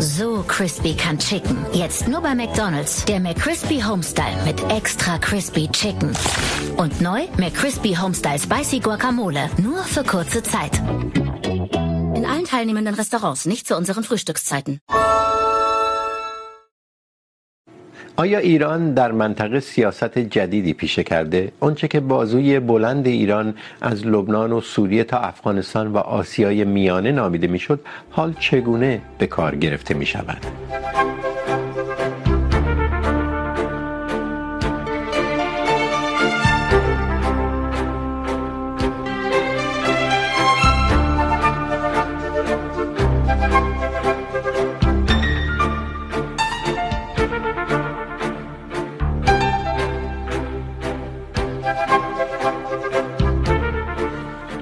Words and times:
So 0.00 0.42
crispy 0.48 0.94
kann 0.94 1.18
Chicken. 1.18 1.58
Jetzt 1.74 2.08
nur 2.08 2.22
bei 2.22 2.34
McDonald's. 2.34 3.04
Der 3.04 3.20
McCrispy 3.20 3.82
Homestyle 3.82 4.42
mit 4.46 4.58
extra 4.70 5.18
crispy 5.18 5.68
Chicken. 5.68 6.16
Und 6.78 7.02
neu 7.02 7.26
McCrispy 7.36 7.94
Homestyle 7.94 8.38
Spicy 8.38 8.80
Guacamole. 8.80 9.50
Nur 9.58 9.84
für 9.84 10.02
kurze 10.02 10.42
Zeit. 10.42 10.78
In 12.14 12.24
allen 12.24 12.44
teilnehmenden 12.46 12.94
Restaurants, 12.94 13.44
nicht 13.44 13.66
zu 13.66 13.76
unseren 13.76 14.02
Frühstückszeiten. 14.02 14.80
آیا 18.20 18.38
ایران 18.38 18.94
در 18.94 19.12
منطقه 19.12 19.60
سیاست 19.60 20.18
جدیدی 20.18 20.72
پیشه 20.72 21.02
کرده؟ 21.02 21.52
آنچه 21.60 21.88
که 21.88 22.00
بازوی 22.00 22.60
بلند 22.60 23.06
ایران 23.06 23.54
از 23.80 24.06
لبنان 24.06 24.52
و 24.52 24.60
سوریه 24.60 25.04
تا 25.04 25.18
افغانستان 25.18 25.86
و 25.86 25.96
آسیای 25.96 26.64
میانه 26.64 27.12
نامیده 27.12 27.46
میشد، 27.46 27.80
حال 28.10 28.34
چگونه 28.40 29.00
به 29.18 29.26
کار 29.26 29.56
گرفته 29.56 29.94
می 29.94 30.06
شود؟ 30.06 30.46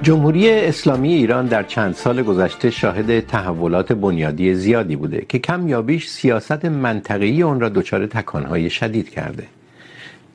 جمهوری 0.09 0.49
اسلامی 0.49 1.13
ایران 1.13 1.45
در 1.45 1.63
چند 1.63 1.93
سال 1.93 2.23
گذشته 2.23 2.69
شاهد 2.69 3.19
تحولات 3.19 3.93
بنیادی 3.93 4.55
زیادی 4.55 4.95
بوده 4.95 5.25
که 5.29 5.39
کم 5.39 5.67
یا 5.67 5.81
بیش 5.81 6.07
سیاست 6.07 6.65
منطقه‌ای 6.65 7.41
اون 7.41 7.59
را 7.59 7.69
دچار 7.69 8.05
تکانهای 8.07 8.69
شدید 8.69 9.09
کرده. 9.09 9.43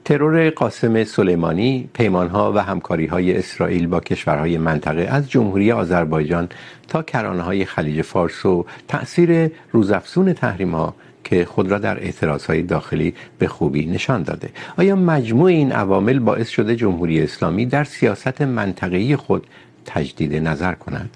ترور 0.04 0.50
قاسم 0.50 1.04
سلیمانی، 1.04 1.88
پیمانها 1.92 2.52
و 2.52 2.58
همکاریهای 2.58 3.38
اسرائیل 3.38 3.86
با 3.86 4.00
کشورهای 4.00 4.58
منطقه 4.58 5.02
از 5.10 5.30
جمهوری 5.30 5.72
آذربایجان 5.72 6.48
تا 6.88 7.02
کرانه‌های 7.02 7.64
خلیج 7.64 8.02
فارس 8.02 8.46
و 8.46 8.66
تأثیر 8.88 9.50
روزافزون 9.72 10.32
تحریم‌ها 10.32 10.94
که 11.24 11.44
خود 11.44 11.70
را 11.70 11.78
در 11.78 11.98
اعتراضهای 11.98 12.62
داخلی 12.62 13.14
به 13.38 13.48
خوبی 13.48 13.86
نشان 13.86 14.22
داده. 14.22 14.48
آیا 14.76 14.96
مجموع 14.96 15.46
این 15.46 15.72
عوامل 15.72 16.18
باعث 16.18 16.48
شده 16.48 16.76
جمهوری 16.76 17.22
اسلامی 17.22 17.66
در 17.66 17.84
سیاست 17.84 18.42
منطقه‌ای 18.42 19.16
خود 19.16 19.46
تجدید 19.86 20.34
نظر 20.34 20.74
کند. 20.74 21.10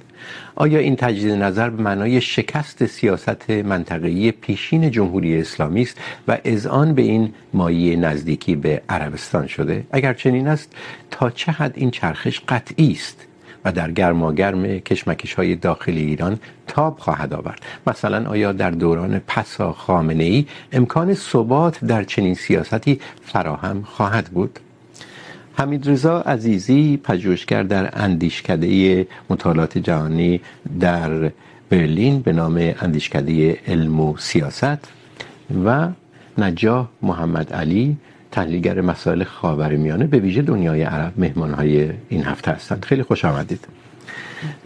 آیا 0.54 0.78
این 0.78 0.96
تجدید 0.96 1.32
نظر 1.32 1.70
به 1.70 1.82
معنای 1.82 2.20
شکست 2.20 2.86
سیاست 2.86 3.50
منطقه‌ای 3.50 4.32
پیشین 4.32 4.90
جمهوری 4.90 5.40
اسلامی 5.40 5.82
است 5.82 6.00
و 6.28 6.38
اذعان 6.44 6.94
به 6.94 7.02
این 7.02 7.34
مایه 7.54 7.96
نزدیکی 7.96 8.56
به 8.56 8.82
عربستان 8.88 9.46
شده؟ 9.46 9.84
اگر 9.92 10.14
چنین 10.14 10.48
است، 10.48 10.72
تا 11.10 11.30
چه 11.30 11.52
حد 11.52 11.72
این 11.74 11.90
چرخش 11.90 12.40
قطعی 12.48 12.92
است 12.92 13.26
و 13.64 13.72
در 13.72 13.90
گرماگرم 13.90 14.78
کشمکش‌های 14.78 15.54
داخلی 15.54 16.02
ایران 16.02 16.38
تاب 16.66 16.98
خواهد 16.98 17.34
آورد؟ 17.34 17.60
مثلا 17.86 18.30
آیا 18.30 18.52
در 18.52 18.70
دوران 18.70 19.18
پسا 19.18 19.72
خامنه‌ای 19.72 20.46
امکان 20.72 21.14
ثبات 21.14 21.84
در 21.84 22.04
چنین 22.04 22.34
سیاستی 22.34 23.00
فراهم 23.22 23.82
خواهد 23.82 24.24
بود؟ 24.24 24.60
حمید 25.58 25.90
رضا 25.90 26.20
عزیزی 26.20 26.96
پژوهشگر 26.96 27.62
در 27.62 27.90
اندیشکده 27.92 29.06
مطالعات 29.30 29.78
جهانی 29.78 30.40
در 30.80 31.30
برلین 31.70 32.20
به 32.20 32.32
نام 32.32 32.72
اندیشکده 32.80 33.58
علم 33.66 34.00
و 34.00 34.16
سیاست 34.16 34.88
و 35.64 35.88
نجاح 36.38 36.88
محمد 37.02 37.52
علی، 37.52 37.96
تحلیلگر 38.30 38.80
مسائل 38.80 39.24
خاورمیانه 39.24 40.06
به 40.06 40.18
ویژه 40.18 40.42
دنیای 40.42 40.82
عرب 40.82 41.12
مهمانهای 41.20 41.90
این 42.08 42.24
هفته 42.24 42.50
هستند. 42.50 42.84
خیلی 42.84 43.02
خوش 43.02 43.24
آمدید. 43.24 43.68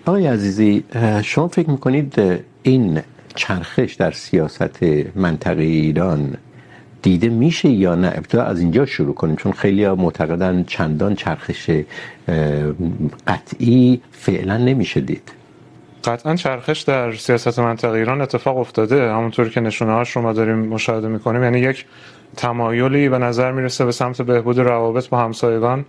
آقای 0.07 0.27
عزیزی، 0.27 0.85
شما 1.23 1.49
فکر 1.49 1.71
میکنید 1.71 2.43
این 2.63 3.01
چرخش 3.35 3.95
در 3.95 4.11
سیاست 4.11 4.83
منطقه 5.15 5.63
ایران 5.63 6.37
دیده 7.03 7.29
میشه 7.29 7.69
یا 7.69 7.95
نه؟ 7.95 8.09
ابتدا 8.09 8.43
از 8.43 8.61
اینجا 8.61 8.87
شروع 8.87 9.15
کنیم، 9.15 9.37
چون 9.37 9.53
خیلی 9.53 9.85
ها 9.85 9.95
معتقدن 9.95 10.65
چندان 10.65 11.15
چرخش 11.15 11.71
قطعی 13.27 14.01
فعلا 14.11 14.57
نمیشه 14.57 15.01
دید. 15.01 15.33
قطعا 16.05 16.37
چرخش 16.37 16.81
در 16.81 17.13
سیاست 17.13 17.59
منطقه 17.59 17.93
ایران 17.93 18.21
اتفاق 18.21 18.59
افتاده. 18.59 19.13
همونطور 19.13 19.49
که 19.49 19.61
نشونه 19.61 19.93
هاش 19.93 20.11
رو 20.11 20.23
ما 20.23 20.33
داریم 20.33 20.59
مشاهده 20.59 21.09
میکنیم 21.09 21.43
یعنی 21.43 21.59
یک 21.59 21.87
تمایلی 22.37 23.09
به 23.09 23.19
نظر 23.19 23.53
میرسه 23.53 23.85
به 23.85 23.93
سمت 23.93 24.23
بهبود 24.23 24.59
روابط 24.59 25.09
با 25.09 25.19
همسایگان، 25.19 25.85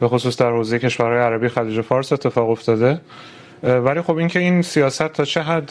به 0.00 0.08
خصوص 0.08 0.36
در 0.36 0.50
حوزه 0.50 0.78
کشورهای 0.78 1.18
عربی، 1.18 1.48
خلیج 1.48 1.80
فارس 1.80 2.12
اتفاق 2.12 2.50
افتاده. 2.50 3.00
ولی 3.62 4.00
خب 4.00 4.16
اینکه 4.16 4.38
این 4.38 4.62
سیاست 4.62 5.08
تا 5.08 5.24
چه 5.24 5.42
حد 5.42 5.70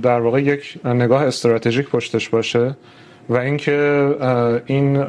در 0.00 0.20
واقع 0.20 0.42
یک 0.42 0.78
نگاه 0.84 1.22
استراتژیک 1.22 1.88
پشتش 1.88 2.28
باشه 2.28 2.76
و 3.28 3.36
اینکه 3.36 4.08
این 4.66 5.04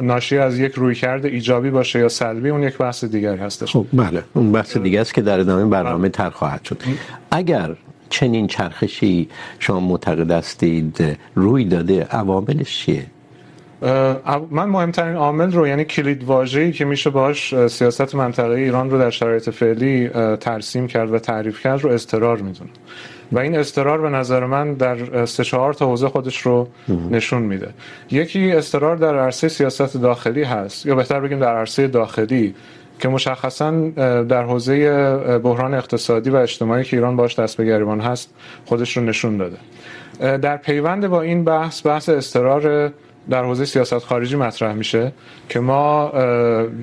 ناشی 0.00 0.38
از 0.38 0.58
یک 0.58 0.72
رویکرد 0.72 1.26
ایجابی 1.26 1.70
باشه 1.70 1.98
یا 1.98 2.08
سلبی 2.08 2.50
اون 2.50 2.62
یک 2.62 2.78
بحث 2.78 3.04
دیگر 3.04 3.36
هستش. 3.36 3.72
خب 3.72 3.86
بله. 3.92 4.22
اون 4.34 4.52
بحث 4.52 4.76
دیگه 4.76 5.00
است 5.00 5.14
که 5.14 5.22
در 5.22 5.40
ادامه 5.40 5.64
برنامه 5.64 6.08
تر 6.08 6.30
خواهد 6.30 6.64
شد. 6.64 6.78
اگر 7.30 7.70
چنین 8.10 8.46
چرخشی 8.46 9.28
شما 9.58 9.80
معتقد 9.80 10.30
هستید 10.30 11.18
روی 11.34 11.64
داده 11.64 12.04
عواملش 12.04 12.78
چیه؟ 12.78 13.06
من 14.50 14.64
مهمترین 14.64 15.16
عامل 15.16 15.52
رو 15.52 15.66
یعنی 15.66 15.84
کلید 15.84 16.24
واژه‌ای 16.24 16.72
که 16.72 16.84
میشه 16.84 17.10
باهاش 17.10 17.66
سیاست 17.68 18.14
منطقه 18.14 18.54
ایران 18.54 18.90
رو 18.90 18.98
در 18.98 19.10
شرایط 19.10 19.50
فعلی 19.50 20.08
ترسیم 20.40 20.86
کرد 20.86 21.12
و 21.12 21.18
تعریف 21.18 21.60
کرد 21.60 21.80
رو 21.82 21.90
اضطرار 21.90 22.36
میدونم. 22.36 22.70
و 23.32 23.38
این 23.38 23.56
استرار 23.56 24.00
به 24.00 24.08
نظر 24.08 24.46
من 24.46 24.74
در 24.74 25.24
سه 25.24 25.44
چهار 25.44 25.74
تا 25.74 25.86
حوزه 25.86 26.08
خودش 26.08 26.38
رو 26.38 26.68
نشون 27.10 27.42
میده. 27.42 27.68
یکی 28.10 28.52
استرار 28.52 28.96
در 28.96 29.18
عرصه 29.18 29.48
سیاست 29.48 29.96
داخلی 29.96 30.42
هست 30.42 30.86
یا 30.86 30.94
بهتر 30.94 31.20
بگیم 31.20 31.38
در 31.38 31.56
عرصه 31.56 31.88
داخلی 31.88 32.54
که 32.98 33.08
مشخصا 33.08 33.70
در 34.22 34.42
حوزه 34.42 34.90
بحران 35.38 35.74
اقتصادی 35.74 36.30
و 36.30 36.36
اجتماعی 36.36 36.84
که 36.84 36.96
ایران 36.96 37.16
باش 37.16 37.38
دست 37.38 37.56
به 37.56 37.64
گریبان 37.64 38.00
هست 38.00 38.34
خودش 38.64 38.96
رو 38.96 39.02
نشون 39.02 39.36
داده. 39.36 39.56
در 40.38 40.56
پیوند 40.56 41.06
با 41.08 41.22
این 41.22 41.44
بحث 41.44 41.86
بحث 41.86 42.08
استرار 42.08 42.92
در 43.30 43.44
حوزه 43.44 43.64
سیاست 43.64 43.98
خارجی 43.98 44.36
مطرح 44.36 44.72
میشه 44.72 45.12
که 45.48 45.60
ما 45.60 46.12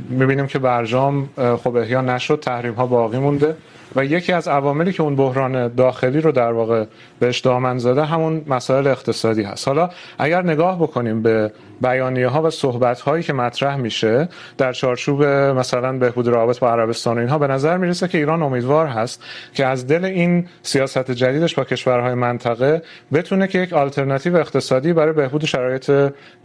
میبینیم 0.09 0.48
که 0.48 0.59
برجام 0.59 1.30
خب 1.64 1.76
احیا 1.76 2.02
نشد 2.02 2.40
تحریم 2.40 2.74
ها 2.74 2.88
باقی 2.88 3.18
مونده. 3.20 3.56
و 3.96 4.06
یکی 4.06 4.34
از 4.34 4.48
عواملی 4.48 4.94
که 4.94 5.04
اون 5.04 5.16
بحران 5.16 5.68
داخلی 5.68 6.22
رو 6.22 6.32
در 6.32 6.52
واقع 6.52 6.86
بهش 7.20 7.40
دامن 7.40 7.78
زده 7.78 8.06
همون 8.06 8.42
مسائل 8.48 8.88
اقتصادی 8.88 9.44
هست. 9.44 9.68
حالا 9.68 9.90
اگر 10.20 10.42
نگاه 10.42 10.80
بکنیم 10.80 11.22
به 11.22 11.52
بیانیه 11.82 12.28
ها 12.28 12.42
و 12.42 12.50
صحبت 12.50 13.02
هایی 13.02 13.24
که 13.24 13.34
مطرح 13.34 13.76
میشه، 13.76 14.30
در 14.58 14.74
چارچوب 14.74 15.24
مثلا 15.24 15.98
بهبود 15.98 16.28
روابط 16.28 16.60
با 16.60 16.72
عربستان 16.72 17.18
و 17.18 17.20
اینها، 17.20 17.38
به 17.38 17.48
نظر 17.48 17.78
میرسه 17.78 18.08
که 18.08 18.18
ایران 18.18 18.44
امیدوار 18.44 18.88
هست 18.88 19.24
که 19.54 19.66
از 19.66 19.88
دل 19.88 20.06
این 20.06 20.48
سیاست 20.62 21.12
جدیدش 21.12 21.56
با 21.56 21.64
کشورهای 21.64 22.14
منطقه 22.14 22.82
بتونه 23.14 23.48
که 23.48 23.60
یک 23.60 23.74
آلترناتیو 23.74 24.36
اقتصادی 24.36 24.94
برای 24.94 25.14
بهبود 25.14 25.46
شرایط 25.46 25.92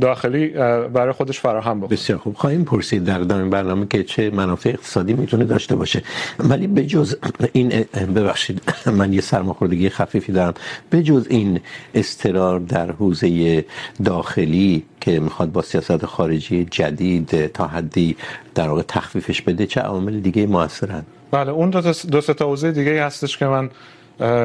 داخلی 0.00 0.49
برای 0.93 1.12
خودش 1.12 1.41
فراهم 1.41 1.81
بکنه. 1.81 1.97
بسیار 1.97 2.19
خوب. 2.19 2.34
خواهیم 2.34 2.65
پرسید 2.65 3.05
در 3.05 3.21
ادامه 3.21 3.44
برنامه 3.44 3.87
که 3.87 4.03
چه 4.03 4.31
منافع 4.31 4.71
اقتصادی 4.71 5.12
میتونه 5.12 5.44
داشته 5.44 5.76
باشه. 5.76 6.03
ولی 6.38 6.66
به 6.66 6.87
جز 6.87 7.16
این 7.52 7.68
ببخشید، 8.16 8.62
من 8.86 9.12
یه 9.12 9.20
سرماخوردگی 9.20 9.88
خفیفی 9.88 10.32
دارم. 10.32 10.54
به 10.90 11.02
جز 11.02 11.26
این 11.31 11.60
استرار 11.94 12.60
در 12.60 12.92
حوزه 12.92 13.64
داخلی 14.04 14.84
که 15.00 15.20
میخواد 15.20 15.52
با 15.52 15.62
سیاست 15.62 16.06
خارجی 16.06 16.64
جدید 16.70 17.46
تا 17.46 17.66
حدی 17.66 18.16
در 18.54 18.69
واقع 18.69 18.82
تخفیفش 18.82 19.42
بده، 19.42 19.66
چه 19.66 19.81
عوامل 19.81 20.20
دیگه 20.20 20.46
موثرن؟ 20.46 21.02
بله، 21.31 21.50
اون 21.50 21.70
دو 21.70 21.81
تا 21.81 21.92
دو 22.10 22.20
تا 22.20 22.46
حوزه 22.46 22.72
دیگه 22.72 23.04
هستش 23.04 23.38
که 23.38 23.46
من 23.46 23.70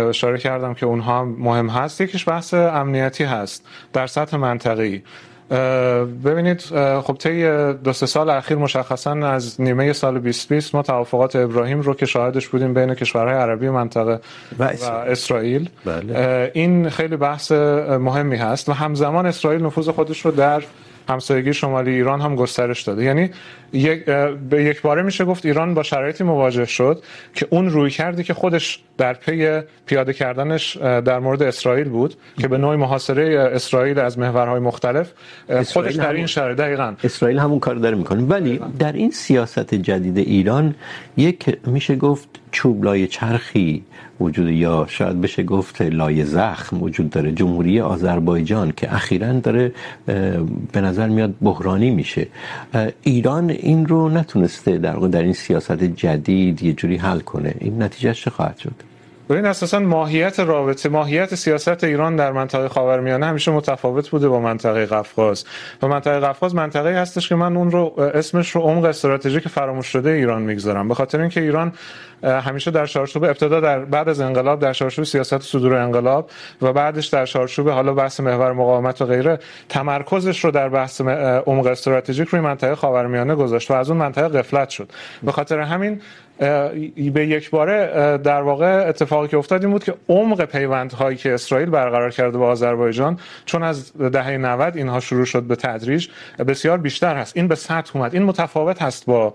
اشاره 0.10 0.38
کردم 0.38 0.74
که 0.74 0.86
اونها 0.86 1.26
مهم 1.26 1.70
هست. 1.70 2.02
یکیش 2.02 2.28
بحث 2.28 2.54
امنیتی 2.54 3.24
هست. 3.24 3.66
در 3.94 4.08
سطح 4.08 4.38
منطقه‌ای 4.38 5.02
ببینید 6.26 6.62
خب 7.02 7.16
طی 7.20 7.44
دو 7.74 7.94
سه 7.94 8.06
سال 8.06 8.30
اخیر 8.30 8.58
مشخصا 8.58 9.12
از 9.12 9.62
نیمه 9.62 9.94
سال 9.94 10.20
2020 10.20 10.76
ما 10.76 10.82
توافقات 10.82 11.36
ابراهیم 11.36 11.82
رو 11.82 11.94
که 11.94 12.06
شاهدش 12.06 12.48
بودیم 12.48 12.74
بین 12.74 12.94
کشورهای 12.94 13.36
عربی 13.38 13.70
منطقه 13.70 14.20
و, 14.60 14.64
و 14.64 14.86
اسرائیل 14.86 15.70
بله. 15.86 16.52
این 16.54 16.90
خیلی 16.90 17.16
بحث 17.16 17.52
مهمی 17.52 18.36
هست 18.36 18.70
و 18.70 18.74
همزمان 18.74 19.26
اسرائیل 19.26 19.66
نفوذ 19.66 19.90
خودش 19.90 20.26
رو 20.26 20.32
در 20.32 20.64
همسایگی 21.10 21.54
شمالی 21.54 21.92
ایران 21.92 22.22
هم 22.22 22.36
گسترش 22.36 22.82
داده. 22.82 23.04
یعنی 23.04 23.30
یک 23.74 24.06
به 24.50 24.64
یک 24.64 24.82
باره 24.82 25.02
میشه 25.02 25.26
گفت 25.26 25.46
ایران 25.46 25.74
با 25.74 25.84
شرایطی 25.84 26.24
مواجه 26.24 26.66
شد 26.66 27.04
که 27.34 27.48
اون 27.50 27.70
روی 27.70 27.90
کردی 27.90 28.24
که 28.24 28.34
خودش 28.34 28.84
در 28.98 29.14
پی 29.14 29.62
پیاده 29.86 30.14
کردنش 30.14 30.78
در 30.78 31.20
مورد 31.20 31.44
اسرائیل 31.44 31.90
بود 31.90 32.16
که 32.38 32.48
به 32.48 32.58
نوعی 32.58 32.78
محاصره 32.78 33.40
اسرائیل 33.40 34.00
از 34.00 34.20
محورهای 34.20 34.60
مختلف 34.60 35.12
خودش 35.74 35.96
در 35.96 36.14
این 36.14 36.26
شرایط 36.26 36.58
دقیقاً. 36.58 36.94
اسرائیل 37.04 37.40
همون 37.40 37.60
کار 37.60 37.76
داره 37.76 37.98
میکنه. 37.98 38.24
ولی 38.24 38.60
در 38.80 38.92
این 38.92 39.12
سیاست 39.12 39.76
جدید 39.76 40.18
ایران 40.18 40.76
یک 41.18 41.58
میشه 41.68 41.96
گفت 41.96 42.30
چوب 42.52 42.84
لای 42.84 43.08
چرخی 43.08 43.84
وجود 44.20 44.50
یا 44.50 44.86
شاید 44.90 45.22
بشه 45.22 45.44
گفت 45.44 45.82
لای 45.82 46.26
زخم 46.26 46.84
وجود 46.84 47.10
داره. 47.10 47.32
جمهوری 47.32 47.80
آذربایجان 47.80 48.74
که 48.78 48.94
اخیرا 48.96 49.34
داره 49.34 49.72
به 50.72 50.82
نظر 50.82 51.08
میاد 51.08 51.34
بحرانی 51.42 51.92
میشه. 51.92 52.28
ایران 53.04 53.50
این 53.50 53.86
رو 53.86 54.10
نتونسته 54.10 54.78
در 54.78 54.96
در 54.96 55.24
این 55.24 55.34
سیاست 55.34 55.84
جدید 55.84 56.64
یه 56.64 56.74
جوری 56.74 56.98
حل 56.98 57.20
کنه. 57.20 57.56
این 57.60 57.84
نتیجه 57.84 58.14
چه 58.14 58.30
خواهد 58.30 58.58
شد؟ 58.58 58.89
ببین، 59.30 59.46
اساسا 59.46 59.80
ماهیت 59.80 60.40
رابطه، 60.40 60.90
ماهیت 60.90 61.36
سیاست 61.36 61.84
ایران 61.84 62.16
در 62.16 62.32
منطقه 62.32 62.70
خاورمیانه 62.70 63.26
همیشه 63.26 63.52
متفاوت 63.52 64.10
بوده 64.10 64.30
با 64.30 64.40
منطقه 64.40 64.86
قفقاز. 64.86 65.46
و 65.82 65.88
منطقه 65.88 66.20
قفقاز 66.20 66.56
منطقه 66.56 67.02
هستش 67.02 67.30
که 67.30 67.36
من 67.36 67.58
اون 67.58 67.72
رو، 67.72 67.94
اسمش 68.14 68.50
رو 68.50 68.62
عمق 68.62 68.84
استراتژیک 68.84 69.48
فراموش 69.48 69.88
شده 69.88 70.10
ایران 70.10 70.42
میگذارم. 70.42 70.88
به 70.88 70.94
خاطر 70.94 71.22
اینکه 71.22 71.42
ایران 71.42 71.74
همیشه 72.24 72.72
در 72.72 72.86
چارچوب 72.86 73.24
ابتدا 73.24 73.60
در، 73.60 73.80
بعد 73.80 74.10
از 74.10 74.22
انقلاب 74.22 74.60
در 74.60 74.74
چارچوب 74.74 75.06
سیاست 75.06 75.42
صدور 75.42 75.74
انقلاب 75.76 76.30
و 76.62 76.74
بعدش 76.74 77.08
در 77.08 77.26
چارچوب 77.26 77.70
حالا 77.70 77.94
بحث 77.94 78.20
محور 78.20 78.54
مقاومت 78.54 79.02
و 79.02 79.06
غیره، 79.06 79.40
تمرکزش 79.70 80.46
رو 80.46 80.52
در 80.52 80.70
بحث 80.70 81.02
عمق 81.02 81.66
استراتژیک 81.66 82.28
روی 82.28 82.42
منطقه 82.42 82.76
خاورمیانه 82.76 83.36
گذاشت 83.36 83.72
و 83.72 83.74
از 83.74 83.90
اون 83.90 84.00
منطقه 84.00 84.40
غفلت 84.40 84.70
شد. 84.70 84.92
به 85.24 85.32
خاطر 85.32 85.60
همین 85.60 86.02
به 87.14 87.28
یک 87.28 87.50
باره 87.50 88.18
در 88.18 88.42
واقع 88.42 88.86
اتفاقی 88.88 89.28
که 89.28 89.38
افتاد 89.38 89.64
این 89.64 89.72
بود 89.72 89.84
که 89.84 89.94
عمق 90.10 90.46
پیوندهایی 90.46 91.18
که 91.18 91.34
اسرائیل 91.34 91.70
برقرار 91.70 92.12
کرده 92.12 92.38
با 92.38 92.48
آذربایجان، 92.48 93.20
چون 93.46 93.64
از 93.64 93.94
دهه 93.98 94.38
90 94.38 94.78
اینها 94.78 95.00
شروع 95.00 95.26
شد 95.26 95.44
به 95.44 95.56
تدریج، 95.56 96.08
بسیار 96.48 96.78
بیشتر 96.78 97.16
هست. 97.16 97.38
این 97.38 97.48
به 97.48 97.56
سطح 97.56 97.98
اومد. 97.98 98.14
این 98.14 98.24
متفاوت 98.24 98.82
هست 98.82 99.06
با 99.06 99.34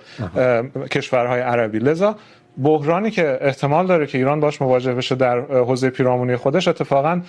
کشورهای 0.91 1.41
عربی. 1.41 1.79
لذا 1.79 2.17
بحرانی 2.63 3.11
که 3.11 3.39
احتمال 3.41 3.87
داره 3.87 4.07
که 4.07 4.19
ایران 4.19 4.41
باش 4.41 4.63
مواجه 4.63 4.95
بشه 4.95 5.15
در 5.15 5.41
حوزه 5.41 5.91
پیرامونی 5.91 6.37
خودش، 6.37 6.69
اتفاقا 6.69 7.21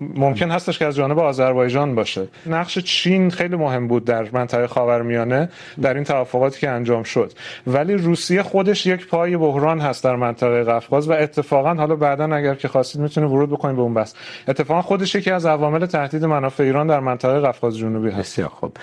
ممکن 0.00 0.50
هستش 0.50 0.78
که 0.78 0.86
از 0.86 0.96
جانب 0.96 1.18
آذربایجان 1.18 1.94
باشه. 1.94 2.28
نقش 2.46 2.78
چین 2.78 3.30
خیلی 3.30 3.56
مهم 3.56 3.88
بود 3.88 4.04
در 4.04 4.26
منطقه 4.32 4.66
خاورمیانه، 4.66 5.48
در 5.82 5.94
این 5.94 6.04
توافقاتی 6.04 6.60
که 6.60 6.70
انجام 6.70 7.02
شد. 7.02 7.32
ولی 7.66 7.94
روسیه 7.94 8.42
خودش 8.42 8.86
یک 8.86 9.06
پای 9.06 9.36
بحران 9.36 9.80
هست 9.80 10.04
در 10.04 10.16
منطقه 10.16 10.64
قفقاز 10.64 11.08
و 11.08 11.12
اتفاقا، 11.12 11.74
حالا 11.74 11.96
بعدا 11.96 12.24
اگر 12.24 12.54
که 12.54 12.68
خواستید 12.68 13.00
میتونید 13.00 13.30
ورود 13.30 13.50
بکنید 13.50 13.76
به 13.76 13.82
اون 13.82 13.94
بحث. 13.94 14.14
اتفاقا 14.48 14.82
خودش 14.82 15.14
یکی 15.14 15.30
از 15.30 15.46
عوامل 15.46 15.86
تهدید 15.86 16.24
منافع 16.24 16.62
ایران 16.62 16.86
در 16.86 17.00
منطقه 17.00 17.40
قفقاز 17.40 17.78
جنوبی 17.78 18.10
هست. 18.10 18.18
بسیار 18.18 18.48
خوب. 18.48 18.76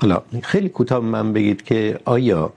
حالا 0.00 0.22
خیلی 0.42 0.68
کوتاه 0.68 1.00
من 1.00 1.32
بگید 1.32 1.62
که 1.62 1.98
آیا 2.04 2.52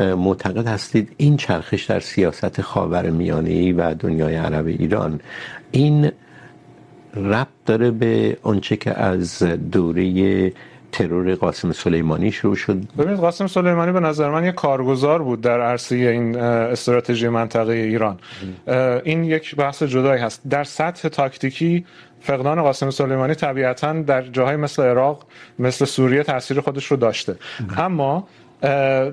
معتقد 0.00 0.66
هستید 0.66 1.14
این 1.16 1.36
چرخش 1.36 1.84
در 1.84 2.00
سیاست 2.00 2.60
خاور 2.60 3.10
میانه 3.10 3.72
و 3.72 3.94
دنیای 3.94 4.36
عرب 4.36 4.66
ایران. 4.66 5.20
این 5.70 6.10
ربط 7.14 7.48
داره 7.66 7.90
به 7.90 8.36
آنچه 8.42 8.76
که 8.76 8.98
از 8.98 9.42
دوره 9.42 10.52
ترور 10.92 11.34
قاسم 11.34 11.72
سلیمانی 11.72 12.32
شروع 12.32 12.56
شد. 12.56 12.82
ببینید 12.98 13.18
قاسم 13.18 13.46
سلیمانی 13.46 13.92
به 13.92 14.00
نظر 14.00 14.30
من 14.30 14.44
یک 14.44 14.54
کارگزار 14.54 15.22
بود 15.22 15.40
در 15.40 15.60
عرصه 15.60 15.96
این 15.96 16.36
استراتژی 16.36 17.28
منطقه 17.28 17.72
ایران. 17.72 18.18
این 19.04 19.24
یک 19.24 19.56
بحث 19.56 19.82
جدایی 19.82 20.22
هست. 20.22 20.42
در 20.50 20.64
سطح 20.64 21.08
تاکتیکی 21.08 21.84
فقدان 22.20 22.62
قاسم 22.62 22.90
سلیمانی 22.90 23.34
طبیعتا 23.34 23.92
در 23.92 24.22
جاهای 24.22 24.56
مثل 24.56 24.82
عراق 24.82 25.26
مثل 25.58 25.84
سوریه 25.84 26.22
تاثیر 26.22 26.60
خودش 26.60 26.86
رو 26.86 26.96
داشته. 26.96 27.36
اما 27.76 28.28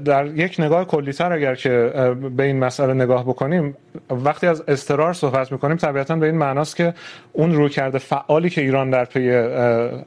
در 0.05 0.25
یک 0.25 0.55
نگاه 0.59 0.85
کلیتر 0.85 1.33
اگر 1.33 1.55
که 1.55 1.91
به 2.37 2.43
این 2.43 2.59
مسئله 2.59 2.93
نگاه 2.93 3.23
بکنیم، 3.23 3.77
وقتی 4.09 4.47
از 4.47 4.63
استرار 4.67 5.13
صحبت 5.13 5.51
میکنیم، 5.51 5.77
طبیعتا 5.77 6.15
به 6.15 6.25
این 6.25 6.35
معناست 6.35 6.75
که 6.75 6.93
اون 7.33 7.53
روی 7.53 7.69
کرده 7.69 7.97
فعالی 7.97 8.49
که 8.49 8.61
ایران 8.61 8.89
در 8.89 9.05
پی 9.05 9.31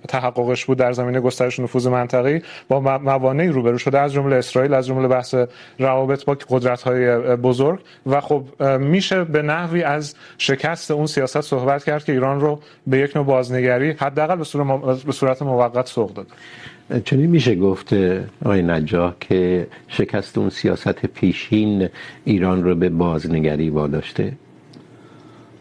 تحققش 0.08 0.64
بود 0.64 0.78
در 0.78 0.92
زمینه 0.92 1.20
گسترش 1.20 1.60
نفوذ 1.60 1.86
منطقی، 1.86 2.42
با 2.68 2.80
موانعی 2.80 3.48
روبرو 3.48 3.78
شده، 3.78 3.98
از 3.98 4.12
جمله 4.12 4.36
اسرائیل، 4.36 4.74
از 4.74 4.86
جمله 4.86 5.08
بحث 5.08 5.34
روابط 5.78 6.24
با 6.24 6.36
قدرت 6.48 6.82
های 6.82 7.36
بزرگ. 7.36 7.80
و 8.06 8.20
خب 8.20 8.62
میشه 8.62 9.24
به 9.24 9.42
نحوی 9.42 9.82
از 9.82 10.14
شکست 10.38 10.90
اون 10.90 11.06
سیاست 11.06 11.40
صحبت 11.40 11.84
کرد 11.84 12.04
که 12.04 12.12
ایران 12.12 12.40
رو 12.40 12.60
به 12.86 12.98
یک 12.98 13.16
نوع 13.16 13.24
بازنگری، 13.24 13.90
حداقل 13.90 14.36
به 15.06 15.12
صورت 15.12 15.42
موقت 15.42 15.86
سوق 15.86 16.14
داد 16.14 16.26
چنین 17.04 17.30
میشه 17.30 17.54
گفت 17.54 17.92
آقای 18.44 18.62
نجاح 18.62 19.14
که 19.20 19.66
شکست 19.88 20.38
اون 20.38 20.50
سیاست 20.50 21.06
پیشین 21.06 21.88
ایران 22.24 22.64
رو 22.64 22.74
به 22.74 22.88
بازنگری 22.88 23.70
واداشته؟ 23.70 24.32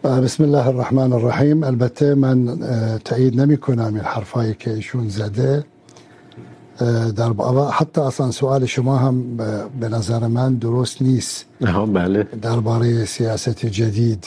بسم 0.04 0.44
الله 0.44 0.66
الرحمن 0.66 1.12
الرحیم. 1.12 1.64
البته 1.64 2.14
من 2.14 2.58
تایید 3.04 3.40
نمی 3.40 3.56
کنم 3.56 3.94
این 3.94 4.04
حرفایی 4.04 4.54
که 4.54 4.70
ایشون 4.70 5.08
زده. 5.08 5.64
در 7.16 7.32
حتی 7.72 8.00
اصلا 8.00 8.30
سوال 8.30 8.66
شما 8.66 8.96
هم 8.96 9.36
به 9.80 9.88
نظر 9.88 10.26
من 10.26 10.54
درست 10.54 11.02
نیست. 11.02 11.46
بله. 11.94 12.22
درباره 12.42 13.04
سیاست 13.04 13.66
جدید. 13.66 14.26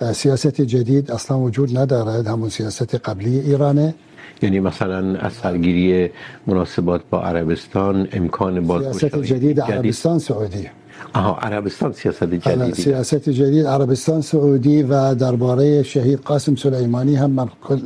آه. 0.00 0.12
سیاست 0.12 0.60
جدید 0.60 1.10
اصلا 1.10 1.38
وجود 1.38 1.78
ندارد. 1.78 2.26
همون 2.26 2.48
سیاست 2.48 2.94
قبلی 2.94 3.40
ایرانه. 3.40 3.94
یعنی 4.42 4.60
مثلا 4.60 5.18
از 5.18 5.32
سرگیری 5.32 6.10
مناسبات 6.46 7.00
با 7.10 7.22
عربستان 7.22 8.08
امکان 8.12 8.66
باز 8.66 8.96
سیاست 8.96 9.22
جدید 9.22 9.60
عربستان 9.60 10.18
سعودی. 10.18 10.68
آها 11.14 11.38
عربستان 11.38 11.92
سیاست 11.92 12.24
جدید 12.24 12.74
سیاست 12.74 13.28
جدید 13.28 13.66
عربستان 13.66 14.20
سعودی 14.20 14.82
و 14.82 15.14
درباره 15.14 15.82
شهید 15.82 16.18
قاسم 16.18 16.56
سلیمانی 16.56 17.16
هم 17.16 17.30
من 17.30 17.48
کل 17.62 17.80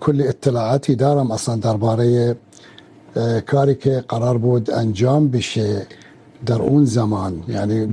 کل 0.00 0.22
اطلاعاتی 0.28 0.94
دارم. 0.94 1.30
اصلا 1.30 1.56
درباره 1.56 2.36
کاری 3.46 3.74
که 3.74 4.04
قرار 4.08 4.38
بود 4.38 4.70
انجام 4.70 5.28
بشه 5.28 5.86
در 6.46 6.62
اون 6.62 6.84
زمان. 6.84 7.44
یعنی 7.48 7.86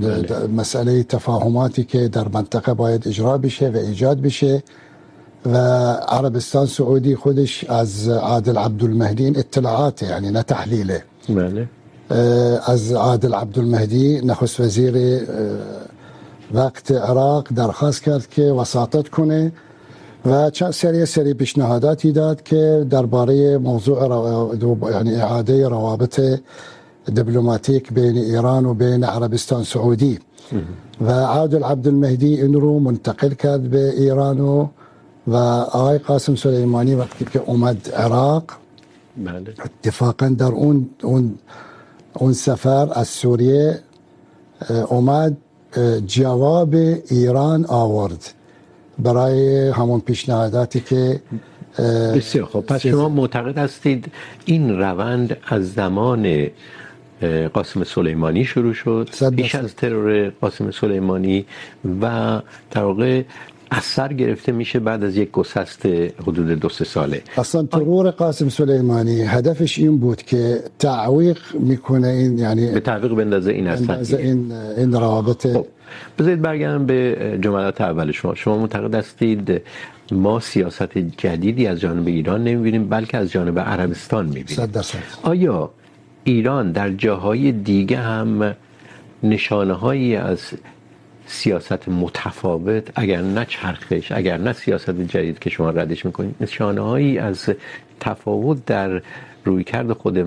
مسئله 0.56 1.02
تفاهماتی 1.02 1.84
که 1.84 2.08
در 2.08 2.28
منطقه 2.28 2.74
باید 2.74 3.08
اجرا 3.08 3.38
بشه 3.38 3.68
و 3.70 3.76
ایجاد 3.76 4.20
بشه. 4.20 4.62
و 5.46 5.56
عربستان 6.08 6.66
سعودی 6.66 7.16
خودش 7.16 7.64
از 7.64 8.08
عادل 8.08 8.56
عبدالمهدی 8.58 9.28
اطلاعاته 9.28 10.06
يعني 10.06 10.30
نه 10.30 10.42
تحلیله. 10.42 11.02
بله. 11.28 11.68
از 12.66 12.92
عادل 12.92 13.34
عبدالمهدی 13.34 14.20
نخست 14.24 14.60
وزیر 14.60 15.20
وقت 16.54 16.92
عراق 16.92 17.48
درخواست 17.54 18.02
کرد 18.02 18.28
که 18.28 18.42
وساطت 18.42 19.08
کنه 19.08 19.52
و 20.26 20.50
چند 20.50 20.70
سری 20.70 21.06
سری 21.06 21.34
پیشنهاداتی 21.34 22.12
داد 22.12 22.42
که 22.42 22.86
درباره 22.90 23.58
موضوع 23.58 24.06
رو... 24.06 24.90
یعنی 24.90 25.14
اعاده 25.14 25.68
روابط 25.68 26.20
دیپلماتیک 27.14 27.92
بین 27.92 28.16
ایران 28.16 28.66
و 28.66 28.74
بین 28.74 29.04
عربستان 29.04 29.64
سعودی 29.64 30.18
و 31.00 31.10
عادل 31.10 31.62
عبدالمهدی 31.62 32.42
این 32.42 32.52
رو 32.54 32.78
منتقل 32.78 33.28
کرد 33.28 33.62
به 33.70 33.90
ایران 33.90 34.40
و 34.40 34.68
و 35.26 35.36
آقای 35.36 35.98
قاسم 35.98 36.34
سلیمانی 36.34 36.94
وقتی 36.94 37.24
که 37.24 37.38
اومد 37.38 37.90
عراق 37.90 38.44
بله. 39.16 39.54
اتفاقا 39.64 40.28
در 40.28 40.46
اون 40.46 40.90
اون 41.02 41.38
اون 42.12 42.32
سفر 42.32 42.88
از 42.92 43.08
سوریه 43.08 43.78
اومد 44.88 45.36
جواب 46.06 46.74
ایران 47.10 47.64
آورد 47.68 48.34
برای 48.98 49.68
همون 49.68 50.00
پیشنهاداتی 50.00 50.80
که 50.80 51.20
بسیار 52.16 52.46
خب 52.46 52.60
پس 52.60 52.80
شما 52.80 53.08
معتقد 53.08 53.58
هستید 53.58 54.12
این 54.44 54.78
روند 54.78 55.36
از 55.46 55.72
زمان 55.72 56.46
قاسم 57.52 57.84
سلیمانی 57.84 58.44
شروع 58.44 58.72
شد؟ 58.72 59.08
پیش 59.36 59.54
از 59.54 59.74
ترور 59.74 60.32
قاسم 60.40 60.70
سلیمانی 60.70 61.46
و 62.00 62.40
در 62.70 62.82
واقع 62.82 63.22
اثر 63.70 64.12
گرفته 64.12 64.52
میشه 64.52 64.78
بعد 64.78 65.04
از 65.04 65.16
یک 65.16 65.30
گسست 65.30 65.86
حدود 66.22 66.48
دو 66.48 66.68
سه 66.68 66.84
ساله. 66.84 67.22
اصلا 67.36 67.62
ترور 67.62 68.10
قاسم 68.10 68.48
سلیمانی 68.48 69.22
هدفش 69.22 69.78
این 69.78 69.98
بود 69.98 70.22
که 70.22 70.58
تعویق 70.78 71.38
میکنه 71.60 72.08
این 72.08 72.38
یعنی 72.38 72.72
به 72.72 72.80
تعویق 72.80 73.14
بندازه 73.14 73.52
این 73.52 73.66
اثر 73.66 74.16
این 74.16 74.52
این 74.52 74.92
روابط. 74.92 75.46
بذارید 76.18 76.42
برگردم 76.42 76.86
به 76.86 77.38
جملات 77.42 77.80
اول 77.80 78.12
شما. 78.12 78.34
شما 78.34 78.58
معتقد 78.58 78.94
هستید 78.94 79.62
ما 80.12 80.40
سیاست 80.40 80.98
جدیدی 80.98 81.66
از 81.66 81.80
جانب 81.80 82.06
ایران 82.06 82.44
نمیبینیم 82.44 82.88
بلکه 82.88 83.16
از 83.18 83.30
جانب 83.30 83.58
عربستان 83.58 84.26
میبینیم. 84.26 84.70
آیا 85.22 85.70
ایران 86.24 86.72
در 86.72 86.90
جاهای 86.90 87.52
دیگه 87.52 87.96
هم 87.96 88.54
نشانه 89.22 89.72
هایی 89.72 90.16
از 90.16 90.38
سیاست 91.30 91.88
متفاوت 91.88 92.90
اگر 92.94 93.22
نه 93.22 93.44
چرخش 93.48 94.12
اگر 94.12 94.38
نه 94.38 94.52
سیاست 94.52 94.90
جدید 94.90 95.38
که 95.38 95.50
شما 95.50 95.70
ردش 95.70 96.06
میکنید 96.06 96.34
نشانه 96.40 96.80
هایی 96.80 97.18
از 97.18 97.50
تفاوت 98.00 98.64
در 98.66 99.02
روی 99.44 99.64
کرد 99.64 99.92
خود 99.92 100.18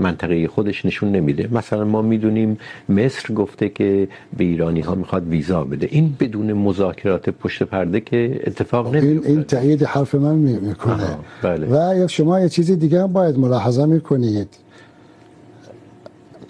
منطقه 0.00 0.48
خودش 0.48 0.84
نشون 0.84 1.12
نمیده. 1.12 1.48
مثلا 1.52 1.84
ما 1.84 2.02
میدونیم 2.02 2.58
مصر 2.88 3.34
گفته 3.34 3.68
که 3.68 4.08
به 4.36 4.44
ایرانی 4.44 4.80
ها 4.80 4.94
میخواد 4.94 5.28
ویزا 5.28 5.64
بده. 5.64 5.88
این 5.90 6.16
بدون 6.20 6.52
مذاکرات 6.52 7.30
پشت 7.30 7.62
پرده 7.62 8.00
که 8.00 8.40
اتفاق 8.46 8.96
نمیفته 8.96 9.28
این 9.28 9.42
تایید 9.42 9.82
حرف 9.82 10.14
من 10.14 10.34
میکنه. 10.34 11.16
بله. 11.42 11.66
و 12.04 12.08
شما 12.08 12.40
یه 12.40 12.48
چیزی 12.48 12.76
دیگه 12.76 13.02
هم 13.02 13.12
باید 13.12 13.38
ملاحظه 13.38 13.86
میکنید. 13.86 14.48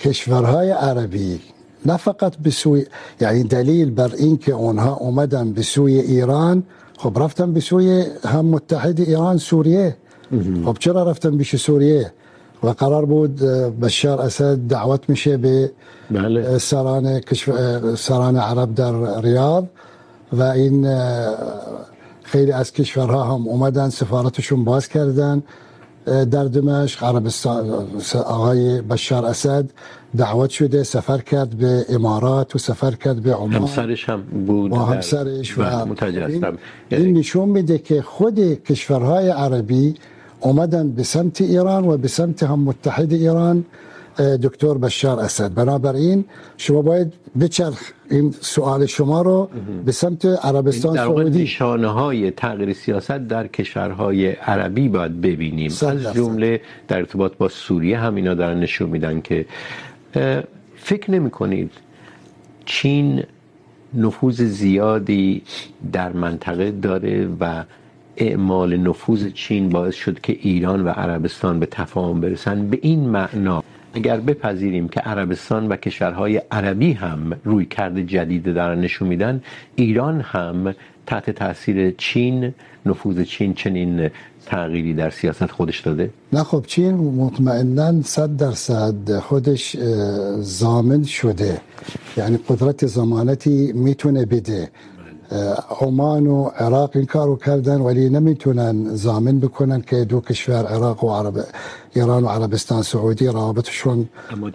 کشورهای 0.01 0.71
عربی 0.71 1.41
نه 1.87 1.97
فقط 1.97 2.33
یعنی 3.21 3.43
دلیل 3.45 3.91
بر 3.91 4.11
این 4.15 4.37
که 4.39 4.53
اونها 4.53 4.95
اومدن 4.95 5.53
سوی 5.63 5.99
ایران 6.01 6.63
خب 6.99 7.19
رفتن 7.23 7.61
سوی 7.61 8.07
هم 8.25 8.45
متحد 8.47 9.01
ایران 9.01 9.37
سوریه. 9.37 9.97
خب 10.65 10.77
چرا 10.81 11.03
رفتن 11.11 11.39
پیش 11.39 11.57
سوریه؟ 11.57 12.13
و 12.63 12.69
قرار 12.69 13.05
بود 13.05 13.37
بشار 13.81 14.21
اسد 14.21 14.59
دعوت 14.69 15.07
به 15.37 15.73
بله. 16.11 16.59
سران 16.59 17.21
کشور 17.21 17.95
سران 17.95 18.37
عرب 18.37 18.75
در 18.75 19.21
ریاض. 19.21 19.65
و 20.33 20.43
این 20.43 20.87
خیلی 22.23 22.53
از 22.53 22.73
کشورها 22.73 23.25
هم 23.25 23.49
اومدن 23.49 23.89
سفارتشون 23.89 24.65
باز 24.65 24.89
کردن. 24.89 25.43
در 26.07 26.45
دمشق 26.45 27.05
عربستان 27.05 27.87
آقای 28.27 28.81
بشار 28.81 29.25
اسد 29.25 29.71
دعوت 30.17 30.51
شده 30.51 30.83
سفر 30.83 31.19
کرد 31.19 31.51
به 31.51 31.87
امارات 31.89 32.57
و 32.57 32.59
سفر 32.59 32.91
کرد 32.91 33.23
به 33.23 33.35
عمان 33.35 33.53
همسرش 33.53 34.09
هم 34.09 34.23
بود 34.23 34.73
و 34.73 34.77
همسرش 34.77 35.59
و 35.59 35.63
این, 35.63 36.45
این 36.91 37.19
نشون 37.19 37.49
میده 37.49 37.79
که 37.79 38.03
خود 38.03 38.65
کشورهای 38.65 39.29
عربی 39.29 39.95
اومدن 40.41 40.91
به 40.91 41.03
سمت 41.03 41.41
ایران 41.41 41.85
و 41.85 41.97
به 41.97 42.09
سمت 42.09 42.43
هم 42.43 42.61
متحد 42.61 43.13
ایران 43.13 43.65
دکتر 44.19 44.75
بشار 44.75 45.21
اسد. 45.21 45.55
بنابراین 45.55 46.25
شما 46.57 46.83
باید 46.83 47.13
بچرخ 47.41 47.81
این 48.11 48.35
سوال 48.41 48.87
شما 48.87 49.23
رو 49.23 49.49
به 49.85 49.93
سمت 49.93 50.25
عربستان 50.25 50.95
در 50.95 51.05
سعودی. 51.05 51.43
نشانه 51.43 51.89
های 51.89 52.31
تغییر 52.31 52.73
سیاست 52.73 53.11
در 53.11 53.47
کشورهای 53.47 54.31
عربی 54.31 54.89
باید 54.89 55.21
ببینیم. 55.21 55.71
از 55.71 56.15
جمله 56.15 56.61
در 56.89 56.99
ارتباط 56.99 57.33
با 57.37 57.49
سوریه 57.49 57.99
هم 57.99 58.15
اینا 58.15 58.35
دارن 58.35 58.61
نشون 58.61 58.91
میدن 58.91 59.21
که 59.21 59.47
فکر 60.77 61.11
نمی 61.11 61.31
کنید 61.31 61.71
چین 62.65 63.23
نفوذ 63.95 64.43
زیادی 64.43 65.43
در 65.93 66.13
منطقه 66.13 66.71
داره 66.71 67.29
و 67.41 67.65
اعمال 68.17 68.77
نفوذ 68.77 69.33
چین 69.33 69.69
باعث 69.69 69.95
شد 69.95 70.21
که 70.21 70.37
ایران 70.41 70.85
و 70.85 70.89
عربستان 70.89 71.61
به 71.61 71.67
تفاهم 71.67 72.21
برسن؟ 72.21 72.67
به 72.67 72.79
این 72.83 73.09
معنا 73.09 73.65
اگر 73.95 74.21
بپذیریم 74.21 74.89
که 74.89 75.01
عربستان 75.01 75.69
و 75.69 75.77
کشورهای 75.77 76.43
عربی 76.51 76.93
هم 76.93 77.33
روی 77.45 77.67
کرد 77.67 78.01
جدید 78.01 78.55
دارن 78.55 78.81
نشون 78.81 79.09
میدن، 79.09 79.43
ایران 79.77 80.21
هم 80.21 80.75
تحت 81.07 81.31
تاثیر 81.31 81.91
چین، 81.91 82.55
نفوذ 82.87 83.23
چین 83.23 83.55
چنین 83.55 84.11
تغییری 84.47 84.95
در 84.95 85.11
سیاست 85.11 85.51
خودش 85.51 85.81
داده؟ 85.81 86.11
نه 86.33 86.43
خب، 86.43 86.65
چین 86.67 86.95
مطمئنا 86.95 88.03
100 88.03 88.37
درصد 88.37 89.19
خودش 89.19 89.77
ضامن 90.41 91.03
شده. 91.03 91.61
یعنی 92.17 92.39
قدرت 92.49 92.87
ضمانتی 92.87 93.73
میتونه 93.73 94.27
بده. 94.27 94.71
عمان 95.81 96.27
و 96.27 96.45
عراق 96.45 96.91
این 96.95 97.07
کارو 97.07 97.37
کردن 97.37 97.81
ولی 97.81 98.09
نمیتونن 98.09 98.97
ضامن 98.97 99.41
بکنن 99.41 99.81
که 99.81 100.05
دو 100.05 100.21
کشور 100.21 100.67
عراق 100.67 101.05
و 101.05 101.11
عرب 101.11 101.45
ایران 101.95 102.25
و 102.25 102.29
عربستان 102.29 102.83
سعودی 102.83 103.27
روابطشون 103.27 104.09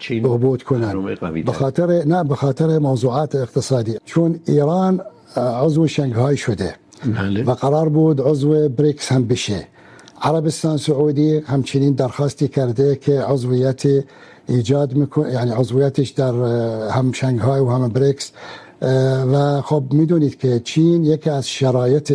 بهبود 0.10 0.64
کنن. 0.64 1.16
بخاطر 1.48 2.04
نه 2.06 2.24
بخاطر 2.24 2.80
موضوعات 2.80 3.36
اقتصادی. 3.36 3.98
چون 4.06 4.40
ایران 4.46 5.02
عضو 5.38 5.88
شنگهای 5.88 6.38
شده 6.38 6.76
و 7.46 7.52
قرار 7.52 7.90
بود 7.90 8.22
عضو 8.22 8.70
بریکس 8.70 9.12
هم 9.12 9.28
بشه. 9.28 9.68
عربستان 10.22 10.78
سعودی 10.78 11.38
همچنین 11.38 11.94
درخواستی 11.94 12.48
کرده 12.48 12.96
که 12.96 13.22
عضویت 13.22 13.84
ایجاد 14.48 14.94
میکنه 14.94 15.34
یعنی 15.34 15.52
عضویتش 15.52 16.10
در 16.10 16.34
هم 16.90 17.12
شنگهای 17.12 17.62
و 17.62 17.70
هم 17.70 17.88
بریکس 17.88 18.32
و 18.82 19.62
خب 19.62 19.84
میدونید 19.92 20.38
که 20.38 20.60
چین 20.60 21.04
یکی 21.06 21.30
از 21.30 21.50
شرایط 21.50 22.14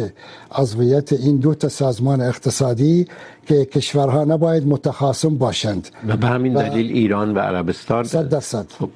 عضویت 0.53 1.13
این 1.13 1.37
دو 1.37 1.55
تا 1.55 1.69
سازمان 1.69 2.21
اقتصادی 2.21 3.07
که 3.47 3.65
کشورها 3.65 4.25
نباید 4.25 4.67
متخاصم 4.67 5.39
باشند. 5.39 5.89
و 6.09 6.17
به 6.17 6.27
همین 6.27 6.53
دلیل 6.53 6.93
ایران 6.93 7.35
و 7.35 7.39
عربستان 7.39 8.05
صد 8.05 8.29
درصد. 8.29 8.67
خب 8.79 8.89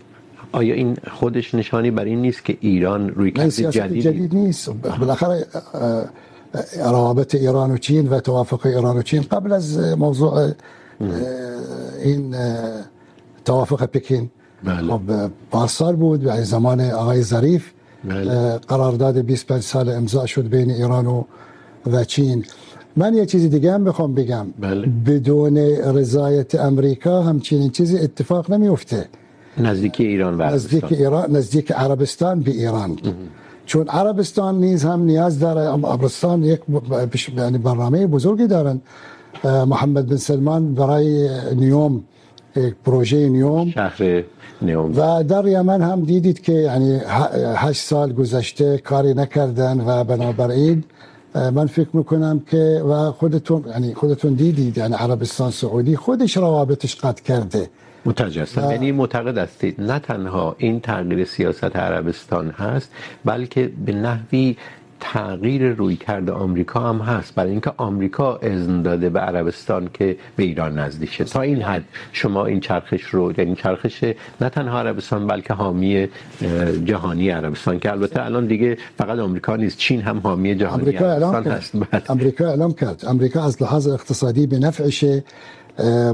آیا 0.52 0.74
این 0.74 0.96
خودش 1.12 1.54
نشانی 1.54 1.90
بر 1.90 2.04
این 2.04 2.22
نیست 2.22 2.44
که 2.44 2.56
ایران 2.60 3.08
روی 3.08 3.30
کرد 3.30 3.48
جدید 3.48 4.02
جدید 4.02 4.34
نیست. 4.34 4.70
بالاخره 5.00 5.46
روابط 6.78 7.34
ایران 7.34 7.70
و 7.70 7.78
چین 7.78 8.08
و 8.08 8.20
توافق 8.20 8.66
ایران 8.66 8.96
و 8.96 9.02
چین. 9.02 9.22
قبل 9.22 9.52
از 9.52 9.78
موضوع 9.78 10.50
این 12.04 12.36
توافق 13.44 13.84
پکین 13.84 14.30
بله. 14.64 14.92
خب 14.92 15.00
پارسال 15.50 15.96
بود 15.96 16.20
به 16.20 16.42
زمان 16.42 16.80
آقای 16.80 17.22
ظریف 17.22 17.70
بله. 18.04 18.58
قرارداد 18.58 19.18
25 19.18 19.62
سال 19.62 19.88
امضا 19.88 20.26
شد 20.26 20.48
بین 20.48 20.70
ایران 20.70 21.06
و 21.06 21.24
و 21.92 22.04
چین. 22.04 22.44
من 22.96 23.14
یه 23.14 23.26
چیزی 23.26 23.48
دیگه 23.48 23.72
هم 23.72 23.84
بخوام 23.84 24.14
بگم. 24.14 24.46
بله. 24.60 24.86
بدون 25.06 25.56
رضایت 25.98 26.54
امریکا 26.54 27.22
همچین 27.22 27.70
چیزی 27.70 27.98
اتفاق 27.98 28.50
نمیفته 28.50 29.08
نزدیک 29.58 30.00
ایران 30.00 30.34
و 30.34 30.42
نزدیک 30.42 30.92
ایران 30.92 31.36
نزدیک 31.36 31.72
عربستان 31.72 32.40
به 32.40 32.50
ایران. 32.50 32.98
چون 33.66 33.88
عربستان 33.88 34.60
نیز 34.60 34.84
هم 34.84 35.02
نیاز 35.02 35.38
داره 35.38 35.60
عربستان 35.60 36.44
یک 36.44 36.60
یعنی 37.36 37.58
برنامه 37.58 38.06
بزرگی 38.06 38.46
دارن. 38.46 38.80
محمد 39.44 40.06
بن 40.06 40.16
سلمان 40.16 40.74
برای 40.74 41.28
نیوم 41.54 42.04
پروژه 42.84 43.28
نیوم. 43.28 43.70
شهر 43.70 44.22
نیوم. 44.62 44.92
و 44.98 45.22
در 45.22 45.46
یمن 45.46 45.82
هم 45.82 46.00
دیدید 46.00 46.42
که 46.42 46.52
یعنی 46.52 47.00
هشت 47.56 47.82
سال 47.82 48.12
گذشته 48.12 48.78
کاری 48.78 49.14
نکردن 49.14 49.80
و 49.86 50.04
بنابراین 50.04 50.84
من 51.34 51.66
فکر 51.66 51.88
میکنم 51.92 52.40
که 52.50 52.82
و 52.88 53.12
خودتون 53.12 53.64
یعنی 53.68 53.94
خودتون 53.94 54.34
دیدید 54.34 54.78
یعنی 54.78 54.94
عربستان 54.94 55.50
سعودی 55.50 55.96
خودش 55.96 56.36
روابطش 56.36 56.96
قطع 56.96 57.22
کرده. 57.22 57.68
متوجه 58.04 58.42
هستم. 58.42 58.70
یعنی 58.70 58.92
معتقد 58.92 59.38
هستید 59.38 59.80
نه 59.80 59.98
تنها 59.98 60.56
این 60.58 60.80
تغییر 60.80 61.24
سیاست 61.24 61.76
عربستان 61.76 62.50
هست 62.50 62.90
بلکه 63.24 63.70
به 63.86 63.92
نحوی 63.92 64.56
تغییر 65.12 65.72
روی 65.72 65.96
کرده 65.96 66.32
آمریکا 66.32 66.80
هم 66.80 66.98
هست. 66.98 67.34
برای 67.34 67.50
اینکه 67.50 67.72
آمریکا 67.76 68.36
اذن 68.36 68.82
داده 68.82 69.08
به 69.10 69.20
عربستان 69.20 69.88
که 69.94 70.16
به 70.36 70.42
ایران 70.42 70.78
نزدیک 70.78 71.12
شه. 71.12 71.24
تا 71.24 71.40
این 71.40 71.62
حد 71.62 71.84
شما 72.12 72.46
این 72.46 72.60
چرخش 72.60 73.02
رو 73.02 73.32
یعنی 73.38 73.54
چرخش 73.54 74.04
نه 74.40 74.48
تنها 74.48 74.78
عربستان 74.78 75.26
بلکه 75.26 75.54
حامی 75.54 76.08
جهانی 76.84 77.30
عربستان 77.30 77.78
که 77.78 77.90
البته 77.90 78.24
الان 78.24 78.46
دیگه 78.46 78.78
فقط 78.98 79.18
آمریکا 79.18 79.56
نیست 79.56 79.78
چین 79.78 80.00
هم 80.00 80.18
حامی 80.18 80.54
جهانی 80.54 80.82
آمریکا 80.82 81.04
عربستان 81.12 81.44
هست. 81.44 82.10
آمریکا 82.10 82.48
اعلام 82.48 82.72
کرد. 82.72 83.04
آمریکا 83.04 83.42
از 83.42 83.62
لحاظ 83.62 83.88
اقتصادی 83.88 84.46
به 84.46 84.58
نفعشه. 84.58 85.24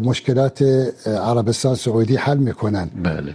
مشکلات 0.02 0.62
عربستان 1.06 1.74
سعودی 1.74 2.16
حل 2.16 2.38
میکنن. 2.38 2.90
بله. 3.02 3.34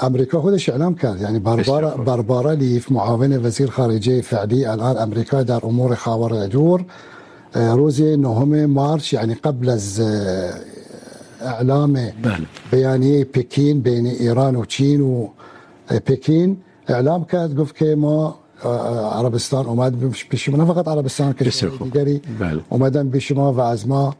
امریکا 0.00 0.40
خودش 0.40 0.68
اعلام 0.68 0.94
کرد. 0.94 1.20
یعنی 1.20 1.38
باربارا 1.38 1.90
باربارا 1.96 2.52
لیف 2.52 2.92
معاون 2.92 3.46
وزیر 3.46 3.70
خارجه 3.70 4.20
فعلی 4.20 4.64
الان 4.64 4.98
امریکا 4.98 5.42
در 5.42 5.66
امور 5.66 5.94
خاورمیانه 5.94 6.84
روز 7.54 8.00
نهم 8.00 8.66
مارس 8.66 9.12
یعنی 9.12 9.34
قبل 9.34 9.68
از 9.68 10.00
اعلام 11.40 11.92
بله. 11.92 12.12
بیانیه 12.70 13.24
پکین 13.24 13.80
بین 13.80 14.06
ایران 14.06 14.56
و 14.56 14.64
چین 14.64 15.00
و 15.00 15.28
پکین 16.06 16.56
اعلام 16.88 17.24
کرد. 17.24 17.56
گفت 17.56 17.76
که 17.76 17.94
ما 17.94 18.38
عربستان 19.12 19.66
اومد 19.66 20.10
پیش 20.30 20.48
ما. 20.48 20.56
نه 20.56 20.64
فقط 20.64 20.88
عربستان 20.88 21.32
کشور 21.32 21.70
دیگری 21.84 22.22
بله. 22.40 22.60
اومدن 22.68 23.08
پیش 23.10 23.32
ما 23.32 23.52
و 23.52 23.60
از 23.60 23.88
ما 23.88 24.14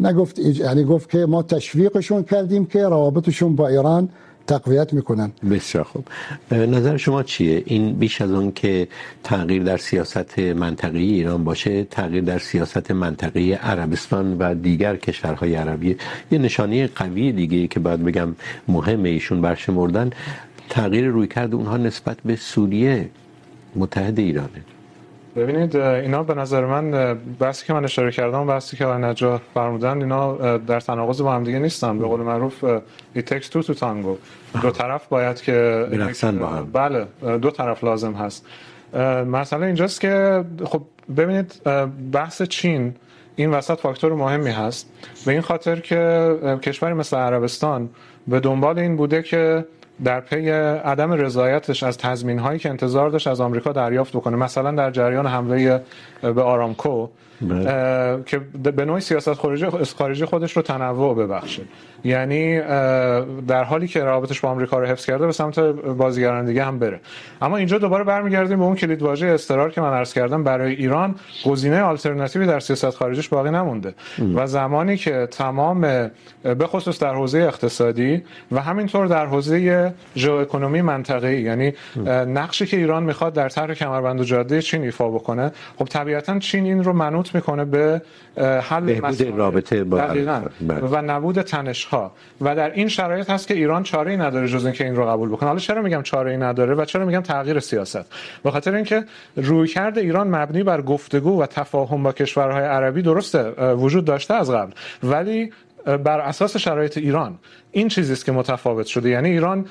نگفت 0.00 0.38
یعنی 0.38 0.84
گفت 0.84 1.10
که 1.10 1.26
ما 1.26 1.42
تشویقشون 1.42 2.22
کردیم 2.22 2.66
که 2.66 2.82
روابطشون 2.82 3.56
با 3.56 3.68
ایران 3.68 4.08
تقویت 4.46 4.92
میکنن. 4.92 5.32
بسیار 5.50 5.84
خوب. 5.84 6.04
نظر 6.52 6.96
شما 6.96 7.22
چیه؟ 7.22 7.62
این 7.66 7.92
بیش 7.94 8.20
از 8.20 8.30
اون 8.30 8.52
که 8.52 8.88
تغییر 9.24 9.62
در 9.62 9.76
سیاست 9.76 10.38
منطقی 10.38 11.12
ایران 11.12 11.44
باشه، 11.44 11.84
تغییر 11.84 12.24
در 12.24 12.38
سیاست 12.38 12.90
منطقی 12.90 13.52
عربستان 13.52 14.38
و 14.38 14.54
دیگر 14.54 14.96
کشورهای 14.96 15.54
عربی، 15.54 15.96
یه 16.30 16.38
نشانه 16.38 16.86
قوی 16.86 17.32
دیگه 17.32 17.66
که 17.66 17.80
باید 17.80 18.04
بگم 18.04 18.34
مهمه 18.68 19.08
ایشون 19.08 19.40
برشمردن، 19.40 20.10
تغییر 20.70 21.06
روی 21.06 21.26
کرد 21.26 21.54
اونها 21.54 21.76
نسبت 21.76 22.16
به 22.24 22.36
سوریه، 22.36 23.08
متحد 23.76 24.18
ایرانه. 24.18 24.71
ببینید 25.36 25.76
اینا 25.76 26.22
به 26.22 26.34
نظر 26.34 26.66
من 26.66 27.14
بحثی 27.38 27.66
که 27.66 27.72
من 27.72 27.84
اشاره 27.84 28.10
کردم 28.10 28.46
بحثی 28.46 28.76
که 28.76 28.86
نجاح 28.86 29.40
فرمودن 29.54 30.02
اینا 30.02 30.58
در 30.58 30.80
تناقض 30.80 31.22
با 31.22 31.32
هم 31.32 31.44
دیگه 31.44 31.58
نیستن. 31.58 31.98
به 31.98 32.06
قول 32.06 32.20
معروف 32.20 32.64
it 33.16 33.20
takes 33.20 33.46
two 33.46 33.62
to 33.66 33.74
tango. 33.80 34.16
دو 34.62 34.70
طرف 34.70 35.06
باید 35.06 35.40
که 35.40 35.86
با 36.40 36.46
هم. 36.46 36.70
بله 36.72 37.06
دو 37.38 37.50
طرف 37.50 37.84
لازم 37.84 38.12
هست. 38.12 38.46
مثلا 39.26 39.66
اینجاست 39.66 40.00
که 40.00 40.44
خب 40.64 40.82
ببینید 41.16 41.60
بحث 42.12 42.42
چین 42.42 42.94
این 43.36 43.50
وسط 43.50 43.80
فاکتور 43.80 44.12
مهمی 44.12 44.50
هست. 44.50 44.88
به 45.26 45.32
این 45.32 45.40
خاطر 45.40 45.80
که 45.80 46.34
کشوری 46.62 46.94
مثل 46.94 47.16
عربستان 47.16 47.90
به 48.26 48.40
دنبال 48.40 48.78
این 48.78 48.96
بوده 48.96 49.22
که 49.22 49.64
در 50.04 50.20
پی 50.20 50.50
عدم 50.50 51.12
رضایتش 51.12 51.82
از 51.82 51.98
تضمین 51.98 52.38
هایی 52.38 52.58
که 52.58 52.68
انتظار 52.68 53.10
داشت 53.10 53.26
از 53.26 53.40
آمریکا 53.40 53.72
دریافت 53.72 54.16
بکنه 54.16 54.36
مثلا 54.36 54.70
در 54.70 54.90
جریان 54.90 55.26
حمله 55.26 55.82
به 56.22 56.42
آرامکو 56.42 57.08
که 58.26 58.40
به 58.76 58.84
نوعی 58.84 59.00
سیاست 59.00 59.32
خارجی 59.96 60.24
خودش 60.24 60.56
رو 60.56 60.62
تنوع 60.62 61.16
ببخشه. 61.16 61.62
یعنی 62.04 62.60
در 63.48 63.64
حالی 63.64 63.88
که 63.88 64.04
رابطش 64.04 64.40
با 64.40 64.48
آمریکا 64.48 64.78
رو 64.78 64.86
حفظ 64.86 65.06
کرده 65.06 65.26
به 65.26 65.32
سمت 65.32 65.58
بازیگران 65.58 66.44
دیگه 66.44 66.64
هم 66.64 66.78
بره. 66.78 67.00
اما 67.42 67.56
اینجا 67.56 67.78
دوباره 67.78 68.04
برمیگردیم 68.04 68.58
به 68.58 68.64
اون 68.64 68.76
کلید 68.76 69.02
واژه 69.02 69.26
استقرار 69.26 69.70
که 69.70 69.80
من 69.80 69.92
عرض 69.92 70.12
کردم. 70.14 70.44
برای 70.44 70.74
ایران 70.74 71.14
گزینه 71.46 71.82
آلترناتیوی 71.82 72.46
در 72.46 72.60
سیاست 72.60 72.90
خارجیش 72.90 73.28
باقی 73.28 73.50
نمونده. 73.50 73.94
و 74.34 74.46
زمانی 74.46 74.96
که 74.96 75.28
تمام 75.30 75.80
به 76.42 76.66
خصوص 76.66 76.98
در 76.98 77.14
حوزه 77.14 77.38
اقتصادی 77.38 78.22
و 78.52 78.60
همینطور 78.60 79.06
در 79.06 79.26
حوزه 79.26 79.81
ژئواکونومی 80.16 80.82
منطقه‌ای 80.82 81.42
یعنی 81.42 81.72
نقشی 82.06 82.66
که 82.66 82.76
ایران 82.76 83.02
میخواد 83.02 83.32
در 83.32 83.48
طرح 83.48 83.74
کمربند 83.74 84.20
و 84.20 84.24
جاده 84.24 84.62
چین 84.62 84.82
ایفا 84.82 85.08
بکنه 85.08 85.52
خب 85.78 85.84
طبیعتا 85.84 86.38
چین 86.38 86.64
این 86.64 86.84
رو 86.84 86.92
منوط 86.92 87.34
میکنه 87.34 87.64
به 87.64 88.02
حل 88.62 89.00
مسائل. 89.00 89.32
رابطه 89.32 89.84
با 89.84 90.00
و 90.68 91.02
نبود 91.02 91.42
تنش 91.42 91.84
ها 91.84 92.12
و 92.40 92.56
در 92.56 92.70
این 92.70 92.88
شرایط 92.88 93.30
هست 93.30 93.48
که 93.48 93.54
ایران 93.54 93.82
چاره 93.82 94.10
ای 94.10 94.16
نداره 94.16 94.48
جز 94.48 94.64
اینکه 94.64 94.84
این 94.84 94.96
رو 94.96 95.06
قبول 95.06 95.28
بکنه. 95.28 95.48
حالا 95.48 95.60
چرا 95.60 95.82
میگم 95.82 96.02
چاره 96.02 96.30
ای 96.30 96.36
نداره 96.36 96.74
و 96.74 96.84
چرا 96.84 97.04
میگم 97.04 97.20
تغییر 97.20 97.60
سیاست؟ 97.60 98.04
به 98.42 98.50
خاطر 98.50 98.74
اینکه 98.74 99.04
رویکرد 99.36 99.98
ایران 99.98 100.28
مبنی 100.28 100.62
بر 100.62 100.82
گفتگو 100.82 101.42
و 101.42 101.46
تفاهم 101.46 102.02
با 102.02 102.12
کشورهای 102.12 102.64
عربی 102.64 103.02
درسته 103.02 103.50
وجود 103.74 104.04
داشته 104.04 104.34
از 104.34 104.50
قبل. 104.50 104.72
ولی 105.02 105.52
بر 105.84 106.20
اساس 106.20 106.56
شرایط 106.56 106.98
ایران. 106.98 107.38
این 107.72 107.88
چیزی 107.88 108.12
است 108.12 108.24
که 108.24 108.32
متفاوت 108.32 108.86
شده. 108.86 109.08
یعنی 109.08 109.28
ایران 109.28 109.66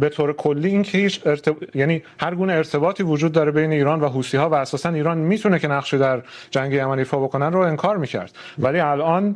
به 0.00 0.08
طور 0.08 0.32
کلی 0.32 0.68
این 0.68 0.82
که 0.82 0.98
هیچ 0.98 1.26
ارتب... 1.26 1.56
یعنی 1.74 2.02
هر 2.18 2.34
گونه 2.34 2.52
ارتباطی 2.52 3.02
وجود 3.02 3.32
داره 3.32 3.50
بین 3.50 3.72
ایران 3.72 4.00
و 4.00 4.08
حوسی 4.08 4.36
ها 4.36 4.48
و 4.48 4.54
اساسا 4.54 4.88
ایران 4.88 5.18
میتونه 5.18 5.58
که 5.58 5.68
نقشی 5.68 5.98
در 5.98 6.22
جنگ 6.50 6.72
یمن 6.72 6.98
ایفا 6.98 7.18
بکنن 7.18 7.52
رو 7.52 7.60
انکار 7.60 7.96
میکرد. 7.96 8.32
ولی 8.58 8.80
الان 8.80 9.34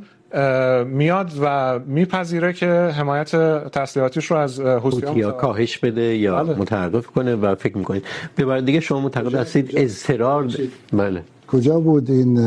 میاد 0.87 1.33
و 1.43 1.79
میپذیره 1.79 2.53
که 2.53 2.67
حمایت 2.67 3.37
تسلیحاتیش 3.71 4.25
رو 4.27 4.37
از 4.37 4.61
حوثی 4.61 5.21
ها 5.21 5.33
کاهش 5.33 5.79
بده 5.79 6.17
یا 6.17 6.45
بله. 6.45 6.59
متوقف 6.59 7.07
کنه 7.07 7.35
و 7.35 7.55
فکر 7.55 7.79
میکنید. 7.79 8.05
به 8.37 8.45
بار 8.45 8.61
دیگه 8.61 8.81
شما 8.81 9.01
معتقد 9.01 9.35
هستید 9.35 9.71
اضطرار 9.77 10.49
بله. 10.93 11.23
کجا 11.47 11.81
بود 11.81 12.11
این 12.11 12.39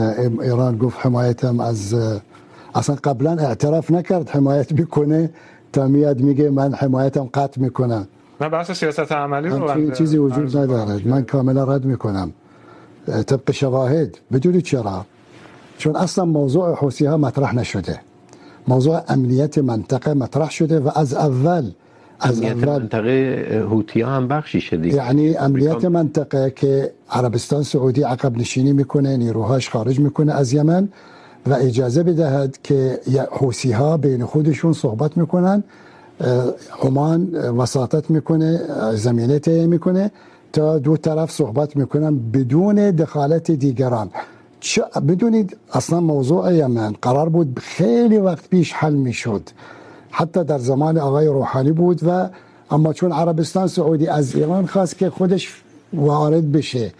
ایران 0.41 0.77
گفت 0.77 0.97
حمایتم 1.05 1.59
از 1.59 1.95
اصلا 2.75 2.95
قبلا 3.03 3.31
اعتراف 3.31 3.91
نکرد 3.91 4.29
حمایت 4.29 4.73
بکنه 4.73 5.29
تا 5.73 5.87
میاد 5.87 6.19
میگه 6.21 6.49
من 6.49 6.73
حمایتم 6.73 7.29
قطع 7.33 7.61
میکنم. 7.61 8.07
نه 8.41 8.49
بحث 8.49 8.71
سیاست 8.71 9.11
عملی 9.11 9.49
رو 9.49 9.91
چیزی 9.91 10.17
وجود 10.17 10.57
نداره 10.57 11.07
من 11.07 11.23
کاملا 11.23 11.63
رد 11.63 11.85
میکنم. 11.85 12.31
طبق 13.05 13.51
شواهد. 13.51 14.17
بدون 14.31 14.61
چرا؟ 14.61 15.05
چون 15.77 15.95
اصلا 15.95 16.25
موضوع 16.25 16.75
حوثی 16.75 17.05
ها 17.05 17.17
مطرح 17.17 17.55
نشده. 17.55 17.99
موضوع 18.67 19.01
امنیت 19.07 19.57
منطقه 19.57 20.13
مطرح 20.13 20.49
شده 20.49 20.79
و 20.79 20.89
از 20.95 21.13
اول 21.13 21.71
از 22.19 22.41
امنیت 22.41 22.67
اول 22.67 22.81
منطقه 22.81 23.65
حوثی 23.69 24.01
ها 24.01 24.12
هم 24.12 24.27
بخشی 24.27 24.62
شده 24.62 24.88
یعنی 24.88 25.36
امنیت 25.36 25.86
منطقه 25.86 26.53
که 26.55 26.91
عربستان 27.09 27.63
سعودی 27.63 28.03
عقب 28.03 28.38
نشینی 28.38 28.73
میکنه 28.73 29.17
نیروهاش 29.17 29.69
خارج 29.69 29.99
میکنه 29.99 30.33
از 30.33 30.53
یمن 30.53 30.89
و 31.47 31.53
اجازه 31.53 32.03
بدهد 32.03 32.58
که 32.63 32.99
حوثی 33.32 33.71
ها 33.71 33.97
بین 33.97 34.25
خودشون 34.25 34.73
صحبت 34.73 35.17
میکنن 35.17 35.63
عمان 36.82 37.36
وساطت 37.36 38.10
میکنه، 38.10 38.62
زمینه 38.95 39.39
طی 39.39 39.67
میکنه 39.67 40.12
تا 40.53 40.79
دو 40.79 40.97
طرف 40.97 41.32
صحبت 41.32 41.75
میکنن 41.75 42.19
بدون 42.32 42.91
دخالت 42.91 43.51
دیگران. 43.51 44.10
بدونید، 45.08 45.58
اصلا 45.73 45.99
موضوع 45.99 46.53
یمن 46.53 46.95
قرار 47.01 47.29
بود 47.29 47.60
خیلی 47.60 48.17
وقت 48.17 48.49
پیش 48.49 48.73
حل 48.73 48.93
میشد. 48.93 49.49
حتی 50.12 50.43
در 50.43 50.58
زمان 50.58 50.97
آقای 50.97 51.27
روحانی 51.27 51.71
بود 51.71 51.99
و 52.08 52.29
اما 52.71 52.93
چون 52.93 53.12
عربستان 53.12 53.67
سعودی 53.67 54.08
از 54.08 54.36
ایران 54.36 54.65
خواست 54.65 54.97
که 54.97 55.10
خودش 55.10 55.62
وارد 55.93 56.51
بشه، 56.51 56.93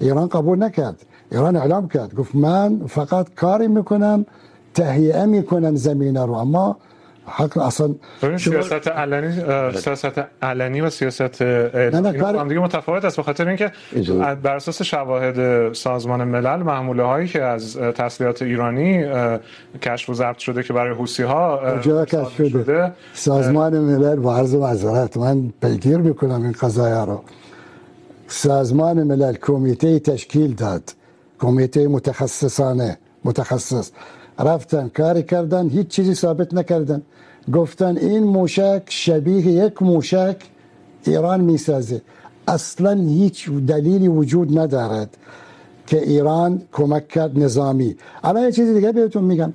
ایران 0.00 0.28
قبول 0.28 0.62
نکرد. 0.62 0.96
ایران 1.32 1.56
اعلام 1.56 1.88
کرد 1.88 2.14
گفت 2.14 2.34
من 2.34 2.80
فقط 2.86 3.34
کاری 3.34 3.68
میکنم 3.68 4.26
تهیئه 4.74 5.26
میکنم 5.26 5.76
زمینه 5.76 6.26
رو 6.26 6.32
اما 6.32 6.76
حق 7.26 7.58
اصلا 7.58 7.94
سیاست 8.20 8.88
علنی 8.88 9.32
سیاست 9.72 10.24
علنی 10.42 10.80
و 10.80 10.90
سیاست 10.90 11.42
هم 11.42 12.48
دیگه 12.48 12.60
متفاوت 12.60 13.04
است 13.04 13.16
به 13.16 13.22
خاطر 13.22 13.48
اینکه 13.48 13.72
بر 14.42 14.56
اساس 14.56 14.82
شواهد 14.82 15.72
سازمان 15.72 16.24
ملل 16.24 16.62
محموله 16.62 17.02
هایی 17.02 17.28
که 17.28 17.42
از 17.42 17.76
تسلیحات 17.76 18.42
ایرانی 18.42 19.06
کشف 19.82 20.08
و 20.08 20.14
ضبط 20.14 20.38
شده 20.38 20.62
که 20.62 20.72
برای 20.72 20.94
حوسی 20.94 21.22
ها 21.22 21.78
کشف 22.04 22.36
شده, 22.36 22.48
شده 22.48 22.92
سازمان 23.14 23.78
ملل 23.78 24.16
با 24.16 24.36
عرض 24.36 24.54
معذرت 24.54 25.16
من 25.16 25.52
پیگیر 25.62 25.96
میکنم 25.96 26.42
این 26.42 26.52
قضایا 26.52 27.04
رو 27.04 27.22
سازمان 28.26 29.02
ملل 29.02 29.34
کمیته 29.34 29.98
تشکیل 29.98 30.54
داد 30.54 30.82
کمیته 31.42 31.88
متخصصانه، 31.96 32.90
متخصص. 33.24 33.86
رفتن، 34.38 34.84
کاری 34.98 35.22
کردن، 35.22 35.64
هیچ 35.68 35.88
چیزی 35.88 36.14
ثابت 36.14 36.50
نکردن. 36.54 37.00
گفتن 37.52 37.96
این 37.96 38.24
موشک 38.36 38.82
شبیه 38.88 39.46
یک 39.62 39.82
موشک 39.82 40.36
ایران 41.06 41.40
میسازه. 41.40 41.98
اصلا 42.48 42.92
هیچ 42.92 43.50
دلیلی 43.50 44.08
وجود 44.08 44.58
ندارد 44.58 45.10
که 45.86 45.98
ایران 46.02 46.62
کمک 46.72 47.08
کرد 47.08 47.38
نظامی. 47.38 47.96
الان 48.24 48.42
یه 48.42 48.52
چیزی 48.52 48.74
دیگه 48.74 48.92
بهتون 48.92 49.24
میگم. 49.24 49.52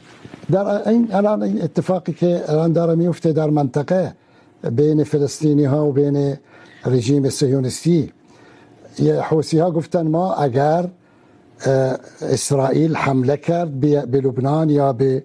در 0.52 0.90
این 0.90 1.04
الان 1.14 1.44
این 1.44 1.62
اتفاقی 1.62 2.14
که 2.14 2.44
الان 2.48 2.72
داره 2.74 2.96
میفته 2.96 3.32
در 3.32 3.50
منطقه 3.50 4.14
بین 4.72 5.04
فلسطینی 5.04 5.66
ها 5.66 5.88
و 5.88 5.92
بین 5.92 6.38
رژیم 6.86 7.30
صهیونیستی، 7.30 8.12
یه 9.00 9.22
حوسی 9.22 9.60
ها 9.60 9.72
گفتن 9.72 10.08
ما 10.08 10.34
اگر 10.34 10.90
اسرائیل 12.22 12.96
حمله 12.96 13.38
کرد 13.38 13.80
به 13.80 14.22
لبنان 14.22 14.70
یا 14.70 14.94
به 14.94 15.24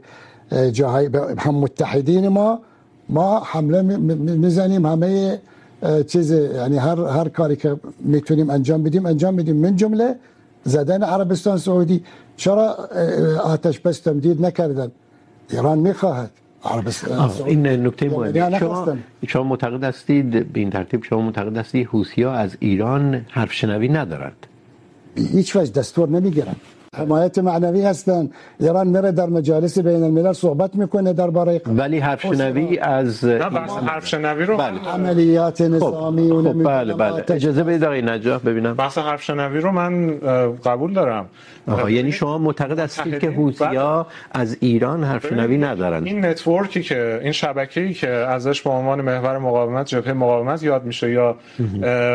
جاهای 0.73 1.11
هم 1.39 1.55
متحدین 1.55 2.29
ما 2.29 2.61
ما 3.09 3.43
حمله 3.45 3.83
میزنیم 3.83 4.87
همه 4.87 5.39
چیز 6.07 6.31
یعنی 6.31 6.77
هر 6.77 7.01
هر 7.01 7.29
کاری 7.29 7.57
که 7.57 7.77
میتونیم 8.01 8.51
انجام 8.51 8.83
بدیم 8.83 9.07
انجام 9.07 9.37
بدیم. 9.37 9.57
من 9.57 9.77
جمله 9.77 10.17
زدن 10.65 11.03
عربستان 11.03 11.59
سعودی. 11.59 12.05
چرا 12.37 12.67
آتش 13.45 13.81
بس 13.81 14.01
تمدید 14.01 14.47
نکردن؟ 14.47 14.91
ایران 15.51 15.79
میخواهد. 15.79 16.31
این 17.47 17.67
نکته 17.67 18.09
مهمه. 18.09 18.59
شما 18.59 18.97
شما 19.29 19.43
معتقد 19.43 19.85
هستید 19.85 20.53
به 20.53 20.61
این 20.61 20.71
ترتیب 20.71 21.05
شما 21.05 21.21
معتقد 21.21 21.57
هستید 21.57 21.87
حوثی‌ها 21.87 22.33
از 22.33 22.57
ایران 22.61 23.27
حرف 23.29 23.53
شنوی 23.53 23.89
ندارند. 23.89 24.47
هیچ 25.17 25.57
وجه 25.57 25.73
دستور 25.73 26.09
نمیگیرن 26.09 26.57
حمایت 26.97 27.39
معنوی 27.39 27.83
هستن. 27.83 28.31
ایران 28.61 28.87
میره 28.87 29.13
در 29.13 29.27
مجالس 29.27 29.79
بین 29.79 30.03
الملل 30.03 30.33
صحبت 30.33 30.75
میکنه 30.75 31.13
درباره 31.13 31.61
ولی 31.67 31.99
حرف 31.99 32.27
شنوی 32.27 32.79
از 32.79 33.25
حرف 33.87 34.07
شنوی 34.07 34.45
رو 34.45 34.57
بله. 34.57 34.89
عملیات 34.89 35.61
نظامی 35.61 36.31
و 36.31 36.43
خب 36.43 36.63
بله 36.65 36.95
بله. 36.95 37.25
اجازه 37.29 37.63
بدید 37.63 37.85
آقای 37.85 38.03
نجاح 38.03 38.43
ببینم. 38.43 38.75
بحث 38.75 38.99
حرف 38.99 39.23
شنوی 39.23 39.61
رو 39.61 39.73
من 39.73 40.19
قبول 40.65 40.93
دارم. 40.93 41.27
آها 41.69 41.91
یعنی 41.91 42.13
شما 42.13 42.39
معتقد 42.39 42.79
هستید 42.79 43.19
که 43.19 43.31
حوثی‌ها 43.31 44.07
از 44.33 44.57
ایران 44.61 45.05
حرف 45.05 45.27
شنوی 45.27 45.59
ندارن 45.59 46.05
این 46.05 46.25
نتورکی 46.25 46.83
که 46.83 47.21
این 47.23 47.33
شبکه‌ای 47.33 47.95
که 47.95 48.09
ازش 48.09 48.63
به 48.63 48.71
عنوان 48.71 49.01
محور 49.01 49.39
مقاومت 49.39 49.87
جبهه 49.87 50.13
مقاومت 50.13 50.63
یاد 50.63 50.85
میشه 50.85 51.11
یا 51.11 51.37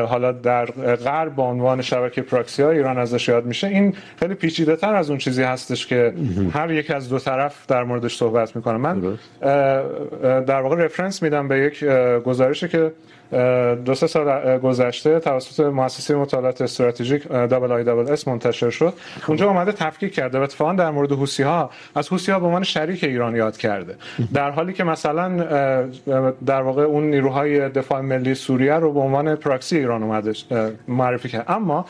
حالا 0.06 0.32
در 0.32 0.66
غرب 0.96 1.36
به 1.36 1.42
عنوان 1.42 1.82
شبکه 1.82 2.22
پراکسی 2.22 2.64
های 2.64 2.78
ایران 2.78 2.98
ازش 2.98 3.28
یاد 3.28 3.46
میشه 3.46 3.68
این 3.68 3.94
خیلی 4.20 4.34
پیچیده 4.34 4.67
تر 4.76 4.96
از 4.96 5.10
اون 5.10 5.20
چیزی 5.20 5.44
هستش 5.44 5.88
که 5.88 6.14
هر 6.54 6.72
یک 6.72 6.92
از 6.92 7.10
دو 7.10 7.20
طرف 7.20 7.66
در 7.68 7.84
موردش 7.84 8.18
صحبت 8.18 8.56
میکنه. 8.56 8.78
من 8.78 9.18
در 10.44 10.62
واقع 10.62 10.76
رفرنس 10.76 11.24
میدم 11.24 11.48
به 11.48 11.60
یک 11.60 11.84
گزارشی 12.24 12.68
که 12.68 12.92
دو 13.86 13.96
سه 13.96 14.08
سال 14.08 14.58
گذشته 14.58 15.20
توسط 15.20 15.60
مؤسسه 15.60 16.16
مطالعات 16.16 16.62
استراتژیک 16.62 17.32
اس 17.32 18.28
منتشر 18.28 18.70
شد. 18.70 18.94
اونجا 19.28 19.48
اومده 19.48 19.72
تفکیک 19.72 20.14
کرده 20.14 20.40
و 20.40 20.42
اتفاقا 20.42 20.74
در 20.74 20.92
مورد 20.92 21.12
حوسی 21.12 21.44
ها 21.44 21.70
از 21.96 22.10
حوسی 22.10 22.32
ها 22.32 22.40
به 22.40 22.46
عنوان 22.46 22.64
شریک 22.64 23.04
ایران 23.04 23.36
یاد 23.36 23.58
کرده. 23.58 23.96
در 24.34 24.52
حالی 24.52 24.74
که 24.74 24.84
مثلا 24.84 25.30
در 26.46 26.62
واقع 26.62 26.84
اون 26.84 27.04
نیروهای 27.04 27.70
دفاع 27.70 28.02
ملی 28.02 28.36
سوریه 28.36 28.74
رو 28.74 28.94
به 28.94 29.00
عنوان 29.00 29.36
پراکسی 29.36 29.78
ایران 29.78 30.04
اومده 30.04 30.34
معرفی 30.88 31.30
کرد. 31.30 31.46
اما 31.48 31.86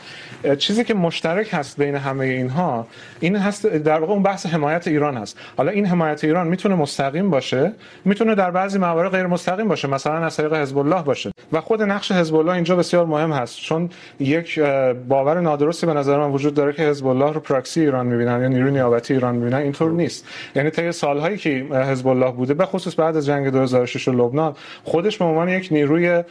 چیزی 0.58 0.84
که 0.84 0.94
مشترک 0.94 1.48
هست 1.52 1.80
بین 1.80 1.94
همه 1.94 2.24
اینها 2.24 2.86
این 3.20 3.36
هست 3.36 3.66
در 3.66 4.00
واقع 4.00 4.12
اون 4.12 4.22
بحث 4.22 4.46
حمایت 4.46 4.88
ایران 4.88 5.16
هست. 5.16 5.38
حالا 5.56 5.70
این 5.70 5.86
حمایت 5.86 6.24
ایران 6.24 6.46
میتونه 6.46 6.74
مستقیم 6.74 7.30
باشه؟ 7.30 7.72
میتونه 8.04 8.34
در 8.34 8.50
بعضی 8.50 8.78
موارد 8.78 9.10
غیر 9.10 9.26
مستقیم 9.26 9.68
باشه. 9.68 9.88
مثلا 9.88 10.14
از 10.14 10.36
طریق 10.36 10.54
حزب 10.54 10.78
الله 10.78 11.02
باشه. 11.02 11.27
و 11.52 11.60
خود 11.60 11.82
نقش 11.82 12.12
حزب 12.12 12.34
الله 12.34 12.52
اینجا 12.52 12.76
بسیار 12.76 13.06
مهم 13.06 13.32
هست. 13.32 13.60
چون 13.60 13.90
یک 14.20 14.60
باور 15.08 15.40
نادرستی 15.40 15.86
به 15.86 15.94
نظر 15.94 16.18
من 16.18 16.30
وجود 16.30 16.54
داره 16.54 16.72
که 16.72 16.82
حزب 16.82 17.06
الله 17.06 17.32
رو 17.32 17.40
پراکسی 17.40 17.80
ایران 17.80 18.06
میبینن 18.06 18.40
یا 18.42 18.48
نیروی 18.48 18.70
نیابتی 18.70 19.14
ایران 19.14 19.34
میبینن 19.34 19.58
اینطور 19.58 19.90
نیست. 19.90 20.26
یعنی 20.56 20.70
طی 20.70 20.92
سالهایی 20.92 21.36
که 21.36 21.50
حزب 21.72 22.08
الله 22.08 22.30
بوده 22.30 22.54
به 22.54 22.66
خصوص 22.66 22.98
بعد 22.98 23.16
از 23.16 23.26
جنگ 23.26 23.48
2006 23.48 24.08
و 24.08 24.12
لبنان 24.12 24.54
خودش 24.84 25.18
به 25.18 25.24
عنوان 25.24 25.48
یک 25.48 25.68
نیروی 25.70 26.22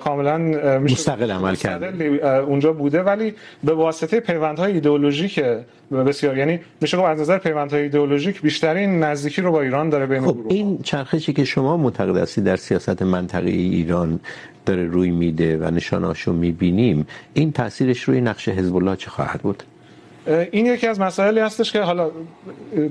کاملا 0.00 0.38
مستقل 0.78 1.30
عمل 1.30 1.54
کرده. 1.54 2.06
اونجا 2.38 2.72
بوده. 2.72 3.02
ولی 3.02 3.34
به 3.64 3.72
واسطه 3.74 4.20
پیوندهای 4.20 4.72
ایدئولوژیک 4.72 5.44
بسیار 5.92 6.38
یعنی 6.38 6.60
میشه 6.80 6.96
گفت 6.96 7.06
از 7.06 7.20
نظر 7.20 7.38
پیوندهای 7.38 7.82
ایدئولوژیک 7.82 8.42
بیشترین 8.42 9.02
نزدیکی 9.02 9.42
رو 9.42 9.52
با 9.52 9.62
ایران 9.62 9.88
داره 9.88 10.06
بین 10.06 10.20
خب 10.20 10.36
این 10.48 10.78
چرخشی 10.82 11.32
که 11.32 11.44
شما 11.44 11.76
معتقد 11.76 12.16
هستید 12.16 12.44
در 12.44 12.56
سیاست 12.56 13.02
منطقه 13.02 13.50
ایران 13.50 14.20
داره 14.66 14.86
روی 14.86 15.10
میده 15.10 15.58
و 15.58 15.70
نشاناشو 15.70 16.32
میبینیم. 16.32 17.06
این 17.34 17.52
تاثیرش 17.52 18.02
روی 18.02 18.20
نقش 18.20 18.48
حزب 18.48 18.76
الله 18.76 18.96
چه 18.96 19.10
خواهد 19.10 19.40
بود؟ 19.40 19.62
این 20.26 20.66
یکی 20.66 20.86
از 20.86 21.00
مسائلی 21.00 21.40
هستش 21.40 21.72
که 21.72 21.80
حالا 21.80 22.10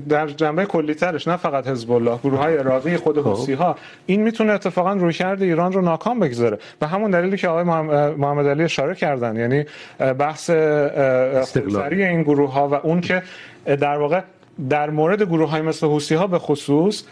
در 0.08 0.26
جنبه 0.26 0.66
کلی 0.66 0.94
ترش 0.94 1.28
نه 1.28 1.36
فقط 1.36 1.68
حزب 1.68 1.92
الله 1.92 2.18
گروه 2.24 2.38
های 2.38 2.56
عراقی 2.56 2.96
خود 2.96 3.18
حوثی 3.18 3.52
ها 3.52 3.76
این 4.06 4.22
میتونه 4.22 4.52
اتفاقا 4.52 4.92
رویکرد 4.92 5.42
ایران 5.42 5.72
رو 5.72 5.80
ناکام 5.80 6.20
بگذاره. 6.20 6.58
و 6.80 6.86
همون 6.86 7.10
دلیلی 7.10 7.36
که 7.36 7.48
آقای 7.48 7.64
محمد 8.14 8.46
علی 8.46 8.62
اشاره 8.62 8.94
کردن 8.94 9.36
یعنی 9.36 9.64
بحث. 10.14 10.50
خودسری 11.52 12.04
این 12.04 12.22
گروه 12.22 12.52
ها 12.52 12.68
و 12.68 12.74
اون 12.74 13.00
که 13.00 13.22
در 13.66 13.98
واقع 13.98 14.20
در 14.68 14.90
مورد 14.90 15.22
گروه 15.22 15.50
های 15.50 15.62
مثل 15.62 15.86
حوثی 15.86 16.14
ها 16.14 16.26
به 16.26 16.38
خصوص 16.38 17.02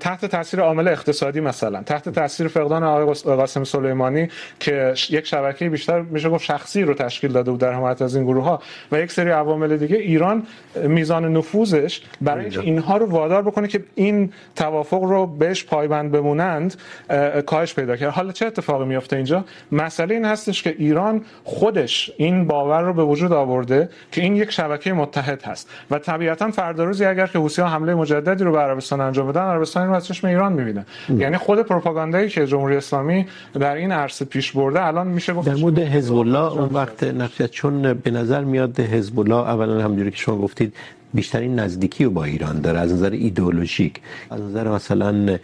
تحت 0.00 0.24
تاثیر 0.24 0.60
عامل 0.60 0.88
اقتصادی 0.88 1.40
مثلا. 1.40 1.82
تحت 1.82 2.08
تاثیر 2.08 2.48
فقدان 2.48 2.82
آقای 2.82 3.14
قاسم 3.14 3.64
سلیمانی 3.64 4.28
که 4.60 4.94
یک 5.10 5.26
شبکه 5.26 5.68
بیشتر 5.68 6.00
میشه 6.00 6.28
گفت 6.28 6.44
شخصی 6.44 6.82
رو 6.82 6.94
تشکیل 6.94 7.32
داده 7.32 7.50
بود 7.50 7.60
در 7.60 7.72
حمایت 7.72 8.02
از 8.02 8.16
این 8.16 8.24
گروه 8.24 8.44
ها 8.44 8.62
و 8.92 9.00
یک 9.00 9.12
سری 9.12 9.30
عوامل 9.30 9.76
دیگه. 9.76 9.96
ایران 9.96 10.42
میزان 10.82 11.36
نفوذش 11.36 12.02
برای 12.20 12.44
اینکه 12.44 12.60
اینها 12.60 12.96
رو 12.96 13.06
وادار 13.06 13.42
بکنه 13.42 13.68
که 13.68 13.84
این 13.94 14.32
توافق 14.56 15.02
رو 15.02 15.26
بهش 15.26 15.64
پایبند 15.64 16.12
بمونند 16.12 16.74
اه، 17.10 17.42
کاهش 17.42 17.74
پیدا 17.74 17.96
کرد. 17.96 18.10
حالا 18.10 18.32
چه 18.32 18.46
اتفاقی 18.46 18.84
میفته 18.84 19.16
اینجا؟ 19.16 19.44
مسئله 19.72 20.14
این 20.14 20.24
هستش 20.24 20.62
که 20.62 20.74
ایران 20.78 21.24
خودش 21.44 22.12
این 22.16 22.46
باور 22.46 22.82
رو 22.82 22.92
به 22.92 23.04
وجود 23.04 23.32
آورده 23.32 23.88
که 24.12 24.20
این 24.20 24.36
یک 24.36 24.50
شبکه 24.50 24.92
متحد 24.92 25.42
هست 25.42 25.70
و 25.90 25.98
طبیعتا 25.98 26.50
فردا 26.50 26.84
روزی 26.84 27.04
اگر 27.04 27.26
که 27.26 27.38
حوثی‌ها 27.38 27.68
حمله 27.68 27.94
مجددی 27.94 28.44
رو 28.44 28.52
به 28.52 28.58
عربستان 28.58 29.00
انجام 29.00 29.28
بدن 29.28 29.41
عربستان 29.50 29.88
رو 29.88 29.94
از 29.94 30.06
چشم 30.06 30.26
ایران 30.26 30.52
میبینه. 30.52 30.86
یعنی 31.16 31.36
خود 31.36 31.62
پروپاگاندایی 31.62 32.28
که 32.28 32.46
جمهوری 32.46 32.76
اسلامی 32.76 33.26
در 33.54 33.74
این 33.74 33.92
عرصه 33.92 34.24
پیش 34.24 34.52
برده 34.52 34.84
الان 34.84 35.06
میشه 35.06 35.32
گفت 35.32 35.48
در 35.48 35.54
مورد 35.54 35.78
حزب 35.78 36.14
الله 36.14 36.52
اون 36.52 36.68
وقت 36.72 37.04
نقش 37.04 37.42
چون 37.42 37.92
به 37.94 38.10
نظر 38.10 38.44
میاد 38.44 38.80
حزب 38.80 39.20
الله 39.20 39.34
اولا 39.36 39.84
همونجوری 39.84 40.10
که 40.10 40.16
شما 40.16 40.36
گفتید 40.36 40.74
بیشترین 41.14 41.58
نزدیکی 41.58 42.04
رو 42.04 42.10
با 42.10 42.24
ایران 42.24 42.60
داره 42.60 42.78
از 42.78 42.92
نظر 42.92 43.10
ایدئولوژیک. 43.10 44.00
از 44.30 44.40
نظر 44.40 44.68
مثلا 44.68 45.38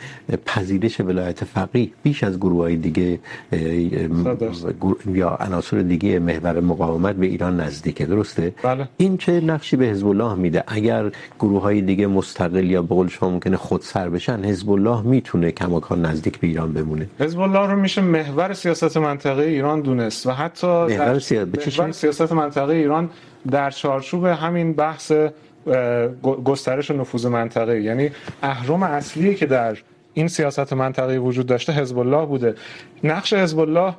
پذیرش 0.46 1.00
ولایت 1.00 1.44
فقیه 1.44 1.90
بیش 2.02 2.24
از 2.24 2.36
گروه 2.38 2.62
های 2.62 2.76
دیگه 2.76 3.18
یا 5.14 5.30
عناصر 5.40 5.78
دیگه 5.82 6.18
محور 6.18 6.60
مقاومت 6.60 7.14
به 7.14 7.26
ایران 7.26 7.60
نزدیکه 7.60 8.06
درسته؟ 8.06 8.54
بله. 8.62 8.88
این 8.96 9.16
چه 9.16 9.40
نقشی 9.40 9.76
به 9.76 9.84
حزب 9.86 10.06
الله 10.06 10.34
میده؟ 10.34 10.64
اگر 10.66 11.10
گروه 11.40 11.62
های 11.62 11.80
دیگه 11.82 12.06
مستقل 12.06 12.64
یا 12.70 12.82
به 12.82 12.94
قول 12.94 13.08
شما 13.08 13.30
ممکنه 13.30 13.56
خودسر 13.56 14.08
بشن 14.08 14.44
حزب 14.44 14.70
الله 14.70 15.02
میتونه 15.02 15.50
کماکان 15.50 16.04
نزدیک 16.06 16.40
به 16.40 16.46
ایران 16.46 16.72
بمونه. 16.72 17.06
حزب 17.20 17.40
الله 17.40 17.66
رو 17.70 17.76
میشه 17.80 18.00
محور 18.00 18.52
سیاست 18.54 18.96
منطقه 18.96 19.42
ایران 19.42 19.80
دونست 19.80 20.26
و 20.26 20.30
حتی 20.30 20.66
محور 20.66 21.18
سیا- 21.18 21.44
محور؟ 21.44 21.92
سیاست 21.92 22.32
منطقه 22.32 22.72
ایران 22.72 23.10
در 23.50 23.70
چارچوب 23.70 24.24
همین 24.24 24.72
بحث 24.72 25.12
گسترش 26.44 26.90
نفوذ 26.90 27.26
منطقه. 27.26 27.82
یعنی 27.82 28.10
اهرم 28.42 28.82
اصلی 28.82 29.34
که 29.34 29.46
در 29.46 29.76
این 30.14 30.28
سیاست 30.28 30.72
منطقه 30.72 31.18
وجود 31.18 31.46
داشته 31.46 31.72
حزب 31.72 31.98
الله 31.98 32.26
بوده. 32.26 32.54
نقش 33.04 33.32
حزب 33.32 33.58
الله 33.58 33.94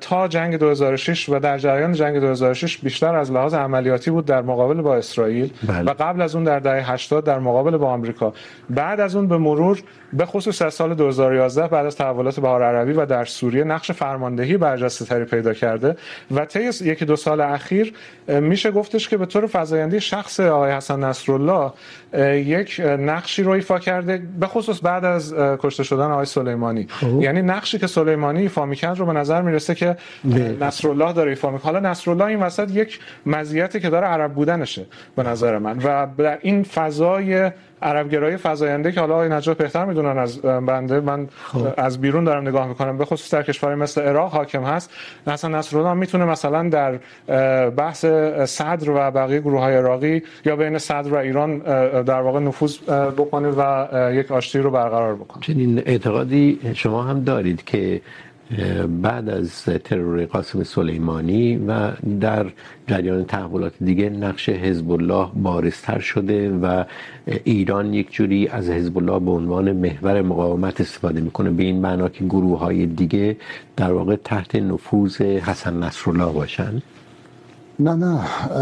تا 0.00 0.28
جنگ 0.28 0.56
2006 0.56 1.28
و 1.28 1.38
در 1.38 1.58
جریان 1.58 1.92
جنگ 1.92 2.20
2006 2.20 2.78
بیشتر 2.78 3.14
از 3.14 3.32
لحاظ 3.32 3.54
عملیاتی 3.54 4.10
بود 4.10 4.24
در 4.24 4.42
مقابل 4.42 4.80
با 4.80 4.96
اسرائیل 4.96 5.52
بله. 5.68 5.90
و 5.90 5.94
قبل 5.98 6.22
از 6.22 6.34
اون 6.34 6.44
در 6.44 6.58
دهه 6.58 6.92
80 6.92 7.24
در 7.24 7.38
مقابل 7.38 7.76
با 7.76 7.88
آمریکا. 7.88 8.32
بعد 8.70 9.00
از 9.00 9.16
اون 9.16 9.28
به 9.28 9.38
مرور 9.38 9.82
به 10.12 10.26
خصوص 10.26 10.62
از 10.62 10.74
سال 10.74 10.94
2011 10.94 11.68
بعد 11.68 11.86
از 11.86 11.96
تحولات 11.96 12.40
بهار 12.40 12.62
عربی 12.62 12.92
و 12.92 13.06
در 13.06 13.24
سوریه 13.24 13.64
نقش 13.64 13.90
فرماندهی 13.90 14.56
برجسته 14.56 15.04
تری 15.04 15.24
پیدا 15.24 15.54
کرده 15.54 15.96
و 16.30 16.44
طی 16.44 16.70
یکی 16.84 17.04
دو 17.04 17.16
سال 17.16 17.40
اخیر 17.40 17.94
میشه 18.28 18.70
گفتش 18.70 19.08
که 19.08 19.16
به 19.16 19.26
طور 19.26 19.48
فزاینده 19.52 20.00
شخص 20.00 20.40
آقای 20.40 20.72
حسن 20.72 21.04
نصرالله 21.04 21.72
یک 22.34 22.80
نقشی 22.98 23.42
رو 23.42 23.50
ایفا 23.50 23.78
کرده 23.78 24.22
به 24.40 24.46
خصوص 24.46 24.80
بعد 24.82 25.04
از 25.04 25.34
کشته 25.34 25.82
شدن 25.82 26.10
آقای 26.10 26.26
سلیمانی. 26.26 26.86
یعنی 27.20 27.42
نقشی 27.42 27.78
که 27.78 27.86
سلیمانی 27.86 28.42
ایفا 28.42 28.66
میکرد 28.66 28.98
رو 28.98 29.06
به 29.06 29.12
نظر 29.12 29.42
میرسه 29.42 29.73
که 29.74 29.86
اه، 29.86 30.38
نصرالله 30.38 31.12
داره 31.12 31.30
ایفا 31.30 31.50
میکنه. 31.50 31.72
حالا 31.72 31.90
نصرالله 31.90 32.24
این 32.24 32.40
وسط 32.40 32.70
یک 32.70 33.00
مزیتی 33.26 33.80
که 33.80 33.90
داره 33.90 34.06
عرب 34.06 34.32
بودنشه 34.32 34.86
به 35.16 35.22
نظر 35.22 35.58
من. 35.58 35.78
و 35.78 36.06
در 36.18 36.38
این 36.42 36.62
فضای 36.62 37.50
عربگرایی 37.82 38.36
فزاینده 38.42 38.92
که 38.92 39.00
حالا 39.00 39.14
آقای 39.14 39.28
نجات 39.28 39.58
بهتر 39.58 39.84
میدونن 39.84 40.18
از 40.18 40.40
بنده 40.40 41.00
من 41.00 41.28
از 41.76 42.00
بیرون 42.00 42.24
دارم 42.24 42.48
نگاه 42.48 42.66
میکنم. 42.68 42.98
به 42.98 43.04
خصوص 43.04 43.34
در 43.34 43.42
کشورهای 43.42 43.80
مثل 43.80 44.00
عراق 44.00 44.32
حاکم 44.32 44.64
هست. 44.64 44.90
مثلا 45.26 45.58
نصرالله 45.58 45.92
میتونه 45.92 46.24
مثلا 46.24 46.68
در 46.68 46.98
بحث 47.70 48.04
صدر 48.44 48.90
و 48.90 49.10
بقیه 49.10 49.40
گروه 49.40 49.60
های 49.60 49.76
عراقی 49.76 50.22
یا 50.44 50.56
بین 50.56 50.78
صدر 50.78 51.14
و 51.14 51.16
ایران 51.16 51.58
در 52.02 52.20
واقع 52.20 52.40
نفوذ 52.40 52.78
بکنه 53.16 53.48
و 53.48 53.86
یک 54.14 54.32
آشتی 54.32 54.58
رو 54.58 54.70
برقرار 54.70 55.14
بکنه. 55.14 55.42
چنین 55.42 55.82
اعتقادی 55.86 56.60
شما 56.74 57.02
هم 57.02 57.24
دارید 57.24 57.64
که 57.64 58.00
بعد 59.02 59.28
از 59.28 59.64
ترور 59.64 60.24
قاسم 60.24 60.62
سلیمانی 60.62 61.56
و 61.56 61.90
در 62.20 62.46
جریان 62.86 63.24
تحولات 63.24 63.72
دیگه 63.80 64.10
نقش 64.10 64.48
حزب 64.48 64.90
الله 64.90 65.28
بارزتر 65.34 65.98
شده 65.98 66.50
و 66.50 66.84
ایران 67.44 67.94
یک 67.94 68.12
جوری 68.12 68.48
از 68.48 68.70
حزب 68.70 68.98
الله 68.98 69.18
به 69.18 69.30
عنوان 69.30 69.72
محور 69.72 70.22
مقاومت 70.22 70.80
استفاده 70.80 71.20
میکنه. 71.20 71.50
به 71.50 71.62
این 71.62 71.80
معنا 71.80 72.08
که 72.08 72.24
گروه 72.24 72.58
های 72.58 72.86
دیگه 72.86 73.36
در 73.76 73.92
واقع 73.92 74.16
تحت 74.16 74.54
نفوذ 74.56 75.20
حسن 75.20 75.82
نصرالله 75.82 76.32
باشن. 76.32 76.82
نه 77.78 77.94
نه. 77.94 78.20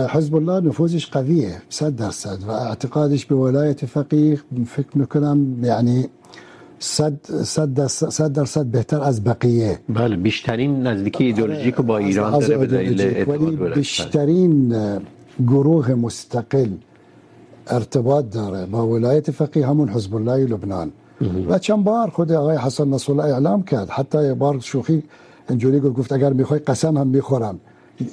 حزب 0.09 0.35
الله 0.35 0.69
نفوذش 0.69 1.07
قویه، 1.07 1.63
صد 1.69 1.97
درصد. 1.97 2.39
و 2.47 2.51
اعتقادش 2.51 3.27
به 3.27 3.35
ولایت 3.35 3.87
فقیه 3.87 4.39
فکر 4.67 4.99
میکنم 4.99 5.65
یعنی 5.65 6.09
صد 6.83 7.19
صد 7.55 7.87
صد 7.87 8.33
درصد 8.33 8.67
بهتر 8.67 9.01
از 9.01 9.25
بقیه. 9.25 9.79
بله 9.89 10.17
بیشترین 10.17 10.87
نزدیکی 10.87 11.25
ایدئولوژیک 11.25 11.75
رو 11.75 11.85
با 11.85 11.99
ایران 11.99 12.35
از 12.35 12.41
داره 12.41 12.59
به 12.59 12.67
دلیل 12.67 13.29
ولی. 13.29 13.57
بیشترین 13.75 14.75
گروه 15.47 15.95
مستقل 15.95 16.71
ارتباط 17.67 18.25
داره 18.31 18.67
با 18.67 18.87
ولایت 18.89 19.31
فقیه 19.31 19.67
همون 19.67 19.89
حزب 19.89 20.15
الله 20.17 20.47
لبنان. 20.47 20.93
و 21.49 21.59
چند 21.59 21.85
بار 21.85 22.11
خود 22.11 22.33
آقای 22.33 22.57
حسن 22.57 23.21
اعلام 23.21 23.63
کرد. 23.63 23.89
حتی 23.91 24.25
یه 24.25 24.35
بار 24.35 24.61
شوخی 24.61 25.03
اینجوری 25.49 25.81
گفت 25.81 26.13
اگر 26.13 26.33
میخوای 26.33 26.61
قسم 26.61 26.97
هم 26.99 27.07
میخورم. 27.07 27.61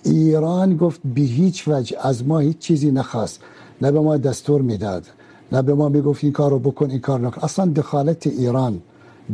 ایران 0.05 0.77
گفت 0.77 1.01
به 1.15 1.21
هیچ 1.21 1.67
وجه 1.67 1.97
از 2.01 2.27
ما 2.27 2.39
هیچ 2.39 2.57
چیزی 2.57 2.91
نخواست. 2.91 3.41
نه 3.81 3.91
به 3.91 3.99
ما 3.99 4.17
دستور 4.17 4.61
میداد. 4.61 5.03
نه 5.51 5.61
به 5.61 5.73
ما 5.73 5.89
میگفت 5.89 6.23
این 6.23 6.33
کارو 6.33 6.59
بکن 6.59 6.89
این 6.89 6.99
کار 6.99 7.19
نکن 7.19 7.41
اصلا 7.41 7.65
دخالت 7.65 8.27
ایران 8.27 8.81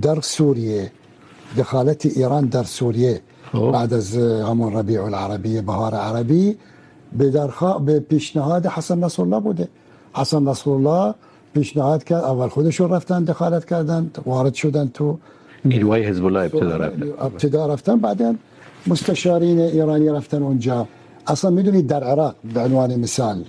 در 0.01 0.21
سوریه 0.21 0.91
دخالت 1.57 2.05
ایران 2.05 2.45
در 2.45 2.63
سوریه 2.63 3.21
بعد 3.53 3.93
از 3.93 4.17
همون 4.17 4.73
ربیع 4.73 5.03
العربی 5.03 5.61
بهار 5.61 5.93
عربی 5.95 6.57
به 7.17 7.29
درخوا 7.29 7.79
به 7.79 7.99
پیشنهاد 7.99 8.65
حسن 8.65 9.03
نصر 9.03 9.23
الله 9.23 9.39
بوده 9.39 9.67
حسن 10.13 10.43
نصر 10.43 10.71
الله 10.71 11.15
پیشنهاد 11.53 12.03
کرد 12.03 12.23
اول 12.23 12.47
خودشون 12.47 12.89
رفتن 12.89 13.23
دخالت 13.23 13.65
کردن 13.65 14.11
وارد 14.25 14.53
شدن 14.53 14.87
تو 14.93 15.17
نیروهای 15.65 16.03
حزب 16.03 16.25
الله 16.25 16.39
ابتدا 16.39 16.77
رفتن 16.77 17.13
ابتدا 17.19 17.73
رفتن 17.73 17.99
بعدا 17.99 18.35
مستشارین 18.87 19.59
ایرانی 19.59 20.09
رفتن 20.09 20.43
اونجا 20.43 20.87
اصلا 21.27 21.49
میدونید 21.49 21.87
در 21.87 22.03
عراق 22.03 22.35
به 22.53 22.59
عنوان 22.59 22.95
مثال 22.95 23.43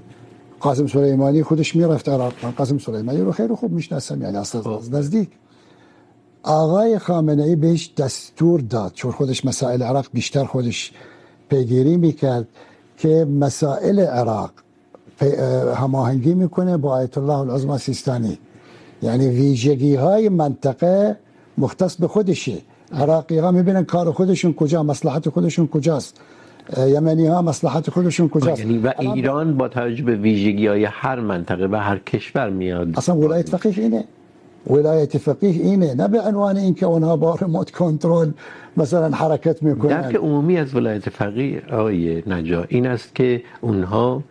قاسم 0.61 0.87
سلیمانی 0.87 1.43
خودش 1.43 1.77
میرفت 1.77 2.09
عراق. 2.09 2.33
قاسم 2.57 2.79
سلیمانی 2.79 3.21
رو 3.21 3.33
خیلی 3.33 3.55
خوب 3.55 3.73
میشناسم 3.73 4.23
یعنی 4.23 4.37
اصلا 4.37 4.77
از 4.77 4.95
نزدیک. 4.95 5.31
آقای 6.43 6.99
خامنه 6.99 7.43
ای 7.43 7.57
بهش 7.57 7.93
دستور 7.97 8.61
داد 8.61 8.93
چون 8.93 9.13
خودش 9.13 9.45
مسائل 9.45 9.83
عراق 9.83 10.07
بیشتر 10.13 10.45
خودش 10.45 10.93
پیگیری 11.49 11.97
میکرد 11.97 12.49
که 12.97 13.25
مسائل 13.25 14.01
عراق 14.01 14.51
هماهنگی 15.75 16.35
میکنه 16.35 16.77
با 16.77 16.91
آیت 16.91 17.19
الله 17.19 17.39
العظما 17.39 17.79
سیستانی. 17.79 18.39
یعنی 19.03 19.29
ویژگی 19.29 19.95
های 19.95 20.29
منطقه 20.29 21.17
مختص 21.59 21.97
به 21.97 22.09
خودشه. 22.09 22.59
عراقی 22.93 23.39
ها 23.39 23.51
میبینن 23.51 23.85
کار 23.85 24.13
خودشون 24.13 24.55
کجا 24.55 24.83
مصلحت 24.83 25.29
خودشون 25.29 25.69
کجاست. 25.69 26.21
یمنی 26.79 27.27
ها 27.27 27.43
مصلحت 27.43 27.91
خودشون 27.91 28.29
کجاست؟ 28.29 28.61
یعنی 28.61 28.79
و 28.79 28.93
ایران 28.99 29.57
با 29.57 29.69
توجه 29.69 30.03
به 30.03 30.15
ویژگی 30.17 30.67
های 30.67 30.85
هر 30.85 31.21
منطقه 31.21 31.67
و 31.67 31.77
هر 31.77 31.99
کشور 31.99 32.51
میاد. 32.51 32.89
اصلا 32.99 33.17
ولایت 33.17 33.49
فقیه 33.49 33.79
اینه. 33.79 34.05
ولایت 34.71 35.19
فقیه 35.19 35.51
اینه. 35.51 35.95
نه 35.95 36.09
به 36.09 36.21
عنوان 36.21 36.57
اینکه 36.57 36.87
اونها 36.87 37.17
با 37.17 37.35
رموت 37.35 37.71
کنترل 37.71 38.31
مثلا 38.77 39.17
حرکت 39.17 39.63
میکنن. 39.63 40.01
درک 40.01 40.15
عمومی 40.15 40.59
از 40.59 40.75
ولایت 40.75 41.09
فقیه 41.11 41.63
آقای 41.71 42.23
نجا 42.27 42.65
این 42.69 42.87
است 42.87 43.15
که 43.15 43.43
اونها 43.61 44.23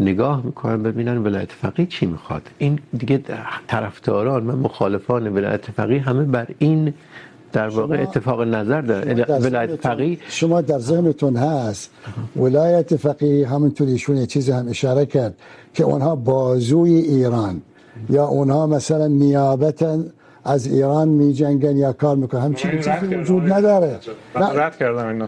نگاه 0.00 0.46
میکنن 0.46 0.82
ببینن 0.82 1.18
ولایت 1.18 1.52
فقیه 1.52 1.86
چی 1.86 2.06
میخواد. 2.06 2.42
این 2.58 2.78
دیگه 2.98 3.20
طرفداران 3.66 4.50
و 4.50 4.56
مخالفان 4.56 5.28
ولایت 5.28 5.70
فقیه 5.70 6.00
همه 6.00 6.24
بر 6.24 6.46
این 6.58 6.94
در 7.52 7.68
واقع 7.68 8.02
اتفاق 8.02 8.42
نظر 8.42 8.80
داره. 8.80 9.24
ولایت 9.38 9.76
فقیه 9.76 10.18
شما 10.28 10.60
در 10.60 10.78
ذهنتون 10.78 11.36
هست. 11.36 11.90
ولایت 12.36 12.96
فقیه 12.96 13.48
همونطوری 13.48 13.92
ایشون 13.92 14.26
چیزی 14.26 14.52
هم 14.52 14.68
اشاره 14.68 15.06
کرد 15.06 15.34
که 15.74 15.84
اونها 15.84 16.16
بازوی 16.16 16.94
ایران. 16.94 17.62
یا 18.10 18.26
اونها 18.26 18.66
مثلا 18.66 19.06
نیابتا 19.06 19.98
از 20.44 20.66
ایران 20.66 21.08
می 21.08 21.32
جنگن 21.32 21.76
یا 21.76 21.92
کار 21.92 22.16
میکنن. 22.16 22.40
همچین 22.40 22.70
چیزی 22.70 23.14
وجود 23.14 23.52
نداره. 23.52 23.98
رد 24.34 24.76
کردم 24.76 25.06
اینو. 25.06 25.26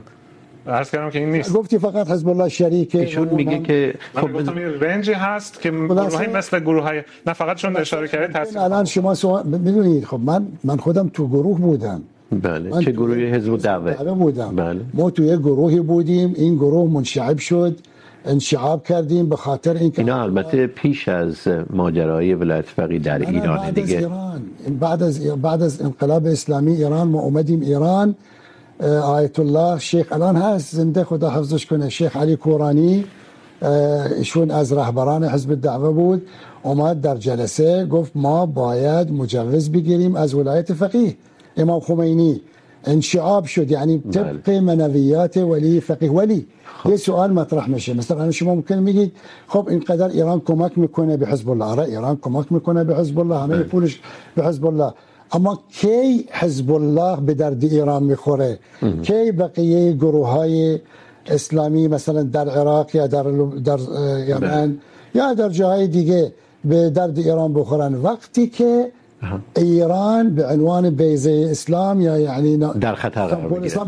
عرض 0.67 0.91
کردم 0.91 1.11
که 1.11 1.19
این 1.19 1.31
نیست. 1.31 1.53
گفتی 1.53 1.79
فقط 1.79 2.11
حزب 2.11 2.29
الله 2.29 2.49
شریکه 2.49 2.99
ایشون 2.99 3.29
میگه 3.29 3.59
که 3.59 3.95
خب 4.15 4.33
گفتم 4.33 4.57
این 4.57 4.81
رنجی 4.81 5.13
هست 5.13 5.61
که 5.61 5.71
گروه 5.71 6.17
های 6.17 6.27
مثل 6.27 6.61
گروه 6.61 6.83
های 6.83 7.03
نه 7.27 7.33
فقط 7.33 7.57
چون 7.57 7.77
اشاره 7.77 8.09
کردید 8.09 8.37
تصدیق 8.37 8.63
الان 8.63 8.85
شما 8.85 9.43
میدونید 9.45 10.05
خب 10.05 10.21
من 10.21 10.47
من 10.65 10.77
خودم 10.77 11.09
تو 11.09 11.29
گروه 11.29 11.59
بودم. 11.59 12.03
بله 12.43 12.85
چه 12.85 12.93
گروهی؟ 12.93 13.27
حزب 13.27 13.57
دعوه 13.57 14.15
بودم. 14.15 14.57
بله. 14.57 14.81
ما 14.95 15.11
تو 15.11 15.23
یک 15.23 15.39
گروهی 15.39 15.81
بودیم 15.81 16.35
این 16.37 16.55
گروه 16.55 16.91
منشعب 16.91 17.39
شد 17.39 17.79
انشعاب 18.25 18.85
کردیم 18.85 19.29
به 19.29 19.37
خاطر 19.37 19.75
اینکه 19.75 19.99
اینا 19.99 20.23
البته 20.23 20.67
پیش 20.67 21.09
از 21.09 21.49
ماجرای 21.71 22.35
ولایت 22.35 22.65
فقیه 22.67 22.99
در 22.99 23.19
ایران 23.19 23.59
بعد 23.59 23.75
دیگه. 23.75 23.97
از 23.97 24.03
ایران. 24.03 24.43
بعد 24.81 25.03
از 25.03 25.27
بعد 25.27 25.63
از 25.63 25.83
انقلاب 25.83 26.27
اسلامی 26.27 26.73
ایران 26.73 27.09
ما 27.09 27.21
اومدیم 27.21 27.61
ایران. 27.61 28.15
آیت 28.89 29.39
الله 29.39 29.79
شیخ 29.79 30.13
الان 30.13 30.37
هست 30.37 30.77
زنده 30.77 31.05
خدا 31.05 31.31
حفظش 31.31 31.67
کنه 31.67 31.89
شیخ 31.89 32.17
علی 32.17 32.37
کورانی 32.37 33.05
ایشون 34.17 34.51
از 34.51 34.73
رهبران 34.73 35.25
حزب 35.25 35.51
الدعوه 35.51 35.91
بود 35.91 36.27
اومد 36.63 37.01
در 37.01 37.17
جلسه 37.17 37.87
گفت 37.87 38.13
ما 38.15 38.47
باید 38.47 39.13
مجوز 39.13 39.73
بگیریم 39.73 40.17
از 40.17 40.35
ولایت 40.35 40.73
فقیه 40.73 41.17
امام 41.57 41.81
خمینی 41.81 42.41
انشعاب 42.85 43.45
شد 43.45 43.71
یعنی 43.71 43.99
طبق 43.99 44.51
منویات 44.51 45.37
ولی 45.37 45.81
فقیه 45.81 46.11
ولی 46.11 46.47
یه 46.85 46.97
سوال 46.97 47.33
مطرح 47.33 47.69
میشه 47.69 47.95
مثلا 47.95 48.31
شما 48.31 48.55
ممکن 48.55 48.79
میگید 48.79 49.13
خب 49.49 49.69
اینقدر 49.69 50.09
ایران 50.09 50.41
کمک 50.41 50.79
میکنه 50.79 51.17
به 51.17 51.27
حزب 51.27 51.51
الله 51.51 51.65
آره 51.65 51.83
ایران 51.83 52.17
کمک 52.17 52.53
میکنه 52.53 52.85
به 52.85 52.97
حزب 52.97 53.19
الله 53.19 53.39
همه 53.39 53.63
پولش 53.63 54.01
به 54.35 54.45
حزب 54.45 54.67
الله 54.67 54.93
اما 55.33 55.59
کی 55.71 56.27
حزب 56.31 56.73
الله 56.73 57.17
به 57.21 57.35
درد 57.35 57.65
ایران 57.65 58.03
میخوره؟ 58.03 58.59
کی 59.03 59.33
بقیه 59.33 59.93
گروه 59.93 60.29
های 60.29 60.79
اسلامی 61.27 61.89
مثلا 61.89 62.23
در 62.23 62.49
عراق 62.49 62.95
یا 62.95 63.07
در 63.07 63.23
در 63.65 63.79
یمن 64.29 64.79
یا 65.15 65.35
در 65.35 65.49
جاهای 65.49 65.87
دیگه 65.87 66.33
به 66.65 66.91
درد 66.91 67.19
ایران 67.19 67.55
بخورن؟ 67.55 67.95
وقتی 67.95 68.47
که 68.47 68.93
ایران 69.57 70.35
به 70.35 70.47
عنوان 70.47 70.91
بیزه 70.91 71.49
اسلام 71.51 72.01
یا 72.01 72.19
یعنی 72.19 72.57
در 72.57 72.95
خطر 72.95 73.39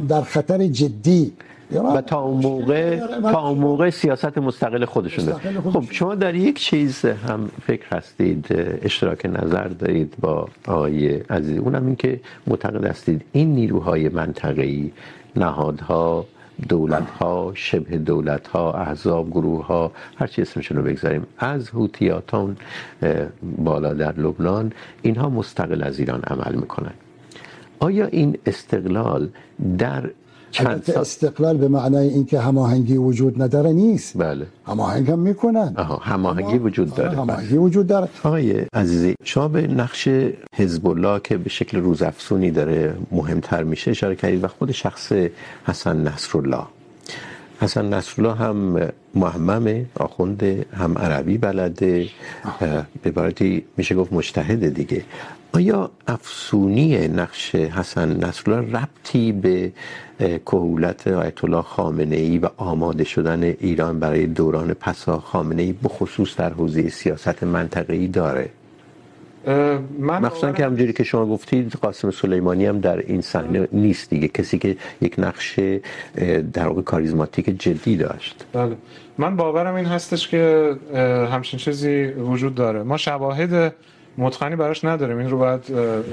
در 0.09 0.23
خطر 0.23 0.67
جدی 0.67 1.33
و 1.81 2.01
تا 2.01 2.21
اون 2.21 2.43
موقع 2.43 2.97
تا 3.23 3.49
اون 3.49 3.59
موقع 3.59 3.91
سیاست 3.91 4.39
مستقل 4.39 4.85
خودشون 4.85 5.25
داره. 5.25 5.61
خب 5.61 5.85
شما 5.91 6.15
در 6.15 6.35
یک 6.35 6.59
چیز 6.59 7.05
هم 7.05 7.51
فکر 7.67 7.97
هستید 7.97 8.47
اشتراک 8.83 9.27
نظر 9.27 9.69
دارید 9.69 10.15
با 10.21 10.49
آقای 10.69 11.15
عزیز. 11.17 11.59
اونم 11.59 11.87
این 11.87 11.97
که 11.97 12.21
معتقد 12.47 12.85
هستید 12.85 13.25
این 13.33 13.55
نیروهای 13.55 14.09
منطقه‌ای 14.09 14.91
نهادها 15.37 16.27
دولت 16.69 17.11
ها 17.11 17.53
شبه 17.55 17.97
دولت 17.97 18.47
ها 18.47 18.73
احزاب 18.73 19.31
گروه 19.31 19.67
ها 19.67 19.93
هر 20.17 20.27
چی 20.27 20.43
اسمشون 20.43 20.77
رو 20.77 20.83
بگذاریم 20.85 21.27
از 21.39 21.69
هوتیاتون 21.69 22.57
بالا 23.59 23.95
در 23.95 24.13
لبنان 24.13 24.73
اینها 25.03 25.31
مستقل 25.31 25.83
از 25.83 25.99
ایران 25.99 26.23
عمل 26.23 26.55
میکنن. 26.55 26.93
آیا 27.79 28.07
این 28.07 28.39
استقلال 28.47 29.29
در 29.79 30.11
چند 30.53 30.91
استقلال 30.97 31.57
به 31.57 31.69
معنای 31.69 32.09
اینکه 32.09 32.41
هماهنگی 32.41 32.97
وجود 32.97 33.43
نداره 33.43 33.73
نیست. 33.73 34.19
بله. 34.19 34.47
هماهنگ 34.67 35.11
هم 35.11 35.19
میکنن. 35.19 35.75
آها 35.77 35.97
هماهنگی 35.97 36.59
وجود 36.59 36.95
داره. 36.95 37.17
هماهنگی 37.17 37.57
وجود 37.57 37.87
داره. 37.87 38.09
آقای 38.23 38.67
عزیزی 38.73 39.15
شما 39.25 39.49
به 39.49 39.67
نقش 39.67 40.09
حزب 40.57 40.87
الله 40.87 41.21
که 41.25 41.37
به 41.37 41.51
شکل 41.51 41.79
روزافزونی 41.81 42.51
داره 42.51 42.95
مهمتر 43.13 43.63
میشه 43.63 43.91
اشاره 43.91 44.17
کردید 44.17 44.45
و 44.45 44.49
خود 44.49 44.73
شخص 44.73 45.13
حسن 45.67 45.97
نصر 46.09 46.39
الله 46.39 46.65
حسن 47.61 47.95
نصر 47.95 48.23
الله 48.23 48.35
هم 48.35 48.89
محممه 49.15 49.87
آخوند 49.95 50.43
هم 50.73 50.99
عربی 50.99 51.39
بلده. 51.39 52.09
به 52.61 53.11
عبارتی 53.11 53.65
میشه 53.77 53.95
گفت 53.95 54.13
مجتهد 54.13 54.75
دیگه. 54.75 55.03
آیا 55.55 55.91
افسونی 56.09 57.09
نقش 57.09 57.55
حسن 57.55 58.25
نصر 58.25 58.53
الله 58.53 58.79
ربطی 58.79 59.33
به 59.33 59.73
کهولت 60.47 61.09
آیت 61.09 61.45
الله 61.45 61.63
خامنه 61.63 62.17
ای 62.17 62.39
و 62.39 62.49
آماده 62.57 63.05
شدن 63.05 63.43
ایران 63.43 64.01
برای 64.01 64.27
دوران 64.27 64.75
پسا 64.75 65.19
خامنه 65.19 65.63
ای 65.63 65.73
بخصوص 65.73 66.37
در 66.37 66.53
حوزه 66.53 66.89
سیاست 66.89 67.45
منطقه‌ای 67.45 68.07
داره؟ 68.09 68.49
من 69.99 70.19
مخصوصا 70.23 70.53
که 70.53 70.65
همونجوری 70.65 70.93
که 70.93 71.05
شما 71.05 71.27
گفتید 71.27 71.73
قاسم 71.73 72.11
سلیمانی 72.11 72.67
هم 72.67 72.81
در 72.81 72.99
این 72.99 73.21
صحنه 73.21 73.69
نیست 73.73 74.11
دیگه. 74.11 74.29
کسی 74.29 74.59
که 74.59 74.77
یک 75.01 75.15
نقش 75.19 75.61
در 76.53 76.67
واقع 76.67 76.83
کاریزماتیک 76.83 77.47
جدی 77.47 77.97
داشت. 77.97 78.47
بله. 78.53 78.77
من 79.19 79.37
باورم 79.37 79.75
این 79.75 79.87
هستش 79.87 80.29
که 80.29 80.75
همچین 81.33 81.59
چیزی 81.59 82.05
وجود 82.05 82.55
داره. 82.55 82.83
ما 82.83 82.97
شواهد 82.97 83.75
متقنی 84.19 84.57
براش 84.57 84.85
نداریم. 84.85 85.19
این 85.19 85.31
رو 85.31 85.39
باید 85.39 85.61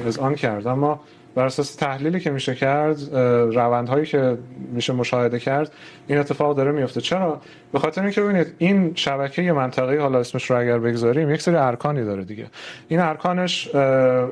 اذعان 0.08 0.36
کرد. 0.36 0.68
اما 0.68 1.00
بر 1.36 1.46
اساس 1.46 1.76
تحلیلی 1.76 2.20
که 2.20 2.32
میشه 2.32 2.56
کرد 2.56 3.16
روندهایی 3.56 4.06
که 4.06 4.38
میشه 4.74 4.94
مشاهده 4.94 5.40
کرد، 5.40 5.72
این 6.08 6.18
اتفاق 6.18 6.58
داره 6.58 6.72
میفته. 6.72 7.02
چرا؟ 7.02 7.42
به 7.72 7.80
خاطر 7.80 8.02
اینکه 8.02 8.22
ببینید، 8.22 8.48
این 8.58 8.92
شبکه 8.96 9.52
منطقه‌ای، 9.52 9.98
حالا 9.98 10.20
اسمش 10.20 10.52
رو 10.52 10.60
اگر 10.60 10.80
بگذاریم، 10.80 11.30
یک 11.30 11.42
سری 11.42 11.56
ارکانی 11.56 12.06
داره 12.06 12.24
دیگه. 12.24 12.46
این 12.88 13.00
ارکانش 13.00 13.76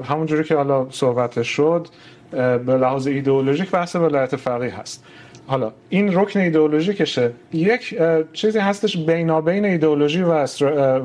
همونجوری 0.04 0.44
که 0.44 0.56
حالا 0.56 0.88
صحبتش 0.90 1.48
شد 1.48 1.88
به 2.32 2.78
لحاظ 2.78 3.08
ایدئولوژیک 3.08 3.72
بحث 3.72 3.96
ولایت 3.96 4.36
فقیه 4.36 4.80
هست. 4.80 5.06
حالا، 5.48 5.72
این 5.90 6.14
رکن 6.14 6.40
ایدئولوژیکشه 6.40 7.32
یک 7.54 7.96
چیزی 8.34 8.60
هستش 8.60 8.98
بینابین 8.98 9.66
ایدئولوژی 9.66 10.22
و 10.22 10.48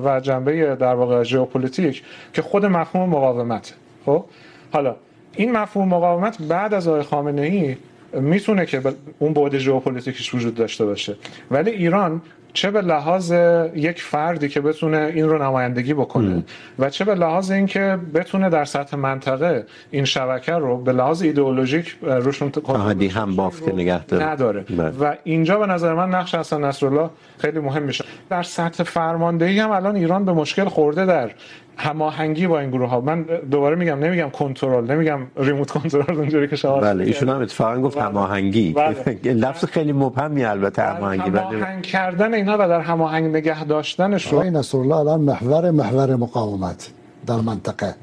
و 0.04 0.20
جنبه 0.20 0.76
در 0.76 0.94
واقع 0.94 1.22
ژئوپلیتیک 1.22 2.02
که 2.32 2.42
خود 2.42 2.66
مفهوم 2.66 3.08
مقاومت 3.08 3.74
خب؟ 4.06 4.24
حالا، 4.72 4.96
این 5.36 5.52
مفهوم 5.52 5.88
مقاومت 5.88 6.42
بعد 6.42 6.74
از 6.74 6.88
آقای 6.88 7.02
خامنه 7.02 7.42
ای 7.42 7.76
میتونه 8.20 8.66
که 8.66 8.82
اون 9.18 9.32
بعد 9.32 9.58
ژئوپلیتیکش 9.58 10.34
وجود 10.34 10.54
داشته 10.54 10.84
باشه. 10.84 11.16
ولی 11.50 11.70
ایران 11.70 12.22
چه 12.52 12.70
به 12.70 12.80
لحاظ 12.80 13.32
یک 13.74 14.02
فردی 14.02 14.48
که 14.48 14.60
بتونه 14.60 15.12
این 15.14 15.28
رو 15.28 15.42
نمایندگی 15.42 15.94
بکنه 15.94 16.30
ام. 16.30 16.44
و 16.78 16.90
چه 16.90 17.04
به 17.04 17.14
لحاظ 17.14 17.50
اینکه 17.50 17.98
بتونه 18.14 18.50
در 18.50 18.64
سطح 18.64 18.96
منطقه 18.96 19.66
این 19.90 20.04
شبکه 20.04 20.52
رو 20.52 20.82
به 20.82 20.92
لحاظ 20.92 21.22
ایدئولوژیک 21.22 21.96
روشون 22.02 22.52
آهدی 22.64 23.08
هم 23.08 23.36
بافت 23.36 23.68
نگه 23.68 24.04
داره 24.04 24.24
نداره 24.24 24.60
بله. 24.60 24.88
و 24.88 25.14
اینجا 25.24 25.58
به 25.58 25.66
نظر 25.66 25.94
من 25.94 26.08
نقش 26.08 26.34
حسن 26.34 26.64
نصرالله 26.64 27.10
خیلی 27.38 27.58
مهم 27.58 27.82
میشه 27.82 28.04
در 28.30 28.42
سطح 28.42 28.84
فرماندهی 28.84 29.58
هم 29.58 29.70
الان 29.70 29.96
ایران 29.96 30.24
به 30.24 30.32
مشکل 30.32 30.64
خورده 30.64 31.06
در 31.06 31.30
هماهنگی 31.76 32.46
با 32.46 32.60
این 32.60 32.70
گروه 32.70 32.88
ها. 32.88 33.00
من 33.00 33.22
دوباره 33.50 33.76
میگم 33.76 33.98
نمیگم 33.98 34.30
کنترل 34.30 34.90
نمیگم 34.90 35.20
ریموت 35.36 35.70
کنترل 35.70 36.18
اونجوری 36.18 36.48
که 36.48 36.56
شما 36.56 36.80
بله 36.80 37.04
ایشون 37.04 37.28
هم 37.28 37.40
اتفاقا 37.40 37.80
گفت 37.80 37.98
هماهنگی. 37.98 38.72
بله. 38.72 39.32
لفظ 39.44 39.64
خیلی 39.64 39.92
مبهمی 39.92 40.44
البته 40.44 40.82
هماهنگی. 40.82 41.30
هماهنگ 41.30 41.82
کردن 41.82 42.34
اینا 42.34 42.54
و 42.54 42.68
در 42.68 42.80
هماهنگ 42.80 43.36
نگه 43.36 43.64
داشتنش 43.64 44.32
رو 44.32 44.42
نصر 44.42 44.78
الله 44.78 44.96
الان 44.96 45.20
محور 45.20 45.70
محور 45.70 46.16
مقاومت 46.16 46.90
در 47.26 47.36
منطقه. 47.36 47.94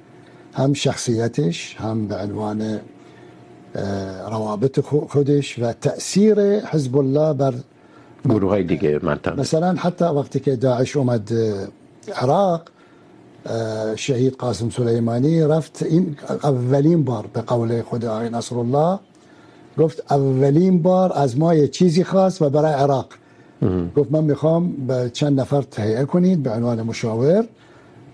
هم 0.54 0.74
شخصیتش 0.74 1.76
هم 1.80 2.08
به 2.08 2.16
عنوان 2.16 2.80
روابط 4.32 4.80
خودش 4.80 5.60
و 5.60 5.74
تاثیر 5.74 6.40
حزب 6.60 6.98
الله 6.98 7.34
بر 7.34 7.54
گروه 8.26 8.50
های 8.50 8.64
دیگه 8.64 9.00
منطقه. 9.04 9.40
مثلا 9.40 9.74
حتی 9.74 10.06
وقتی 10.06 10.40
که 10.40 10.56
داعش 10.56 10.98
اومد 10.98 11.30
عراق 12.16 12.62
شهید 13.96 14.34
قاسم 14.36 14.70
سلیمانی 14.70 15.42
رفت 15.42 15.84
این 15.84 16.18
اولین 16.44 17.04
بار 17.04 17.26
به 17.34 17.42
قول 17.42 17.82
خود 17.82 18.06
آقای 18.06 18.30
نصر 18.30 18.58
الله 18.58 19.00
گفت 19.78 20.12
اولین 20.12 20.82
بار 20.82 21.12
از 21.16 21.38
ما 21.38 21.56
یه 21.56 21.68
چیزی 21.68 22.04
خواست 22.04 22.42
و 22.42 22.50
برای 22.50 22.74
عراق. 22.74 23.08
گفت 23.96 24.12
من 24.12 24.24
میخوام 24.24 24.72
به 24.72 25.10
چند 25.14 25.40
نفر 25.40 25.62
تهیه 25.62 26.06
کنید 26.06 26.44
به 26.44 26.52
عنوان 26.52 26.82
مشاور. 26.82 27.46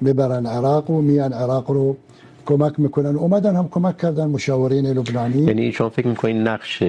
ببرن 0.06 0.46
عراق 0.46 0.90
و 0.90 1.02
میان 1.02 1.34
عراق 1.34 1.72
رو 1.72 1.98
کمک 2.46 2.80
میکنن. 2.80 3.16
اومدن 3.16 3.56
هم 3.56 3.68
کمک 3.70 3.98
کردن 3.98 4.26
مشاورین 4.28 4.86
لبنانی. 4.86 5.42
یعنی 5.42 5.72
شما 5.72 5.90
فکر 5.90 6.08
میکنین 6.08 6.48
نقش 6.48 6.84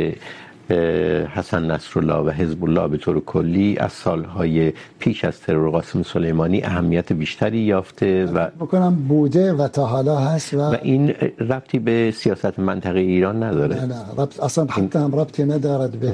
حسن 1.35 1.71
نصرالله 1.71 2.15
و 2.15 2.31
حزب 2.31 2.65
الله 2.65 2.89
به 2.89 2.97
طور 2.97 3.21
کلی 3.21 3.77
از 3.79 3.93
سالهای 3.93 4.73
پیش 4.99 5.25
از 5.25 5.41
ترور 5.41 5.71
قاسم 5.71 6.03
سلیمانی 6.03 6.63
اهمیت 6.63 7.13
بیشتری 7.13 7.59
یافته 7.59 8.27
و 8.27 8.47
بکنم 8.61 8.95
بوده 9.09 9.53
و 9.53 9.69
تا 9.69 9.87
حالا 9.87 10.17
هست 10.19 10.55
و, 10.55 10.61
و 10.61 10.77
این 10.83 11.11
ربطی 11.41 11.79
به 11.79 12.11
سیاست 12.17 12.59
منطقه 12.59 12.99
ایران 12.99 13.43
نداره. 13.43 13.77
نه 13.77 13.87
نه 13.87 14.03
ربط 14.19 14.41
اصلا 14.41 14.65
حتی 14.65 14.99
هم 14.99 15.21
ربطی 15.21 15.45
ندارد 15.45 15.91
به 15.91 16.13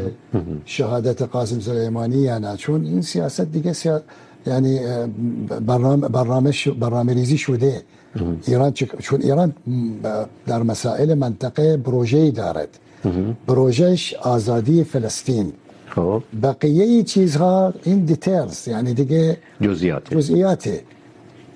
شهادت 0.64 1.22
قاسم 1.22 1.60
سلیمانی 1.60 2.16
یا 2.16 2.38
نه. 2.38 2.56
چون 2.56 2.84
این 2.84 3.02
سیاست 3.02 3.52
دیگه 3.52 3.72
سیاست 3.72 4.04
یعنی 4.46 4.80
برنامه 5.66 6.08
برنامه 6.08 6.52
برنامه 6.80 7.14
ریزی 7.14 7.38
شده. 7.38 7.82
ایران 8.46 8.72
چون 8.72 9.22
ایران 9.22 9.52
در 10.46 10.62
مسائل 10.62 11.14
منطقه 11.14 11.76
پروژه‌ای 11.76 12.30
دارد. 12.30 12.78
پروژهش 13.46 14.14
آزادی 14.14 14.84
فلسطین. 14.84 15.52
خب. 15.88 16.22
بقیه 16.42 17.02
چیزها 17.02 17.74
این 17.84 18.04
دیتیلز 18.04 18.68
یعنی 18.68 18.94
دیگه 18.94 19.38
جزئیات 19.60 20.14
جزئیاته. 20.14 20.84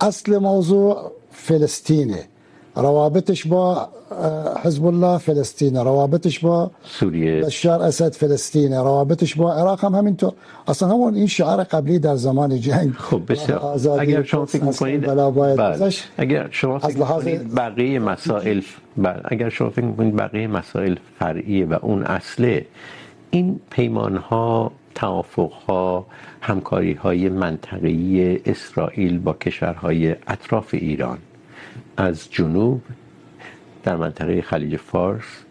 اصل 0.01 0.39
موضوع 0.39 1.13
فلسطینه. 1.31 2.25
روابطش 2.77 3.47
با 3.47 3.89
حزب 4.63 4.87
الله 4.87 5.19
فلسطین 5.19 5.77
روابطش 5.77 6.39
با 6.39 6.71
سوریه 6.85 7.41
بشار 7.41 7.83
اسد 7.83 8.13
فلسطین 8.13 8.73
روابطش 8.73 9.35
با 9.35 9.55
عراق 9.55 9.85
هم 9.85 9.95
همینطور. 9.95 10.33
اصلا 10.69 10.89
همون 10.89 11.15
این 11.15 11.27
شعار 11.27 11.65
قبلی 11.65 11.99
در 11.99 12.17
زمان 12.17 12.61
جنگ. 12.61 12.93
خب 12.93 13.23
بسیار. 13.29 13.61
اگر 14.01 14.23
شما 14.23 14.45
فکر 14.47 14.65
می‌کنید 14.65 15.09
اگر 16.17 16.49
شما 16.51 16.79
فکر 16.79 16.95
می‌کنید 16.95 17.55
بقیه 17.55 17.99
مسائل 17.99 18.61
بله. 18.97 19.21
اگر 19.25 19.49
شما 19.49 19.71
فکر 19.71 19.85
می‌کنید 19.85 20.17
بقیه 20.17 20.47
مسائل 20.47 20.95
فرعیه 21.19 21.67
و 21.67 21.79
اون 21.83 22.03
اصله 22.03 22.67
این 23.31 23.61
پیمان 23.71 24.17
ها 24.17 24.73
توافق 24.95 25.53
ها 25.53 26.07
همکاری 26.41 26.93
های 26.93 27.29
منطقه‌ای 27.29 28.41
اسرائیل 28.47 29.19
با 29.19 29.33
کشورهای 29.33 30.17
اطراف 30.27 30.75
ایران 30.75 31.19
از 31.97 32.31
جنوب 32.31 32.83
در 33.85 33.97
منطقه 33.97 34.43
خلیج 34.43 34.77
فارس 34.77 35.45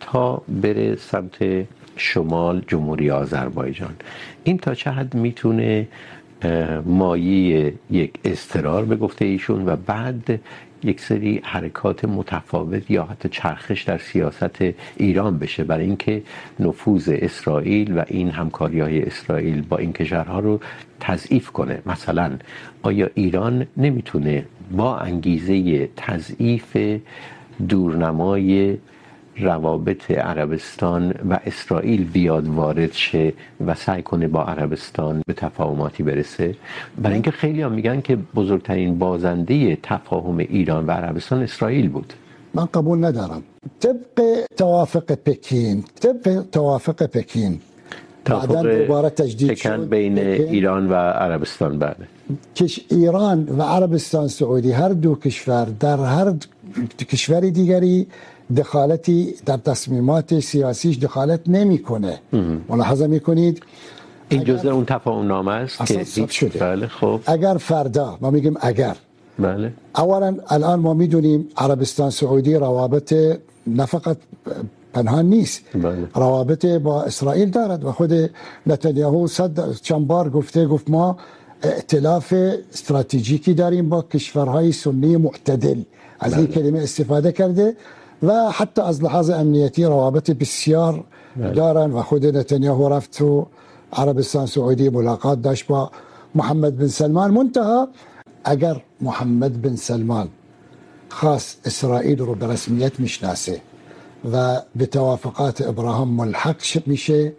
تا 0.00 0.42
بره 0.62 0.96
سمت 0.96 1.66
شمال 1.96 2.62
جمهوری 2.66 3.10
آذربایجان. 3.10 3.94
این 4.44 4.58
تا 4.58 4.74
چه 4.74 4.90
حد 4.90 5.14
میتونه 5.14 5.88
مایه 6.84 7.74
یک 7.90 8.14
استرار 8.24 8.84
به 8.84 8.96
گفته 8.96 9.24
ایشون 9.24 9.66
و 9.68 9.76
بعد 9.76 10.40
یک 10.84 11.00
سری 11.00 11.40
حرکات 11.44 12.04
متفاوت 12.04 12.90
یا 12.90 13.04
حتی 13.04 13.28
چرخش 13.28 13.82
در 13.82 13.98
سیاست 13.98 14.64
ایران 14.96 15.38
بشه 15.38 15.64
برای 15.64 15.84
اینکه 15.84 16.22
نفوذ 16.60 17.08
اسرائیل 17.12 17.98
و 17.98 18.04
این 18.08 18.30
همکاری 18.30 18.80
های 18.80 19.02
اسرائیل 19.02 19.62
با 19.62 19.76
این 19.76 19.92
کشورها 19.92 20.40
رو 20.40 20.60
تضعیف 21.00 21.50
کنه. 21.50 21.82
مثلا 21.86 22.38
آیا 22.82 23.10
ایران 23.14 23.66
نمیتونه 23.76 24.44
با 24.70 24.96
انگیزه 24.98 25.88
تضعیف 25.96 26.76
دورنمای 27.68 28.78
روابط 29.36 30.10
عربستان 30.10 31.14
و 31.30 31.40
اسرائیل 31.46 32.04
بیاد 32.04 32.48
وارد 32.48 32.92
شه 32.92 33.32
و 33.66 33.74
سعی 33.74 34.02
کنه 34.02 34.28
با 34.28 34.44
عربستان 34.44 35.22
به 35.26 35.32
تفاهماتی 35.32 36.02
برسه. 36.02 36.54
برای 36.98 37.14
اینکه 37.14 37.30
خیلی 37.30 37.62
هم 37.62 37.72
میگن 37.72 38.00
که 38.00 38.16
بزرگترین 38.34 38.98
بازنده 38.98 39.78
تفاهم 39.82 40.38
ایران 40.38 40.86
و 40.86 40.90
عربستان 40.90 41.42
اسرائیل 41.42 41.88
بود. 41.88 42.12
من 42.54 42.64
قبول 42.64 43.04
ندارم. 43.04 43.42
طبق 43.80 44.44
توافق 44.56 45.12
پکین، 45.14 45.84
طبق 46.00 46.44
توافق 46.52 47.06
پکین 47.06 47.60
توافق 48.24 48.66
دوباره 48.66 49.10
تجدید 49.10 49.54
شد. 49.54 49.88
بین 49.88 50.18
ایران 50.18 50.88
و 50.88 50.94
عربستان 50.94 51.78
بعد 51.78 51.96
کش 52.56 52.80
ایران 52.90 53.48
و 53.58 53.62
عربستان 53.62 54.28
سعودی 54.28 54.72
هر 54.72 54.88
دو 54.88 55.14
کشور 55.14 55.64
در 55.80 55.96
هر 55.96 56.34
کشور 56.98 57.40
دیگری 57.40 58.06
دخالتی 58.56 59.34
در 59.46 59.56
تصمیمات 59.56 60.40
سیاسیش 60.40 60.98
دخالت 60.98 61.40
نمیکنه. 61.46 62.20
ملاحظه 62.68 63.06
میکنید؟ 63.06 63.62
این 64.28 64.44
جزء 64.44 64.70
اون 64.70 64.84
تفاهم 64.84 65.26
نامه 65.26 65.52
است 65.52 65.86
که 65.86 66.04
ثبت 66.04 66.30
شده. 66.30 66.58
بله 66.58 66.86
خب. 66.86 67.20
اگر 67.26 67.56
فردا 67.60 68.18
ما 68.20 68.30
میگیم 68.30 68.56
اگر. 68.60 68.96
بله. 69.38 69.72
اولا 69.96 70.36
الان 70.48 70.80
ما 70.80 70.94
میدونیم 70.94 71.48
عربستان 71.56 72.10
سعودی 72.10 72.54
روابط 72.54 73.14
نه 73.66 73.86
فقط 73.86 74.16
پنهان 74.92 75.26
نیست. 75.26 75.62
روابط 76.14 76.66
با 76.66 77.02
اسرائیل 77.02 77.50
دارد 77.50 77.84
و 77.84 77.92
خود 77.92 78.30
نتانیاهو 78.66 79.26
صد 79.26 79.72
چند 79.72 80.06
بار 80.06 80.30
گفته 80.30 80.66
گفت 80.66 80.90
ما 80.90 81.16
ائتلاف 81.62 82.34
استراتژیکی 82.72 83.54
داریم 83.54 83.88
با 83.88 84.02
کشورهای 84.02 84.72
سنی 84.72 85.16
معتدل. 85.16 85.82
از 86.20 86.32
این 86.38 86.46
کلمه 86.46 86.78
استفاده 86.78 87.32
کرده 87.32 87.76
و 88.22 88.50
حتی 88.50 88.82
از 88.82 89.02
لحاظ 89.02 89.30
امنیتی 89.30 89.84
روابط 89.84 90.30
بسیار 90.30 91.04
دارن 91.54 91.92
و 91.92 92.02
خود 92.02 92.26
نتانیاهو 92.26 92.88
رفت 92.88 93.10
تو 93.18 93.46
عربستان 93.92 94.46
سعودی 94.46 94.88
ملاقات 94.88 95.42
داشت 95.42 95.66
با 95.66 95.90
محمد 96.34 96.78
بن 96.78 96.86
سلمان. 96.86 97.30
منتها 97.30 97.88
اگر 98.44 98.82
محمد 99.00 99.62
بن 99.62 99.76
سلمان 99.76 100.28
خاص 101.08 101.56
اسرائیل 101.64 102.18
رو 102.18 102.34
برسمیت 102.34 103.00
میشناسه 103.00 103.60
و 104.32 104.60
به 104.76 104.86
توافقات 104.86 105.68
ابراهام 105.68 106.08
ملحق 106.08 106.56
میشه 106.86 107.32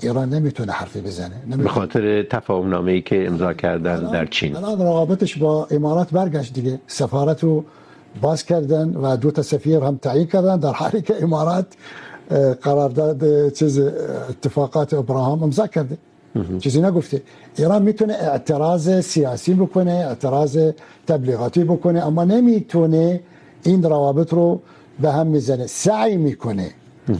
ایران 0.00 0.28
نمیتونه 0.28 0.72
حرفی 0.72 1.00
بزنه. 1.00 1.56
به 1.56 1.68
خاطر 1.68 2.22
تفاهم 2.22 2.68
نامه 2.68 2.92
ای 2.92 3.02
که 3.02 3.26
امضا 3.26 3.52
کردن 3.52 4.10
در 4.10 4.26
چین. 4.26 4.56
الان 4.56 4.78
روابطش 4.78 5.38
با 5.38 5.66
امارات 5.70 6.10
برگشت 6.10 6.52
دیگه. 6.52 6.80
سفارت 6.86 7.44
رو 7.44 7.64
باز 8.20 8.44
کردن 8.44 8.96
و 8.96 9.16
دو 9.16 9.30
تا 9.30 9.42
سفیر 9.42 9.80
هم 9.84 9.96
تعیین 9.96 10.26
کردن. 10.26 10.56
در 10.56 10.72
حالی 10.72 11.02
که 11.02 11.22
امارات 11.22 11.66
قرارداد 12.62 13.48
چیز 13.52 13.78
اتفاقات 14.30 14.94
ابراهام 14.94 15.42
امضا 15.42 15.66
کرده. 15.66 15.98
چیزی 16.58 16.80
نگفته. 16.82 17.22
ایران 17.56 17.82
میتونه 17.82 18.14
اعتراض 18.14 19.00
سیاسی 19.00 19.54
بکنه 19.54 19.90
اعتراض 19.90 20.58
تبلیغاتی 21.06 21.64
بکنه 21.64 22.06
اما 22.06 22.24
نمیتونه 22.24 23.20
این 23.62 23.82
روابط 23.82 24.32
رو 24.32 24.60
به 25.00 25.12
هم 25.12 25.26
میزنه. 25.26 25.66
سعی 25.66 26.16
میکنه 26.16 26.70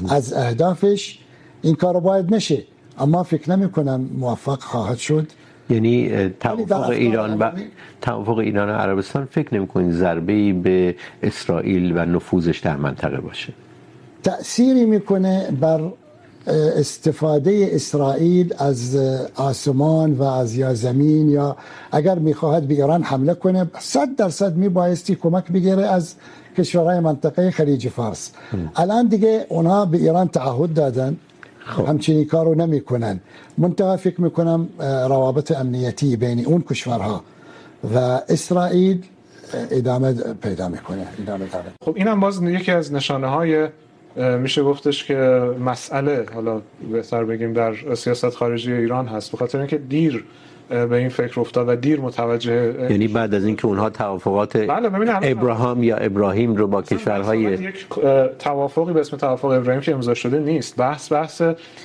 از 0.09 0.33
اهدافش 0.33 1.19
این 1.63 1.75
کار 1.75 2.01
باید 2.01 2.35
نشه. 2.35 2.65
اما 2.99 3.23
فکر 3.23 3.57
نمی 3.57 3.71
کنم 3.71 4.09
موفق 4.19 4.61
خواهد 4.61 4.99
شد. 4.99 5.27
یعنی 5.71 6.29
توافق 6.41 6.89
ایران 6.89 7.39
و 7.39 7.51
توافق 8.01 8.39
ایران 8.39 8.69
و 8.69 8.73
عربستان 8.73 9.25
فکر 9.25 9.55
نمی 9.55 9.67
کنید 9.67 9.93
ضربه 9.93 10.33
ای 10.33 10.53
به 10.53 10.97
اسرائیل 11.23 11.93
و 11.97 12.05
نفوذش 12.05 12.59
در 12.59 12.77
منطقه 12.77 13.21
باشه؟ 13.21 13.53
تأثیری 14.23 14.85
میکنه 14.85 15.51
بر 15.61 15.81
استفاده 16.47 17.69
اسرائیل 17.73 18.55
از 18.59 18.97
آسمان 19.35 20.13
و 20.13 20.23
از 20.23 20.57
یا 20.57 20.75
زمین 20.75 21.29
یا 21.29 21.57
اگر 21.93 22.19
میخواهد 22.19 22.69
به 22.69 22.75
ایران 22.75 23.03
حمله 23.03 23.35
کنه 23.35 23.71
صد 23.79 24.17
درصد 24.17 24.57
میبایستی 24.57 25.15
کمک 25.15 25.53
بگیره 25.53 25.87
از 25.87 26.15
کشورهای 26.59 27.01
منطقه 27.01 27.51
خلیج 27.51 27.89
فارس. 27.89 28.33
الان 28.77 29.07
دیگه 29.07 29.47
اونها 29.49 29.87
به 29.87 29.97
ایران 29.99 30.29
تعهد 30.29 30.75
دادن. 30.75 31.17
همچنین 31.87 32.25
کارو 32.25 32.55
نمیکنن. 32.55 33.21
منتها 33.59 33.97
فکر 33.97 34.21
میکنم 34.21 34.69
روابط 34.79 35.53
امنیتی 35.53 36.17
بین 36.17 36.47
اون 36.47 36.65
کشورها 36.71 37.25
و 37.95 37.99
اسرائیل 38.29 39.03
ادامه 39.71 40.13
پیدا 40.43 40.69
میکنه 40.69 41.07
ادامه 41.23 41.47
داره. 41.47 41.73
خب 41.85 41.93
اینم 41.97 42.21
باز 42.21 42.43
یکی 42.43 42.73
از 42.73 42.93
نشانه 42.93 43.27
های 43.27 43.69
میشه 44.17 44.63
گفتش 44.63 45.05
که 45.05 45.15
مسئله 45.61 46.27
حالا 46.35 46.61
بهتر 46.93 47.25
بگیم 47.25 47.53
در 47.53 47.95
سیاست 47.95 48.31
خارجی 48.31 48.73
ایران 48.73 49.07
هست 49.07 49.31
به 49.31 49.37
خاطر 49.39 49.59
اینکه 49.59 49.79
دیر 49.79 50.25
به 50.69 50.93
این 50.93 51.09
فکر 51.09 51.41
افتاد 51.41 51.69
و 51.69 51.77
دیر 51.77 52.01
متوجه 52.01 52.75
یعنی 52.91 53.09
بعد 53.09 53.35
از 53.35 53.45
اینکه 53.45 53.67
اونها 53.67 53.91
توافقات 53.91 54.57
بله 54.57 54.91
ابراهام 55.23 55.83
یا 55.83 55.97
ابراهیم 55.97 56.57
رو 56.57 56.67
با 56.67 56.83
کشورهای 56.83 57.41
یک 57.41 57.87
توافقی 58.39 58.93
به 58.93 59.01
اسم 59.01 59.17
توافق 59.17 59.49
ابراهیم 59.49 59.81
که 59.81 59.95
امضا 59.95 60.15
شده 60.15 60.39
نیست. 60.39 60.77
بحث 60.77 61.13
بحث 61.13 61.43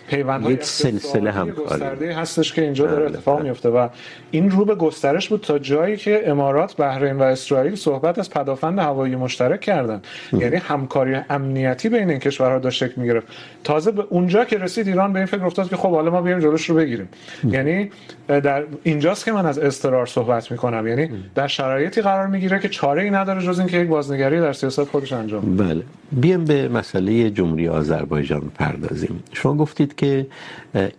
پیوندهای 0.09 0.53
یک 0.53 0.63
سلسله 0.63 1.32
همکاری 1.32 2.11
هستش 2.11 2.53
که 2.53 2.61
اینجا 2.61 2.88
داره 2.88 3.05
اتفاق 3.05 3.41
میفته 3.41 3.69
و 3.69 3.88
این 4.32 4.51
رو 4.51 4.65
به 4.65 4.75
گسترش 4.75 5.30
بود 5.30 5.41
تا 5.41 5.59
جایی 5.59 5.97
که 5.97 6.30
امارات 6.30 6.75
بحرین 6.77 7.15
و 7.15 7.21
اسرائیل 7.21 7.75
صحبت 7.75 8.19
از 8.19 8.30
پدافند 8.30 8.80
هوایی 8.80 9.15
مشترک 9.15 9.61
کردن. 9.61 10.01
یعنی 10.34 10.55
همکاری 10.55 11.15
امنیتی 11.30 11.89
بین 11.89 12.09
این 12.09 12.19
کشورها 12.19 12.59
داشت 12.59 12.77
شکل 12.77 13.01
میگرفت. 13.01 13.27
تازه 13.63 13.91
به 13.91 14.03
اونجا 14.09 14.45
که 14.45 14.57
رسید 14.57 14.88
ایران 14.88 15.13
به 15.13 15.19
این 15.19 15.25
فکر 15.25 15.45
افتاد 15.45 15.69
که 15.69 15.75
خب 15.75 15.91
حالا 15.91 16.11
ما 16.11 16.21
بیایم 16.21 16.39
جلوش 16.39 16.69
رو 16.69 16.75
بگیریم. 16.75 17.09
یعنی 17.43 17.91
در 18.27 18.63
اینجاست 18.84 19.26
که 19.26 19.32
من 19.32 19.45
از 19.45 19.59
استقرار 19.59 20.05
صحبت 20.05 20.51
میکنم. 20.51 20.88
یعنی 20.88 21.09
در 21.36 21.47
شرایطی 21.47 22.01
قرار 22.01 22.28
میگیره 22.28 22.59
که 22.59 22.70
چاره 22.70 23.03
ای 23.03 23.09
نداره 23.09 23.41
جز 23.41 23.59
اینکه 23.59 23.78
یک 23.78 23.88
بازنگری 23.88 24.39
در 24.39 24.53
سیاست 24.53 24.84
خودش 24.84 25.13
انجام 25.13 25.57
بله. 25.57 25.84
بیام 26.11 26.45
به 26.45 26.67
مسئله 26.70 27.30
جمهوری 27.30 27.67
آذربایجان 27.67 28.51
پردازیم. 28.55 29.24
شما 29.34 29.53
گفتید 29.55 29.95
که 29.95 30.28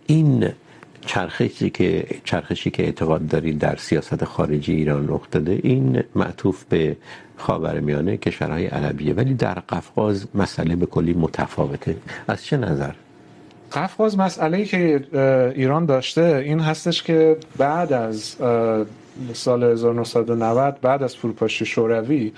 این 0.07 0.49
چرخشی 1.05 1.69
که 1.69 2.05
چرخشی 2.23 2.71
که 2.71 2.83
اعتقاد 2.83 3.27
دارید 3.27 3.59
در 3.59 3.75
سیاست 3.75 4.25
خارجی 4.25 4.73
ایران 4.73 5.05
رخ 5.09 5.21
داده 5.31 5.59
این 5.63 6.03
معطوف 6.15 6.63
به 6.63 6.97
خاورمیانه 7.37 8.17
کشورهای 8.17 8.67
عربیه. 8.67 9.13
ولی 9.13 9.33
در 9.33 9.53
قفقاز 9.53 10.27
مسئله 10.35 10.75
به 10.75 10.85
کلی 10.85 11.13
متفاوته. 11.13 11.95
از 12.27 12.45
چه 12.45 12.57
نظر؟ 12.57 12.91
قفقاز 13.73 14.17
مسئله 14.17 14.57
ای 14.57 14.65
که 14.65 15.03
ایران 15.55 15.85
داشته 15.85 16.41
این 16.45 16.59
هستش 16.59 17.03
که 17.03 17.37
بعد 17.57 17.93
از 17.93 18.35
سال 19.33 19.63
1990 19.63 20.81
بعد 20.81 21.03
از 21.03 21.15
فروپاشی 21.15 21.65
شوروی 21.65 22.31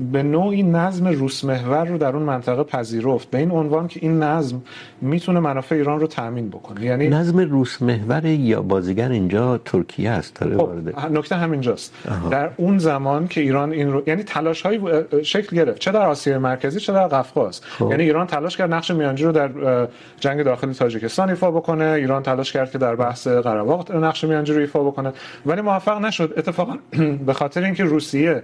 به 0.00 0.22
نوعی 0.22 0.62
نظم 0.62 1.06
روس 1.06 1.44
محور 1.44 1.84
رو 1.84 1.98
در 1.98 2.16
اون 2.16 2.22
منطقه 2.22 2.62
پذیرفت. 2.62 3.30
به 3.30 3.38
این 3.38 3.50
عنوان 3.50 3.88
که 3.88 4.00
این 4.02 4.22
نظم 4.22 4.62
میتونه 5.00 5.40
منافع 5.40 5.74
ایران 5.74 6.00
رو 6.00 6.06
تامین 6.06 6.48
بکنه. 6.48 6.84
یعنی 6.84 7.08
نظم 7.08 7.38
روس 7.38 7.82
محور 7.82 8.24
یا 8.24 8.62
بازیگر 8.62 9.08
اینجا 9.08 9.58
ترکیه 9.58 10.10
است 10.10 10.40
داره 10.40 10.56
وارد. 10.56 10.98
نکته 10.98 11.36
همینجاست. 11.36 11.94
در 12.30 12.50
اون 12.56 12.78
زمان 12.78 13.28
که 13.28 13.40
ایران 13.40 13.72
این 13.72 13.92
رو 13.92 14.02
یعنی 14.06 14.22
تلاش 14.22 14.62
های 14.62 14.80
شکل 15.22 15.56
گرفت. 15.56 15.78
چه 15.78 15.92
در 15.92 16.06
آسیای 16.06 16.38
مرکزی 16.38 16.80
چه 16.80 16.92
در 16.92 17.08
قفقاز. 17.08 17.60
یعنی 17.80 18.02
ایران 18.02 18.26
تلاش 18.26 18.56
کرد 18.56 18.74
نقش 18.74 18.90
میانجی 18.90 19.24
رو 19.24 19.32
در 19.32 19.88
جنگ 20.20 20.42
داخلی 20.42 20.74
تاجیکستان 20.74 21.30
ایفا 21.30 21.50
بکنه. 21.50 21.84
ایران 21.84 22.22
تلاش 22.22 22.52
کرد 22.52 22.70
که 22.70 22.78
در 22.78 22.96
بحث 22.96 23.26
قره 23.28 23.62
باغ 23.62 23.92
نقش 23.92 24.24
میانجی 24.24 24.52
رو 24.52 24.60
ایفا 24.60 24.84
بکنه. 24.84 25.12
ولی 25.46 25.60
موفق 25.60 26.00
نشد. 26.00 26.34
اتفاقا 26.36 26.78
به 27.26 27.32
خاطر 27.32 27.64
اینکه 27.64 27.84
روسیه 27.84 28.42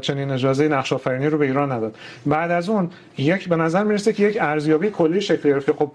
چنین 0.00 0.30
اجازه 0.30 0.68
نقش 0.68 0.92
آفرینی 0.92 1.26
رو 1.26 1.38
به 1.38 1.46
ایران 1.46 1.72
نداد. 1.72 1.94
بعد 2.26 2.50
از 2.50 2.68
اون 2.68 2.90
یک 3.18 3.48
به 3.48 3.56
نظر 3.56 3.84
میرسه 3.84 4.12
که 4.12 4.22
یک 4.22 4.38
ارزیابی 4.40 4.90
کلی 4.90 5.20
شکل 5.20 5.48
گرفت 5.48 5.72
خب 5.72 5.92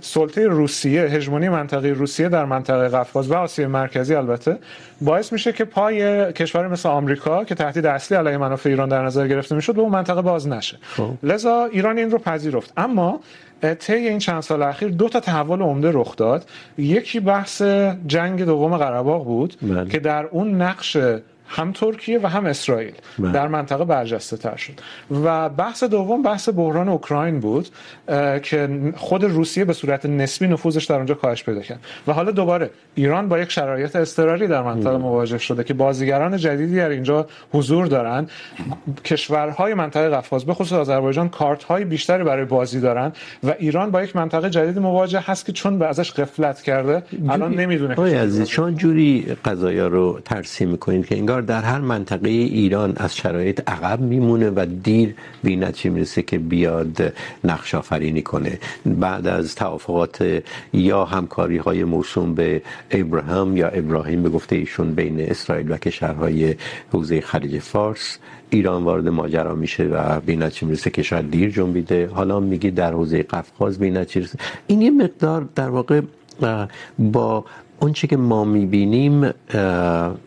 سلطه 0.00 0.46
روسیه 0.46 1.02
هژمونی 1.02 1.48
منطقه 1.48 1.88
روسیه 1.88 2.28
در 2.28 2.44
منطقه 2.44 2.88
قفقاز 2.88 3.30
و 3.30 3.34
آسیای 3.34 3.68
مرکزی 3.68 4.14
البته 4.14 4.58
باعث 5.00 5.32
میشه 5.32 5.52
که 5.52 5.64
پای 5.64 6.32
کشور 6.32 6.68
مثل 6.68 6.88
آمریکا 6.88 7.44
که 7.44 7.54
تهدید 7.54 7.86
اصلی 7.86 8.18
علیه 8.18 8.36
منافع 8.36 8.70
ایران 8.70 8.88
در 8.88 9.04
نظر 9.04 9.28
گرفته 9.28 9.54
میشد 9.54 9.74
به 9.74 9.80
اون 9.80 9.92
منطقه 9.92 10.22
باز 10.22 10.48
نشه. 10.48 10.78
لذا 11.22 11.64
ایران 11.64 11.98
این 11.98 12.10
رو 12.10 12.18
پذیرفت. 12.18 12.72
اما 12.76 13.20
طی 13.78 13.92
این 13.92 14.18
چند 14.18 14.40
سال 14.40 14.62
اخیر 14.62 14.88
دو 14.88 15.08
تا 15.08 15.20
تحول 15.20 15.62
عمده 15.62 15.90
رخ 15.92 16.16
داد. 16.16 16.44
یکی 16.78 17.20
بحث 17.20 17.62
جنگ 18.06 18.44
دوم 18.44 18.76
قره 18.76 19.02
باغ 19.02 19.24
بود 19.24 19.56
بله. 19.62 19.88
که 19.88 19.98
در 19.98 20.26
اون 20.26 20.62
نقش 20.62 20.96
هم 21.48 21.72
ترکیه 21.72 22.20
و 22.22 22.26
هم 22.26 22.46
اسرائیل 22.46 22.92
بله. 23.18 23.32
در 23.32 23.48
منطقه 23.48 23.84
برجسته 23.84 24.36
تر 24.36 24.56
شد. 24.56 24.72
و 25.24 25.48
بحث 25.48 25.84
دوم 25.84 26.22
بحث 26.22 26.48
بحران 26.48 26.88
اوکراین 26.88 27.40
بود 27.40 27.68
که 28.42 28.92
خود 28.96 29.24
روسیه 29.24 29.64
به 29.64 29.72
صورت 29.72 30.06
نسبی 30.06 30.48
نفوذش 30.48 30.84
در 30.84 30.96
اونجا 30.96 31.14
کاهش 31.14 31.44
پیدا 31.44 31.60
کرد. 31.60 31.80
و 32.06 32.12
حالا 32.12 32.30
دوباره 32.30 32.70
ایران 32.94 33.28
با 33.28 33.38
یک 33.38 33.50
شرایط 33.50 33.96
اضطراری 33.96 34.46
در 34.46 34.62
منطقه 34.62 34.96
مواجه 34.96 35.38
شده 35.38 35.64
که 35.64 35.74
بازیگران 35.74 36.36
جدیدی 36.36 36.76
در 36.76 36.88
اینجا 36.88 37.26
حضور 37.52 37.86
دارن. 37.86 38.26
کشورهای 39.04 39.74
منطقه 39.74 40.08
قفقاز 40.08 40.44
به 40.44 40.54
خصوص 40.54 40.72
آذربایجان 40.72 41.28
کارت 41.28 41.64
های 41.64 41.84
بیشتری 41.84 42.24
برای 42.24 42.44
بازی 42.44 42.80
دارن 42.80 43.12
و 43.44 43.54
ایران 43.58 43.90
با 43.90 44.02
یک 44.02 44.16
منطقه 44.16 44.50
جدید 44.50 44.78
مواجه 44.78 45.20
هست 45.20 45.46
که 45.46 45.52
چون 45.52 45.78
به 45.78 45.86
ازش 45.86 46.12
غفلت 46.12 46.62
کرده 46.62 47.02
الان 47.28 47.54
نمیدونه 47.54 48.20
عزیز 48.20 48.48
شما 48.48 48.70
جوری 48.70 49.36
قضایا 49.44 49.88
رو 49.88 50.20
ترسیم 50.24 50.68
میکنید 50.68 51.06
که 51.06 51.16
انگار 51.16 51.35
انگار 51.36 51.60
در 51.60 51.68
هر 51.68 51.78
منطقه 51.78 52.28
ایران 52.28 52.92
از 52.96 53.16
شرایط 53.16 53.60
عقب 53.66 54.00
میمونه 54.00 54.50
و 54.50 54.66
دیر 54.82 55.14
به 55.44 55.50
این 55.50 55.64
نتیجه 55.64 55.90
میرسه 55.90 56.22
که 56.22 56.38
بیاد 56.38 57.12
نقش 57.44 57.74
آفرینی 57.74 58.22
کنه. 58.22 58.58
بعد 58.86 59.26
از 59.26 59.54
توافقات 59.54 60.42
یا 60.72 61.04
همکاری 61.04 61.56
های 61.56 61.84
موسوم 61.84 62.34
به 62.34 62.62
ابراهام 62.90 63.56
یا 63.56 63.68
ابراهیم 63.68 64.22
به 64.22 64.28
گفته 64.28 64.56
ایشون 64.56 64.94
بین 64.94 65.20
اسرائیل 65.20 65.72
و 65.72 65.76
کشورهای 65.76 66.54
حوزه 66.92 67.20
خلیج 67.20 67.58
فارس، 67.58 68.18
ایران 68.50 68.84
وارد 68.84 69.08
ماجرا 69.08 69.54
میشه 69.54 69.84
و 69.84 70.20
به 70.20 70.36
نتیجه 70.36 70.66
میرسه 70.66 70.90
که 70.90 71.02
شاید 71.02 71.30
دیر 71.30 71.50
جنبیده. 71.50 72.08
حالا 72.14 72.40
میگی 72.40 72.70
در 72.70 72.92
حوزه 72.92 73.22
قفقاز 73.22 73.78
به 73.78 73.90
نتیجه 73.90 74.28
این 74.66 74.82
یه 74.82 74.90
مقدار 74.90 75.48
در 75.54 75.68
واقع 75.68 76.00
با 76.98 77.44
اونچه 77.80 78.06
که 78.06 78.16
ما 78.16 78.44
میبینیم 78.44 79.30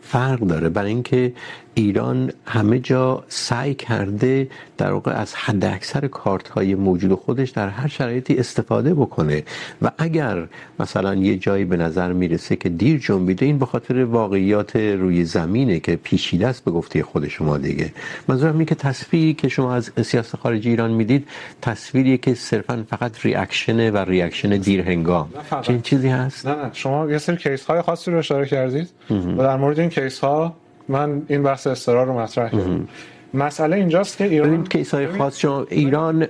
فرق 0.02 0.40
داره. 0.40 0.68
برای 0.68 0.90
اینکه 0.90 1.32
ایران 1.74 2.32
همه 2.46 2.78
جا 2.78 3.24
سعی 3.28 3.74
کرده 3.74 4.48
در 4.78 4.92
واقع 4.92 5.12
از 5.12 5.34
حد 5.34 5.64
اکثر 5.64 6.06
کارت 6.06 6.48
های 6.48 6.74
موجود 6.74 7.14
خودش 7.14 7.50
در 7.50 7.68
هر 7.68 7.88
شرایطی 7.88 8.36
استفاده 8.36 8.94
بکنه. 8.94 9.42
و 9.82 9.90
اگر 9.98 10.48
مثلا 10.80 11.14
یه 11.14 11.36
جایی 11.36 11.64
به 11.64 11.76
نظر 11.76 12.12
میرسه 12.12 12.56
که 12.56 12.68
دیر 12.68 12.98
جنبیده 12.98 13.46
این 13.46 13.58
به 13.58 13.66
خاطر 13.66 14.04
واقعیات 14.04 14.76
روی 14.76 15.24
زمینه 15.24 15.80
که 15.80 15.96
پیچیده 15.96 16.46
است 16.46 16.64
به 16.64 16.70
گفته 16.70 17.02
خود 17.02 17.28
شما 17.28 17.58
دیگه. 17.58 17.92
منظورم 18.28 18.52
اینه 18.52 18.64
که 18.64 18.74
تصویری 18.74 19.34
که 19.34 19.48
شما 19.48 19.74
از 19.74 19.90
سیاست 20.02 20.36
خارجی 20.36 20.70
ایران 20.70 20.90
میدید 20.90 21.28
تصویریه 21.62 22.16
که 22.16 22.34
صرفا 22.34 22.84
فقط 22.90 23.24
ریاکشنه 23.24 23.90
و 23.90 23.96
ریاکشن 23.96 24.48
دیر 24.48 24.80
هنگام 24.80 25.28
چه 25.62 25.78
چیزی 25.78 26.08
هست؟ 26.08 26.46
نه 26.46 26.54
نه 26.54 26.70
شما 26.72 27.10
یه 27.10 27.18
سری 27.18 27.36
کیس 27.36 27.64
های 27.64 27.82
خاصی 27.82 28.10
رو 28.10 28.18
اشاره 28.18 28.46
کردید. 28.46 28.88
و 29.10 29.42
در 29.42 29.56
مورد 29.56 29.80
این 29.80 29.88
کیس 29.88 30.18
ها 30.18 30.56
من 30.90 31.22
این 31.28 31.42
بحث 31.42 31.66
استرار 31.66 32.06
رو 32.06 32.18
مطرح 32.18 32.50
کردم 32.50 32.88
مسئله 33.34 33.76
اینجاست 33.76 34.16
که 34.18 34.24
ایران 34.24 34.64
کیس 34.64 34.94
های 34.94 35.08
خاص 35.08 35.38
شما 35.38 35.66
ایران 35.70 36.26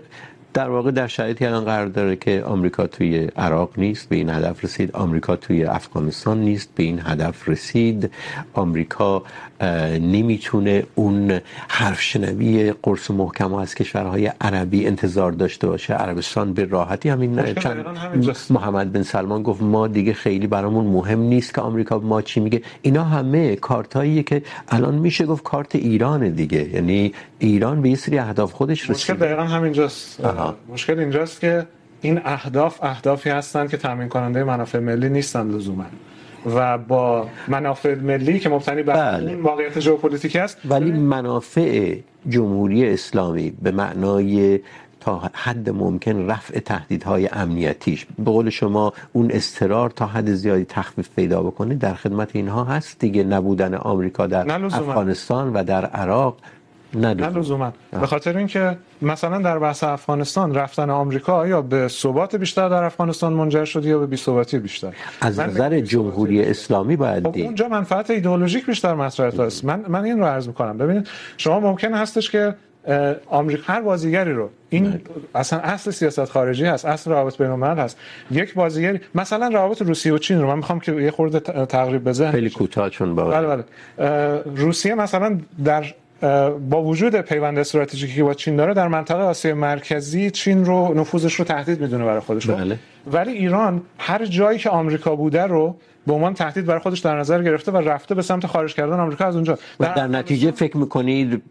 در 0.55 0.69
واقع 0.69 0.91
در 0.91 1.07
شرایطی 1.07 1.47
الان 1.47 1.65
قرار 1.65 1.87
داره 1.87 2.17
که 2.17 2.43
آمریکا 2.43 2.87
توی 2.87 3.29
عراق 3.37 3.71
نیست 3.77 4.09
به 4.09 4.17
این 4.17 4.31
هدف 4.31 4.65
رسید. 4.65 4.93
آمریکا 4.93 5.37
توی 5.37 5.65
افغانستان 5.65 6.41
نیست 6.41 6.75
به 6.75 6.83
این 6.83 7.01
هدف 7.05 7.49
رسید. 7.49 8.11
آمریکا 8.53 9.23
نمیتونه 10.01 10.83
اون 10.95 11.41
حرف 11.69 12.01
شنوی 12.01 12.73
قرص 12.83 13.11
محکم 13.11 13.55
از 13.55 13.75
کشورهای 13.75 14.33
عربی 14.41 14.87
انتظار 14.87 15.33
داشته 15.33 15.67
باشه. 15.67 15.95
عربستان 15.95 16.53
به 16.53 16.65
راحتی 16.65 17.09
همین 17.09 17.55
چند 17.55 17.85
محمد 18.51 18.93
بن 18.93 19.03
سلمان 19.03 19.43
گفت 19.43 19.63
ما 19.63 19.89
دیگه 19.89 20.13
خیلی 20.13 20.47
برامون 20.47 20.87
مهم 20.87 21.21
نیست 21.21 21.55
که 21.55 21.61
آمریکا 21.61 21.99
ما 21.99 22.23
چی 22.23 22.41
میگه. 22.41 22.63
اینا 22.83 23.05
همه 23.05 23.57
کارتاییه 23.57 24.23
که 24.23 24.43
الان 24.69 24.95
میشه 24.95 25.27
گفت 25.27 25.43
کارت 25.43 25.75
ایران 25.75 26.29
دیگه. 26.29 26.69
یعنی 26.75 27.13
ایران 27.39 27.83
به 27.83 27.89
یه 27.91 27.97
سری 27.97 28.19
اهداف 28.19 28.53
خودش 28.53 28.91
رسید 28.91 28.97
مشکل 28.97 29.15
دقیقا 29.15 29.43
همینجاست. 29.43 30.21
مشکل 30.69 30.99
اینجاست 30.99 31.41
که 31.41 31.67
این 32.01 32.21
اهداف 32.25 32.79
اهدافی 32.83 33.31
هستند 33.31 33.71
که 33.71 33.77
تامین 33.77 34.09
کننده 34.09 34.45
منافع 34.45 34.79
ملی 34.79 35.09
نیستند 35.09 35.55
لزوما. 35.55 35.85
و 36.47 36.79
با 36.79 37.27
منافع 37.49 37.95
ملی 37.95 38.39
که 38.39 38.49
مبتنی 38.49 38.83
بر 38.83 38.95
بله. 38.95 39.37
واقعیت 39.37 39.81
ژئوپلیتیک 39.81 40.37
است 40.37 40.59
ولی 40.65 40.91
منافع 40.93 41.97
جمهوری 42.29 42.89
اسلامی 42.89 43.51
به 43.63 43.71
معنای 43.71 44.61
تا 45.01 45.31
حد 45.33 45.71
ممکن 45.71 46.31
رفع 46.31 46.59
تهدیدهای 46.59 47.29
امنیتیش 47.33 48.07
به 48.19 48.31
قول 48.31 48.51
شما 48.51 48.93
اون 49.13 49.31
استرار 49.31 49.91
تا 49.91 50.07
حد 50.07 50.33
زیادی 50.33 50.65
تخفیف 50.65 51.09
پیدا 51.17 51.43
بکنه 51.43 51.75
در 51.75 51.95
خدمت 51.95 52.37
اینها 52.37 52.65
هست 52.65 52.99
دیگه 52.99 53.25
نبودن 53.25 53.75
آمریکا 53.75 54.27
در. 54.27 54.65
افغانستان 54.65 55.53
و 55.53 55.65
در 55.65 55.85
عراق 55.87 56.37
نه 56.95 57.15
نه 57.15 57.29
لزوما. 57.29 57.73
به 58.01 58.07
خاطر 58.07 58.37
اینکه 58.37 58.77
مثلا 59.03 59.39
در 59.39 59.59
بحث 59.59 59.85
افغانستان 59.85 60.55
رفتن 60.55 60.91
آمریکا 60.91 61.47
یا 61.47 61.63
به 61.63 61.89
ثبات 61.89 62.37
بیشتر 62.37 62.69
در 62.69 62.85
افغانستان 62.85 63.33
منجر 63.33 63.65
شد 63.65 63.85
یا 63.85 63.99
به 63.99 64.07
بی‌ثباتی 64.07 64.59
بیشتر؟ 64.59 64.95
از 65.21 65.41
نظر 65.41 65.81
جمهوری 65.81 66.45
اسلامی 66.45 66.97
باید 66.97 67.27
خب 67.27 67.33
دید. 67.33 67.45
اونجا 67.45 67.69
منفعت 67.69 68.11
ایدئولوژیک 68.11 68.67
بیشتر 68.67 68.95
مطرح 68.95 69.41
است. 69.41 69.65
من 69.65 69.85
من 69.89 70.05
این 70.05 70.19
رو 70.19 70.25
عرض 70.25 70.49
میکنم. 70.49 70.79
ببینید 70.79 71.09
شما 71.37 71.61
ممکن 71.61 71.95
هستش 71.95 72.31
که 72.31 72.55
آمریکا 73.27 73.73
هر 73.73 73.81
بازیگری 73.81 74.33
رو 74.33 74.51
این 74.71 75.01
اصلا 75.35 75.59
اصل 75.59 75.91
سیاست 75.91 76.25
خارجی 76.25 76.65
هست 76.65 76.85
اصل 76.85 77.11
روابط 77.11 77.39
بین 77.39 77.51
الملل 77.51 77.79
هست. 77.79 77.99
یک 78.31 78.55
بازیگری 78.55 79.01
مثلا 79.15 79.49
روابط 79.49 79.83
روسیه 79.83 80.13
و 80.13 80.19
چین 80.19 80.41
رو 80.41 80.47
من 80.47 80.57
میخوام 80.57 80.81
که 80.81 80.93
یه 80.93 81.11
خورده 81.11 81.41
تقریب 81.67 82.05
بزنم 82.05 82.33
خیلی 82.33 82.51
کوتاه 82.51 82.91
چون 82.91 83.15
بله 83.15 83.65
بله. 83.99 84.43
روسیه 84.57 84.95
مثلا 84.95 85.39
در 85.65 85.85
با 86.71 86.83
وجود 86.83 87.17
پیوند 87.17 87.59
استراتژیکی 87.59 88.15
که 88.15 88.25
با 88.25 88.35
چین 88.35 88.57
داره 88.57 88.75
در 88.75 88.89
منطقه 88.89 89.23
آسیا 89.23 89.55
مرکزی 89.55 90.31
چین 90.31 90.65
رو 90.65 90.95
نفوذش 90.95 91.35
رو 91.35 91.45
تهدید 91.45 91.81
میدونه 91.81 92.05
برای 92.05 92.21
خودش؟ 92.21 92.51
بله. 92.51 92.79
ولی 93.13 93.33
ایران 93.33 93.83
هر 93.99 94.25
جایی 94.25 94.59
که 94.59 94.71
آمریکا 94.71 95.17
بوده 95.17 95.43
رو 95.43 95.77
به 96.07 96.13
عنوان 96.13 96.35
تهدید 96.35 96.67
برای 96.67 96.81
خودش 96.81 96.99
در 96.99 97.19
نظر 97.19 97.43
گرفته 97.43 97.73
و 97.73 97.77
رفته 97.77 98.15
به 98.15 98.23
سمت 98.23 98.47
خارج 98.47 98.75
کردن 98.75 99.01
آمریکا 99.01 99.25
از 99.25 99.35
اونجا 99.35 99.59
و 99.81 99.93
در 99.97 100.07
نتیجه 100.07 100.51
فکر 100.51 100.77
میکنید 100.77 101.43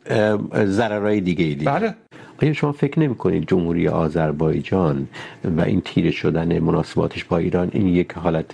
ضررهای 0.66 1.22
دیگه 1.22 1.46
ای 1.46 1.56
دیگه 1.56 1.72
بله 1.72 1.96
آیا 2.42 2.54
شما 2.54 2.72
فکر 2.72 3.00
نمی 3.00 3.16
کنید 3.16 3.48
جمهوری 3.48 3.88
آذربایجان 3.88 5.08
و 5.58 5.62
این 5.62 5.82
تیره 5.82 6.12
شدن 6.12 6.60
مناسباتش 6.60 7.24
با 7.24 7.38
ایران 7.38 7.70
این 7.74 7.88
یک 7.88 8.12
حالت 8.14 8.54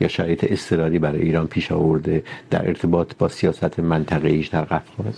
یا 0.00 0.08
شرایط 0.08 0.52
اضطراری 0.52 0.98
برای 0.98 1.22
ایران 1.22 1.46
پیش 1.46 1.72
آورده 1.72 2.22
در 2.50 2.68
ارتباط 2.68 3.12
با 3.18 3.28
سیاست 3.28 3.80
منطقه‌ایش 3.80 4.48
در 4.48 4.64
قفقاز 4.64 5.14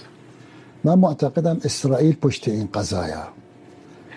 من 0.85 0.99
معتقدم 0.99 1.59
اسرائیل 1.65 2.15
پشت 2.15 2.49
این 2.49 2.69
قضايا 2.75 3.29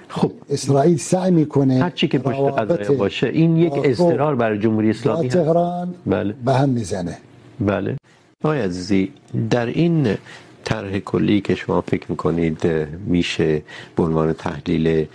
خب. 0.08 0.32
اسرائیل 0.50 0.98
سعی 0.98 1.32
میکنه 1.32 1.84
هر 1.84 1.90
چی 1.90 2.08
که 2.08 2.20
پشت 2.20 2.40
قضایا 2.40 2.94
باشه 2.94 3.28
این 3.28 3.58
یک 3.58 3.74
اضطرار 3.84 4.36
برای 4.36 4.60
جمهوری 4.60 4.90
اسلامی 4.90 5.28
هست. 5.28 5.38
تهران 5.38 5.96
بله. 6.06 6.36
به 6.46 6.54
هم 6.54 6.70
میزنه. 6.70 7.18
بله. 7.60 7.98
آقای 8.44 8.62
عزیزی 8.62 9.12
در 9.50 9.66
این 9.66 10.18
طرح 10.64 11.00
کلی 11.00 11.42
که 11.42 11.56
شما 11.56 11.82
فکر 11.82 12.06
میکنید 12.10 12.68
میشه 13.06 13.62
به 13.96 14.04
عنوان 14.04 14.34
تحلیل 14.34 15.06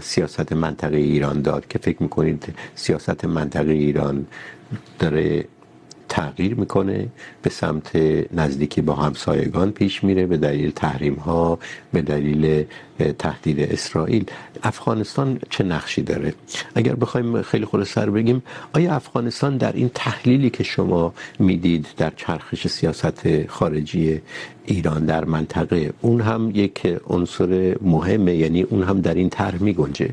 سیاست 0.00 0.52
منطقه 0.52 0.96
ایران 0.96 1.42
داد 1.42 1.66
که 1.68 1.78
فکر 1.78 2.02
میکنید 2.02 2.54
سیاست 2.74 3.24
منطقه 3.24 3.72
ایران 3.72 4.26
داره 4.98 5.44
تغییر 6.10 6.54
میکنه، 6.54 6.98
به 7.42 7.50
سمت 7.50 7.90
نزدیکی 8.40 8.80
با 8.88 8.94
همسایگان 8.94 9.70
پیش 9.70 10.04
میره، 10.04 10.26
به 10.26 10.36
دلیل 10.36 10.70
تحریم 10.70 11.14
ها 11.14 11.58
به 11.92 12.02
دلیل 12.02 12.64
تهدید 13.18 13.60
اسرائیل. 13.60 14.24
افغانستان 14.62 15.38
چه 15.50 15.64
نقشی 15.64 16.02
داره؟ 16.02 16.34
اگر 16.74 16.94
بخوایم 16.94 17.42
خیلی 17.42 17.66
خلاصه 17.66 18.00
رو 18.00 18.12
بگیم، 18.12 18.42
آیا 18.72 18.94
افغانستان 18.94 19.56
در 19.56 19.72
این 19.72 19.90
تحلیلی 19.94 20.50
که 20.50 20.64
شما 20.64 21.14
میدید 21.38 21.86
در 21.96 22.12
چرخش 22.16 22.66
سیاست 22.66 23.46
خارجی 23.46 24.20
ایران 24.64 25.06
در 25.06 25.24
منطقه، 25.24 25.92
اون 26.00 26.20
هم 26.20 26.50
یک 26.54 26.78
عنصر 27.06 27.76
مهمه؟ 27.82 28.34
یعنی 28.34 28.62
اون 28.62 28.82
هم 28.82 29.00
در 29.00 29.14
این 29.14 29.30
طرح 29.30 29.62
میگنجه؟ 29.62 30.10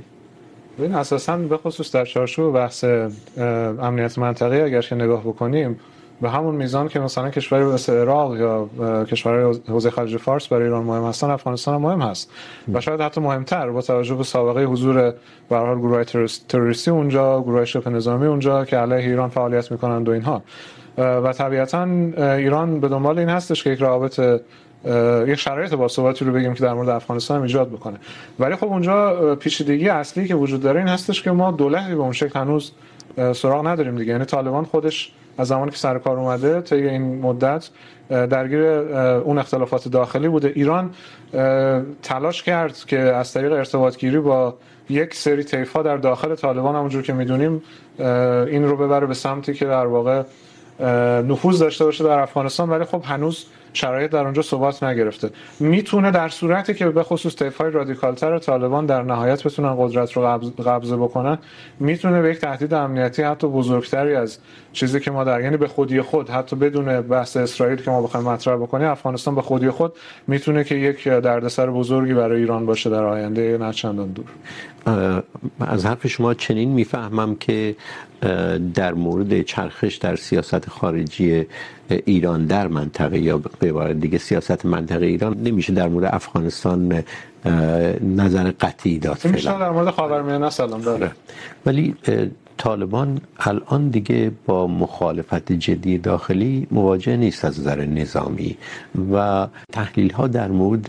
ببین 0.80 0.96
اساسا 0.96 1.38
به 1.38 1.58
خصوص 1.58 1.92
در 1.96 2.06
چارچوب 2.06 2.54
بحث 2.54 2.84
امنیت 3.82 4.18
منطقه 4.18 4.64
اگر 4.66 4.82
که 4.82 4.96
نگاه 4.96 5.22
بکنیم 5.22 5.80
به 6.22 6.30
همون 6.30 6.56
میزان 6.56 6.88
که 6.88 7.00
مثلا 7.00 7.30
کشوری 7.30 7.64
مثل 7.64 7.94
عراق 7.94 8.38
یا 8.38 8.70
کشورهای 9.04 9.60
حوزه 9.68 9.90
خلیج 9.90 10.18
فارس 10.18 10.48
برای 10.48 10.64
ایران 10.64 10.84
مهم 10.84 11.04
هستن 11.04 11.30
افغانستان 11.30 11.76
هم 11.76 11.82
مهم 11.82 12.02
هست. 12.02 12.32
و 12.74 12.82
شاید 12.82 13.02
حتی 13.02 13.22
مهمتر 13.22 13.70
با 13.70 13.82
توجه 13.82 14.16
به 14.16 14.24
سابقه 14.24 14.64
حضور 14.64 15.14
به 15.50 15.56
هر 15.56 15.66
حال 15.66 15.80
گروه 15.80 16.04
تروریستی 16.50 16.92
اونجا 16.92 17.42
گروه 17.42 17.66
شبه 17.66 17.90
نظامی 17.90 18.28
اونجا 18.28 18.66
که 18.66 18.78
علیه 18.78 19.10
ایران 19.10 19.30
فعالیت 19.30 19.72
میکنند 19.72 20.10
و 20.10 20.12
اینها. 20.12 20.44
و 20.98 21.34
طبیعتا 21.34 21.84
ایران 22.18 22.80
به 22.80 22.88
دنبال 22.88 23.20
این 23.20 23.30
هستش 23.30 23.64
که 23.64 23.70
یک 23.70 23.80
رابط 23.80 24.42
اه، 24.88 25.30
یک 25.30 25.40
شرایط 25.40 25.74
با 25.74 25.88
ثباتی 25.88 26.26
رو 26.26 26.32
بگیم 26.32 26.54
که 26.54 26.64
در 26.64 26.74
مورد 26.74 26.90
افغانستان 26.90 27.38
هم 27.38 27.44
ایجاد 27.44 27.70
بکنه. 27.70 27.98
ولی 28.40 28.56
خب 28.56 28.66
اونجا 28.66 29.36
پیچیدگی 29.36 29.90
اصلی 29.90 30.28
که 30.28 30.36
وجود 30.36 30.62
داره 30.62 30.80
این 30.80 30.90
هستش 30.90 31.22
که 31.22 31.32
ما 31.32 31.52
دولتی 31.52 31.96
به 31.96 32.02
اون 32.02 32.12
شکل 32.12 32.40
هنوز 32.40 32.72
سراغ 33.34 33.68
نداریم 33.68 33.96
دیگه. 33.96 34.12
یعنی 34.12 34.26
طالبان 34.26 34.66
خودش 34.66 35.12
از 35.38 35.48
زمانی 35.48 35.72
که 35.72 35.78
سر 35.78 35.98
کار 35.98 36.20
اومده 36.20 36.62
تا 36.62 36.76
این 36.76 37.22
مدت 37.22 37.70
درگیر 38.10 38.62
اون 38.62 39.38
اختلافات 39.38 39.88
داخلی 39.88 40.28
بوده. 40.28 40.52
ایران 40.56 40.92
تلاش 42.04 42.44
کرد 42.44 42.78
که 42.78 43.00
از 43.00 43.34
طریق 43.34 43.52
ارتباط 43.52 43.98
گیری 43.98 44.20
با 44.20 44.56
یک 44.90 45.14
سری 45.14 45.44
طیف 45.44 45.76
در 45.76 45.98
داخل 45.98 46.36
طالبان 46.36 46.76
همونجور 46.76 47.04
که 47.04 47.14
میدونیم 47.14 47.62
این 48.48 48.64
رو 48.64 48.78
ببره 48.78 49.08
به 49.08 49.14
سمتی 49.14 49.54
که 49.54 49.66
در 49.66 49.86
واقع 49.86 50.24
نفوذ 51.22 51.60
داشته 51.60 51.86
باشه 51.86 52.04
در 52.04 52.20
افغانستان. 52.20 52.70
ولی 52.70 52.86
خب 52.86 53.02
هنوز 53.06 53.46
شرایط 53.78 54.12
در 54.12 54.24
اونجا 54.24 54.42
ثبات 54.42 54.84
نگرفته. 54.84 55.30
میتونه 55.60 56.12
در 56.12 56.30
صورتی 56.30 56.74
که 56.74 56.90
به 56.90 57.04
خصوص 57.04 57.36
طیف‌های 57.36 57.72
رادیکالتر 57.72 58.40
طالبان 58.40 58.86
در 58.86 59.02
نهایت 59.04 59.44
بتونن 59.44 59.76
قدرت 59.80 60.12
رو 60.14 60.40
قبضه 60.66 60.98
بکنن، 60.98 61.38
میتونه 61.80 62.22
به 62.22 62.30
یک 62.30 62.38
تهدید 62.38 62.74
امنیتی 62.74 63.22
حتی 63.22 63.48
بزرگتری 63.48 64.16
از 64.16 64.38
چیزی 64.74 65.00
که 65.00 65.12
ما 65.12 65.24
در 65.24 65.42
یعنی 65.42 65.58
به 65.58 65.68
خودی 65.68 66.02
خود، 66.02 66.30
حتی 66.30 66.56
بدون 66.56 67.02
بحث 67.02 67.38
اسرائیل 67.38 67.82
که 67.82 67.92
ما 67.92 68.02
بخوایم 68.02 68.28
مطرح 68.28 68.56
بکنیم، 68.56 68.88
افغانستان 68.88 69.36
به 69.36 69.42
خودی 69.42 69.70
خود 69.70 69.94
میتونه 70.28 70.64
که 70.64 70.76
یک 70.76 71.08
دردسر 71.08 71.70
بزرگی 71.70 72.14
برای 72.14 72.40
ایران 72.42 72.66
باشه 72.66 72.90
در 72.90 73.04
آینده 73.04 73.58
نه 73.58 73.74
چندان 73.74 74.10
دور 74.12 74.26
از 75.60 75.86
حرف 75.86 76.08
شما 76.08 76.34
چنین 76.34 76.70
میفهمم 76.70 77.36
که 77.36 77.76
در 78.74 78.94
مورد 78.94 79.42
چرخش 79.42 79.96
در 79.96 80.16
سیاست 80.16 80.70
خارجی 80.70 81.46
ایران 81.90 82.46
در 82.46 82.68
منطقه 82.68 83.20
یا 83.20 83.42
به 83.60 83.67
عبارت 83.68 84.00
دیگه 84.00 84.18
سیاست 84.18 84.66
منطقه 84.66 85.06
ایران 85.06 85.38
نمیشه 85.38 85.74
در 85.74 85.88
مورد 85.88 86.06
افغانستان 86.06 87.04
نظر 88.02 88.52
قطعی 88.60 89.00
داد 89.00 89.16
فعلا. 89.16 89.60
در 89.60 89.70
مورد 89.70 89.90
خاورمیانه 89.90 90.50
سلام 90.50 90.82
داره 90.82 91.12
ولی 91.66 91.96
طالبان 92.58 93.22
الان 93.40 93.90
دیگه 93.90 94.32
با 94.46 94.68
مخالفت 94.68 95.52
جدی 95.52 95.98
داخلی 95.98 96.68
مواجه 96.72 97.18
نیست 97.18 97.46
از 97.46 97.60
نظر 97.60 97.86
نظامی 97.86 98.58
و 99.14 99.48
تحلیل 99.72 100.12
ها 100.12 100.28
در 100.28 100.48
مورد 100.48 100.88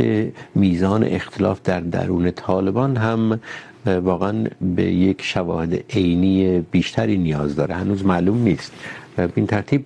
میزان 0.54 1.04
اختلاف 1.04 1.62
در 1.62 1.80
درون 1.80 2.30
طالبان 2.30 2.96
هم 2.96 3.40
واقعا 3.86 4.44
به 4.76 4.82
یک 4.82 5.22
شواهد 5.22 5.74
عینی 5.90 6.60
بیشتری 6.60 7.18
نیاز 7.18 7.56
داره. 7.56 7.74
هنوز 7.74 8.04
معلوم 8.04 8.42
نیست. 8.42 8.72
به 9.16 9.32
این 9.34 9.46
ترتیب 9.46 9.84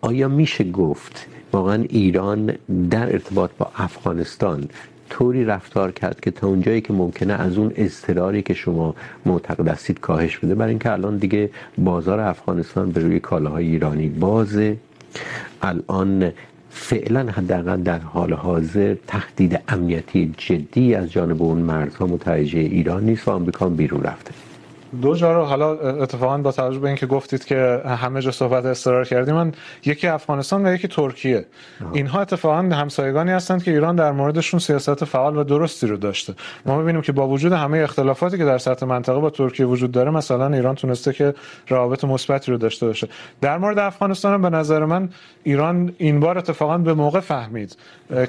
آیا 0.00 0.28
میشه 0.28 0.64
گفت 0.64 1.26
واقعا 1.54 1.84
ایران 1.88 2.52
در 2.90 3.12
ارتباط 3.12 3.50
با 3.58 3.70
افغانستان 3.76 4.68
طوری 5.10 5.44
رفتار 5.44 5.92
کرد 5.92 6.20
که 6.20 6.30
تا 6.30 6.46
اونجایی 6.46 6.80
که 6.80 6.92
ممکنه 6.92 7.32
از 7.32 7.58
اون 7.58 7.72
اضطراری 7.76 8.42
که 8.42 8.54
شما 8.54 8.94
معتقد 9.26 9.68
هستید 9.68 10.00
کاهش 10.00 10.38
بده. 10.38 10.54
برای 10.54 10.70
اینکه 10.70 10.92
الان 10.92 11.16
دیگه 11.16 11.50
بازار 11.78 12.20
افغانستان 12.20 12.90
به 12.90 13.00
روی 13.00 13.20
کالاهای 13.20 13.66
ایرانی 13.66 14.08
بازه. 14.08 14.76
الان 15.62 16.32
فعلا 16.70 17.32
حداقل 17.32 17.82
در 17.82 17.98
حال 17.98 18.32
حاضر 18.32 18.94
تهدید 19.06 19.60
امنیتی 19.68 20.34
جدی 20.36 20.94
از 20.94 21.12
جانب 21.12 21.42
اون 21.42 21.58
مرزها 21.58 22.06
متوجه 22.06 22.58
ایران 22.58 23.04
نیست 23.04 23.28
و 23.28 23.30
آمریکا 23.30 23.66
هم 23.66 23.76
بیرون 23.76 24.02
رفته. 24.02 24.30
دو 25.02 25.14
جا 25.14 25.32
رو 25.32 25.44
حالا 25.44 25.70
اتفاقا 25.78 26.38
با 26.38 26.52
توجه 26.52 26.78
به 26.78 26.86
اینکه 26.86 27.06
گفتید 27.06 27.44
که 27.44 27.82
همه 27.86 28.20
جا 28.20 28.30
صحبت 28.30 28.64
استقرار 28.64 29.04
کردیم 29.04 29.34
من 29.34 29.52
یکی 29.84 30.06
افغانستان 30.06 30.66
و 30.66 30.74
یکی 30.74 30.88
ترکیه. 30.88 31.46
اینها 31.92 32.20
اتفاقا 32.20 32.56
همسایگانی 32.56 33.30
هستند 33.30 33.62
که 33.62 33.70
ایران 33.70 33.96
در 33.96 34.12
موردشون 34.12 34.60
سیاست 34.60 35.04
فعال 35.04 35.36
و 35.36 35.44
درستی 35.44 35.86
رو 35.86 35.96
داشته. 35.96 36.34
ما 36.66 36.78
میبینیم 36.78 37.02
که 37.02 37.12
با 37.12 37.28
وجود 37.28 37.52
همه 37.52 37.78
اختلافاتی 37.78 38.38
که 38.38 38.44
در 38.44 38.58
سطح 38.58 38.86
منطقه 38.86 39.18
با 39.18 39.30
ترکیه 39.30 39.66
وجود 39.66 39.92
داره 39.92 40.10
مثلا 40.10 40.48
ایران 40.48 40.74
تونسته 40.74 41.12
که 41.12 41.34
روابط 41.68 42.04
مثبتی 42.04 42.52
رو 42.52 42.58
داشته 42.58 42.86
باشه. 42.86 43.08
در 43.40 43.58
مورد 43.58 43.78
افغانستان 43.78 44.42
به 44.42 44.50
نظر 44.50 44.84
من 44.84 45.08
ایران 45.44 45.92
این 45.98 46.20
بار 46.20 46.38
اتفاقا 46.38 46.78
به 46.78 46.94
موقع 46.94 47.20
فهمید. 47.20 47.76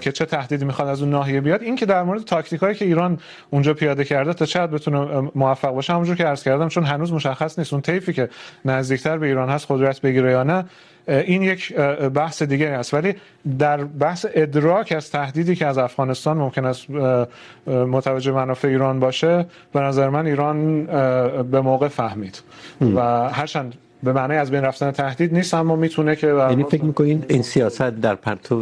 که 0.02 0.12
چه 0.12 0.26
تهدیدی 0.26 0.66
میخواد 0.66 0.88
از 0.88 1.02
اون 1.02 1.12
ناحیه 1.12 1.42
بیاد. 1.42 1.62
این 1.62 1.76
که 1.76 1.86
در 1.86 2.04
مورد 2.04 2.22
تاکتیکایی 2.22 2.76
که 2.76 2.86
ایران 2.86 3.20
اونجا 3.50 3.74
پیاده 3.74 4.04
کرده 4.04 4.34
تا 4.34 4.46
چقدر 4.46 4.72
بتونه 4.72 5.30
موفق 5.36 5.70
باشه 5.70 5.94
همونجور 5.94 6.16
که 6.16 6.26
عرض 6.26 6.44
کردم 6.44 6.68
چون 6.68 6.84
هنوز 6.84 7.14
مشخص 7.14 7.60
نیست 7.60 7.74
اون 7.74 7.82
طیفی 7.82 8.14
که 8.14 8.30
نزدیکتر 8.66 9.18
به 9.18 9.28
ایران 9.28 9.50
هست 9.50 9.66
قدرت 9.70 10.02
بگیره 10.02 10.32
یا 10.32 10.44
نه 10.44 10.66
این 11.08 11.44
یک 11.44 11.74
بحث 12.14 12.44
دیگه 12.44 12.68
است. 12.68 12.94
ولی 12.94 13.14
در 13.60 13.84
بحث 13.84 14.26
ادراک 14.34 14.94
از 14.98 15.12
تهدیدی 15.12 15.56
که 15.56 15.66
از 15.66 15.78
افغانستان 15.78 16.38
ممکن 16.38 16.66
است 16.66 16.90
متوجه 17.68 18.32
منافع 18.32 18.68
ایران 18.68 19.00
باشه 19.00 19.46
به 19.74 19.80
نظر 19.80 20.10
من 20.10 20.26
ایران 20.26 20.86
به 21.44 21.62
موقع 21.62 21.88
فهمید. 21.88 22.42
و 22.82 23.30
هرچند 23.30 23.76
به 24.04 24.14
معنی 24.14 24.36
از 24.36 24.52
بین 24.52 24.62
رفتن 24.62 24.92
تهدید 24.92 25.34
نیست 25.34 25.54
اما 25.54 25.76
میتونه 25.76 26.16
که 26.16 26.28
یعنی 26.28 26.64
فکر 26.64 26.84
میکنین 26.84 27.26
این 27.28 27.42
سیاست 27.42 27.82
در 27.82 28.16
پرتو 28.16 28.60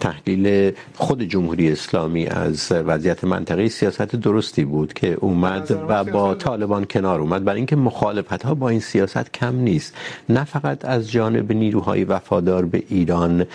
تحلیل 0.00 0.72
خود 0.94 1.22
جمهوری 1.22 1.72
اسلامی 1.72 2.26
از 2.26 2.72
وضعیت 2.72 3.24
منطقه 3.24 3.68
سیاست 3.68 4.16
درستی 4.16 4.64
بود 4.64 4.92
که 4.92 5.12
اومد 5.20 5.84
و 5.88 6.04
با 6.04 6.34
طالبان 6.34 6.84
کنار 6.84 7.20
اومد. 7.20 7.44
برای 7.44 7.56
اینکه 7.56 7.76
مخالفت 7.76 8.42
ها 8.42 8.54
با 8.54 8.68
این 8.68 8.80
سیاست 8.80 9.32
کم 9.32 9.56
نیست. 9.56 9.94
نه 10.28 10.44
فقط 10.44 10.84
از 10.84 11.10
جانب 11.10 11.52
نیروهای 11.52 12.04
وفادار 12.04 12.64
به 12.64 12.82
ایران 12.88 13.46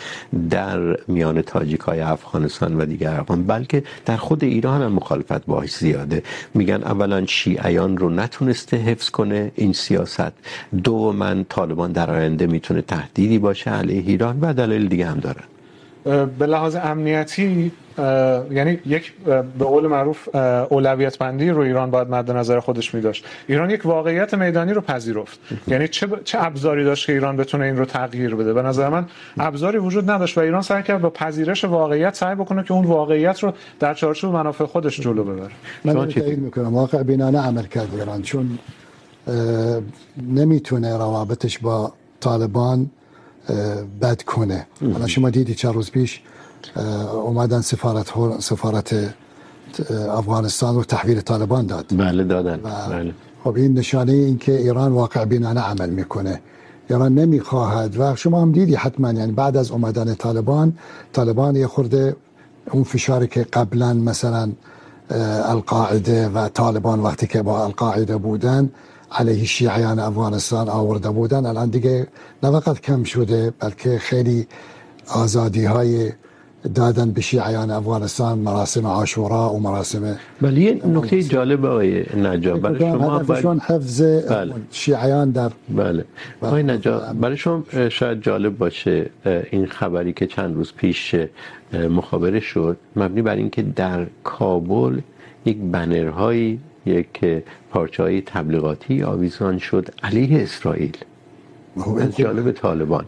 در 0.50 0.98
میان 1.08 1.42
تاجیک 1.42 1.80
های 1.80 2.00
افغانستان 2.00 2.82
و 2.82 2.86
دیگر 2.86 3.20
افغان 3.20 3.44
بلکه 3.44 3.84
در 4.06 4.18
خود 4.18 4.44
ایران 4.44 4.82
هم 4.82 4.92
مخالفت 4.92 5.46
باهاش 5.46 5.76
زیاده. 5.76 6.24
میگن 6.54 6.84
اولا 6.84 7.26
شیعیان 7.26 7.98
رو 7.98 8.10
نتونسته 8.10 8.78
حفظ 8.78 9.10
کنه. 9.10 9.52
این 9.56 9.74
سیاست 9.74 10.34
دو 10.84 11.12
من 11.12 11.46
طالبان 11.50 11.92
در 11.92 12.12
آینده 12.12 12.48
میتونه 12.48 12.82
تهدیدی 12.82 13.40
باشه 13.40 13.72
علیه 13.72 14.04
ایران 14.08 14.40
و 14.42 14.54
دلایل 14.54 14.88
دیگه 14.88 15.06
هم 15.06 15.20
دارن. 15.20 15.59
به 16.04 16.46
لحاظ 16.46 16.76
امنیتی 16.76 17.72
یعنی 18.52 18.80
یک 18.86 19.14
به 19.58 19.66
قول 19.66 19.88
معروف 19.88 20.36
اولویت 20.70 21.18
بندی 21.18 21.50
رو 21.50 21.62
ایران 21.62 21.92
باید 21.92 22.10
مد 22.10 22.32
نظر 22.32 22.60
خودش 22.60 22.96
می 22.96 23.02
داشت 23.02 23.26
ایران 23.48 23.70
یک 23.70 23.86
واقعیت 23.86 24.34
میدانی 24.34 24.74
رو 24.74 24.82
پذیرفت. 24.82 25.40
یعنی 25.68 25.88
چه 25.88 26.08
چه 26.24 26.38
ابزاری 26.46 26.84
داشت 26.84 27.06
که 27.06 27.14
ایران 27.14 27.38
بتونه 27.38 27.66
این 27.66 27.78
رو 27.78 27.86
تغییر 27.86 28.36
بده؟ 28.36 28.54
به 28.54 28.62
نظر 28.62 28.90
من 28.90 29.06
ابزاری 29.38 29.78
وجود 29.78 30.12
نداشت 30.12 30.38
و 30.38 30.42
ایران 30.42 30.62
سعی 30.62 30.84
کرد 30.84 31.02
با 31.02 31.10
پذیرش 31.10 31.66
واقعیت 31.66 32.16
سعی 32.16 32.36
بکنه 32.36 32.64
که 32.64 32.72
اون 32.72 32.86
واقعیت 32.86 33.44
رو 33.44 33.54
در 33.80 33.94
چارچوب 33.94 34.34
منافع 34.34 34.66
خودش 34.66 35.00
جلو 35.00 35.24
ببره. 35.24 35.52
من 35.86 36.08
تایید 36.08 36.40
میکنم. 36.40 36.76
واقع 36.76 37.04
بینانه 37.04 37.40
عمل 37.40 37.64
کرد 37.64 37.88
ایران. 37.94 38.22
چون 38.22 38.60
نمیتونه 40.28 40.98
روابطش 40.98 41.60
با 41.60 41.94
طالبان 42.20 42.90
بد 44.02 44.22
کنه. 44.22 44.68
حالا 44.94 45.08
شما 45.08 45.30
دیدی 45.30 45.56
چند 45.56 45.74
روز 45.74 45.92
پیش 45.92 46.22
اومدن 47.14 47.62
سفارت 47.62 48.14
سفارت 48.40 48.96
افغانستان 50.10 50.76
رو 50.76 50.84
تحویل 50.84 51.22
طالبان 51.22 51.66
داد. 51.66 51.86
بله 51.98 52.24
دادن. 52.24 52.58
بله. 52.58 53.14
خب 53.44 53.56
این 53.56 53.74
نشانه 53.74 54.12
این 54.12 54.38
که 54.38 54.58
ایران 54.58 54.92
واقع 54.92 55.26
بینانه 55.26 55.62
عمل 55.62 55.90
میکنه. 55.90 56.42
ایران 56.90 57.14
نمیخواهد 57.14 58.00
و 58.00 58.16
شما 58.16 58.42
هم 58.42 58.52
دیدی 58.52 58.76
حتما 58.76 59.12
یعنی 59.12 59.32
بعد 59.32 59.58
از 59.58 59.72
اومدن 59.72 60.16
طالبان 60.16 60.74
طالبان 61.14 61.56
یه 61.56 61.68
خورده 61.68 62.16
اون 62.72 62.84
فشاری 62.84 63.28
که 63.28 63.44
قبلا 63.44 63.94
مثلا 63.94 64.52
القاعده 65.46 66.30
و 66.30 66.50
طالبان 66.50 67.00
وقتی 67.00 67.28
که 67.28 67.42
با 67.42 67.64
القاعده 67.66 68.18
بودن 68.18 68.70
علیه 69.12 69.46
شیعیان 69.46 70.00
افغانستان 70.00 70.70
آورده 70.70 71.10
بودن. 71.10 71.46
الان 71.46 71.70
دیگه 71.70 72.08
نه 72.44 72.60
فقط 72.60 72.80
کم 72.80 73.04
شده 73.04 73.54
بلکه 73.60 73.98
خیلی 73.98 74.48
آزادی 75.16 75.66
های 75.66 76.12
دادن 76.76 77.12
به 77.12 77.22
شیعیان 77.22 77.72
افغانستان 77.72 78.38
مراسم 78.38 78.88
عاشورا 78.88 79.50
و 79.54 79.60
مراسم 79.60 80.18
ولی 80.42 80.82
نکته 80.86 81.24
جالب 81.24 81.66
آقای 81.66 82.06
نجا. 82.18 82.58
برای 82.58 82.80
شما 82.80 83.20
هدفشون 83.20 83.60
حفظ 83.60 84.02
بله. 84.02 84.54
شیعیان 84.72 85.32
در 85.32 85.52
بله. 85.70 86.06
آقای 86.42 86.64
نجا 86.64 87.02
برای 87.22 87.38
شما 87.38 87.64
شاید 87.90 88.22
جالب 88.22 88.58
باشه 88.58 89.10
این 89.52 89.66
خبری 89.66 90.14
که 90.14 90.28
چند 90.28 90.56
روز 90.56 90.74
پیش 90.74 91.16
مخابره 91.90 92.40
شد 92.40 92.78
مبنی 92.96 93.22
بر 93.22 93.36
اینکه 93.36 93.62
در 93.62 94.08
کابل 94.24 95.00
یک 95.46 95.58
بنرهایی 95.58 96.60
یک 96.86 97.26
پارچه 97.72 98.04
های 98.04 98.22
تبلیغاتی 98.22 99.04
آویزان 99.04 99.58
شد 99.58 99.90
علیه 100.04 100.42
اسرائیل. 100.42 100.98
از 102.00 102.18
جانب 102.18 102.52
طالبان. 102.52 103.06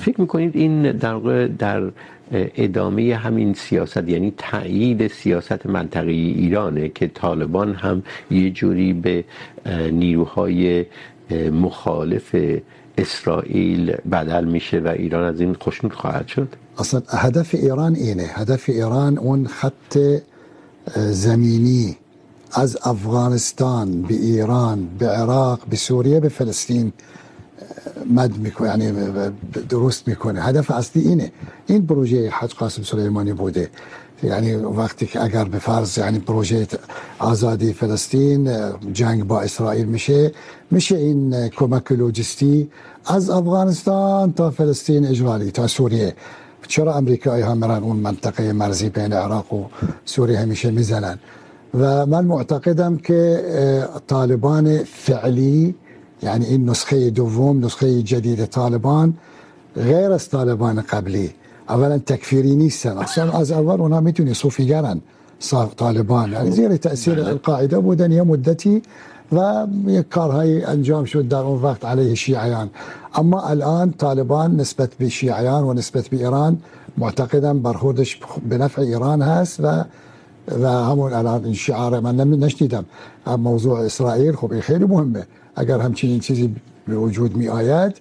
فکر 0.00 0.20
میکنید 0.20 0.56
این 0.56 0.92
در 0.92 1.14
واقع 1.14 1.48
در 1.48 1.90
ادامه 2.32 3.14
همین 3.16 3.54
سیاست 3.54 4.08
یعنی 4.08 4.32
تایید 4.36 5.08
سیاست 5.08 5.66
منطقی 5.66 6.32
ایرانه 6.32 6.88
که 6.88 7.08
طالبان 7.08 7.74
هم 7.74 8.02
یه 8.30 8.50
جوری 8.50 8.92
به 8.92 9.24
نیروهای 9.90 10.86
مخالف 11.52 12.36
اسرائیل 12.98 13.96
بدل 14.12 14.44
میشه 14.44 14.80
و 14.80 14.88
ایران 14.88 15.24
از 15.24 15.40
این 15.40 15.54
خوشنود 15.54 15.92
خواهد 15.92 16.26
شد؟ 16.26 16.48
اصلا 16.78 17.02
هدف 17.08 17.54
ایران 17.54 17.94
اینه. 17.94 18.22
هدف 18.22 18.68
ایران 18.68 19.18
اون 19.18 19.46
خط 19.46 19.98
زمینی 20.96 21.96
از 22.52 22.78
افغانستان، 22.82 24.02
به 24.02 24.14
ایران، 24.14 24.88
به 24.98 25.08
عراق، 25.08 25.60
به 25.70 25.76
سوریه، 25.76 26.20
به 26.20 26.28
فلسطین 26.28 26.92
مد 28.10 28.36
میکنه 28.36 28.68
یعنی 28.68 28.92
درست 29.68 30.08
میکنه. 30.08 30.42
هدف 30.42 30.70
اصلی 30.70 31.02
اینه. 31.02 31.32
این 31.66 31.86
پروژه 31.86 32.30
حج 32.30 32.54
قاسم 32.54 32.82
سلیمانی 32.82 33.32
بوده. 33.32 33.70
یعنی 34.22 34.54
وقتی 34.54 35.06
که 35.06 35.24
اگر 35.24 35.44
به 35.44 35.58
فرض 35.58 35.98
یعنی 35.98 36.18
پروژه 36.18 36.66
آزادی 37.18 37.72
فلسطین 37.72 38.50
جنگ 38.92 39.24
با 39.24 39.40
اسرائیل 39.40 39.86
میشه 39.86 40.32
میشه 40.70 40.96
این 40.96 41.48
کمک 41.48 41.92
لوجستی 41.92 42.70
از 43.06 43.30
افغانستان 43.30 44.32
تا 44.32 44.50
فلسطین 44.50 45.06
اجرالی 45.06 45.50
تا 45.50 45.66
سوریه. 45.66 46.14
چرا 46.68 46.94
امریکایی 46.94 47.42
ها 47.42 47.54
میرن 47.54 47.82
اون 47.82 47.96
منطقه 47.96 48.52
مرزی 48.52 48.88
بین 48.88 49.12
عراق 49.12 49.52
و 49.52 49.64
سوریه 50.04 50.38
همیشه 50.38 50.70
میزنن؟ 50.70 51.18
و 51.74 52.06
من 52.06 52.24
معتقدم 52.24 52.96
که 52.96 53.42
طالبان 54.06 54.84
فعلی 54.84 55.74
یعنی 56.22 56.46
این 56.46 56.70
نسخه 56.70 57.10
دوم 57.10 57.64
نسخه 57.64 58.02
جدید 58.02 58.44
طالبان 58.44 59.14
غیر 59.76 60.12
از 60.12 60.28
طالبان 60.28 60.80
قبلی. 60.80 61.30
اولا 61.68 61.98
تکفیری 61.98 62.56
نیستن. 62.56 62.98
اصلا 62.98 63.32
از 63.32 63.52
اول 63.52 63.80
اونها 63.80 64.00
میتونی 64.00 64.34
صوفیگرن 64.34 65.00
طالبان. 65.76 66.32
یعنی 66.32 66.50
زیر 66.50 66.76
تاثیر 66.76 67.20
القاعده 67.20 67.78
بودن 67.78 68.12
یه 68.12 68.22
مدتی 68.22 68.82
و 69.32 69.66
یک 69.86 70.08
کارهایی 70.08 70.64
انجام 70.64 71.04
شد 71.04 71.28
در 71.28 71.38
اون 71.38 71.62
وقت 71.62 71.84
علیه 71.84 72.14
شیعیان. 72.14 72.70
اما 73.14 73.40
الان 73.42 73.92
طالبان 73.92 74.56
نسبت 74.56 74.94
به 74.94 75.08
شیعیان 75.08 75.64
و 75.64 75.72
نسبت 75.72 76.08
به 76.08 76.16
ایران 76.16 76.58
معتقدم 76.98 77.62
برخوردش 77.62 78.20
به 78.48 78.58
نفع 78.58 78.82
ایران 78.82 79.22
هست 79.22 79.60
و 79.60 79.84
همون 80.48 81.12
الان 81.12 81.44
این 81.44 81.54
شعار 81.54 82.00
من 82.00 82.16
نشنیدم. 82.16 82.84
موضوع 83.26 83.78
اسرائیل 83.78 84.32
خب 84.32 84.60
خیلی 84.60 84.84
مهمه. 84.84 85.26
اگر 85.56 85.78
همچین 85.78 86.20
چیزی 86.20 86.54
به 86.88 86.96
وجود 86.96 87.36
می 87.36 87.48
آید 87.48 88.00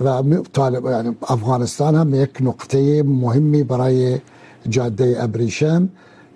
و 0.00 0.22
طالب 0.52 0.84
یعنی 0.84 1.16
افغانستان 1.28 1.94
هم 1.94 2.14
یک 2.14 2.30
نقطه 2.40 3.02
مهمی 3.02 3.62
برای 3.62 4.20
جاده 4.68 5.16
ابریشم. 5.20 5.88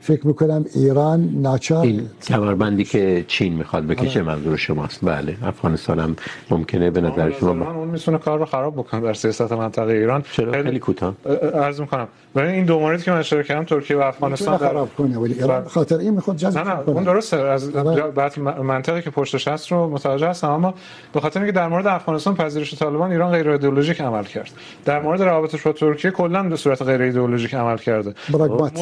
فکر 0.02 0.26
میکنم 0.26 0.64
ایران 0.74 1.30
ناچار 1.34 1.82
این 1.82 2.10
کمربندی 2.28 2.84
که 2.84 3.24
چین 3.28 3.52
میخواد 3.52 3.86
بکشه 3.86 4.20
آره. 4.20 4.28
منظور 4.28 4.56
شماست. 4.56 5.04
بله 5.04 5.36
افغانستان 5.44 5.98
هم 5.98 6.16
ممکنه 6.50 6.90
به 6.90 7.00
نظر 7.00 7.30
شما 7.30 7.54
با... 7.54 7.70
اون 7.72 7.88
میتونه 7.88 8.18
کار 8.18 8.38
رو 8.38 8.44
خراب 8.44 8.74
بکنه 8.74 9.00
در 9.00 9.14
سیاست 9.14 9.52
منطقه 9.52 9.92
ایران. 9.92 10.22
چرا؟ 10.32 10.52
خیلی 10.52 10.78
کوتاه. 10.78 11.14
عرض 11.54 11.80
میکنم. 11.80 12.08
برای 12.34 12.52
این 12.52 12.64
دو 12.64 12.78
موردی 12.78 13.02
که 13.02 13.10
من 13.10 13.18
اشاره 13.18 13.42
کردم 13.42 13.64
ترکیه 13.64 13.96
و 13.96 14.00
افغانستان 14.00 14.56
در... 14.56 14.68
خراب 14.68 14.94
کنه 14.94 15.18
ولی 15.18 15.34
ایران 15.34 15.64
خاطر 15.64 15.98
این 15.98 16.14
میخواد 16.14 16.36
جذب 16.36 16.58
نه 16.58 16.74
نه 16.74 16.78
اون 16.86 17.04
درسته. 17.04 17.36
از 17.36 17.72
بعد 18.14 18.40
منطقه 18.40 19.02
که 19.02 19.10
پشتش 19.10 19.48
هست 19.48 19.72
رو 19.72 19.90
متوجه 19.90 20.28
هستم. 20.28 20.50
اما 20.50 20.74
به 21.12 21.20
خاطر 21.20 21.40
اینکه 21.40 21.52
در 21.52 21.68
مورد 21.68 21.86
افغانستان 21.86 22.34
پذیرش 22.34 22.74
طالبان 22.74 23.12
ایران 23.12 23.32
غیر 23.32 23.50
ایدئولوژیک 23.50 24.00
عمل 24.00 24.24
کرد. 24.24 24.50
در 24.84 25.02
مورد 25.02 25.22
روابطش 25.22 25.62
با 25.62 25.72
ترکیه 25.72 26.10
کلا 26.10 26.42
به 26.42 26.56
صورت 26.56 26.82
غیر 26.82 27.02
ایدئولوژیک 27.02 27.54
عمل 27.54 27.76
کرده. 27.76 28.14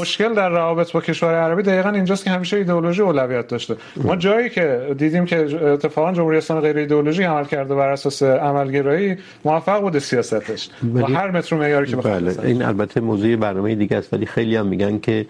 مشکل 0.00 0.34
در 0.34 0.48
روابط 0.48 0.92
با 0.92 1.00
کشور 1.10 1.34
عربی 1.34 1.62
دقیقا 1.62 1.90
اینجاست 1.90 2.24
که 2.24 2.30
همیشه 2.30 2.56
ایدئولوژی 2.56 3.02
اولویت 3.02 3.48
داشته. 3.48 3.76
ما 3.96 4.16
جایی 4.16 4.50
که 4.50 4.94
دیدیم 4.98 5.24
که 5.24 5.36
اتفاقا 5.72 6.12
جمهوری 6.12 6.36
اسلامی 6.36 6.62
غیر 6.62 6.76
ایدئولوژی 6.76 7.22
عمل 7.22 7.44
کرده 7.44 7.74
بر 7.74 7.88
اساس 7.88 8.22
عملگرایی 8.22 9.16
موفق 9.44 9.80
بوده 9.80 9.98
سیاستش. 9.98 10.68
و 10.94 11.06
هر 11.06 11.30
متر 11.30 11.56
معیاری 11.56 11.86
که 11.86 11.96
بله 11.96 12.40
این 12.44 12.62
البته 12.62 13.00
موضوع 13.00 13.36
برنامه 13.36 13.74
دیگه 13.74 13.96
است 13.96 14.14
ولی 14.14 14.26
خیلی 14.26 14.56
هم 14.56 14.66
میگن 14.66 14.98
که 14.98 15.26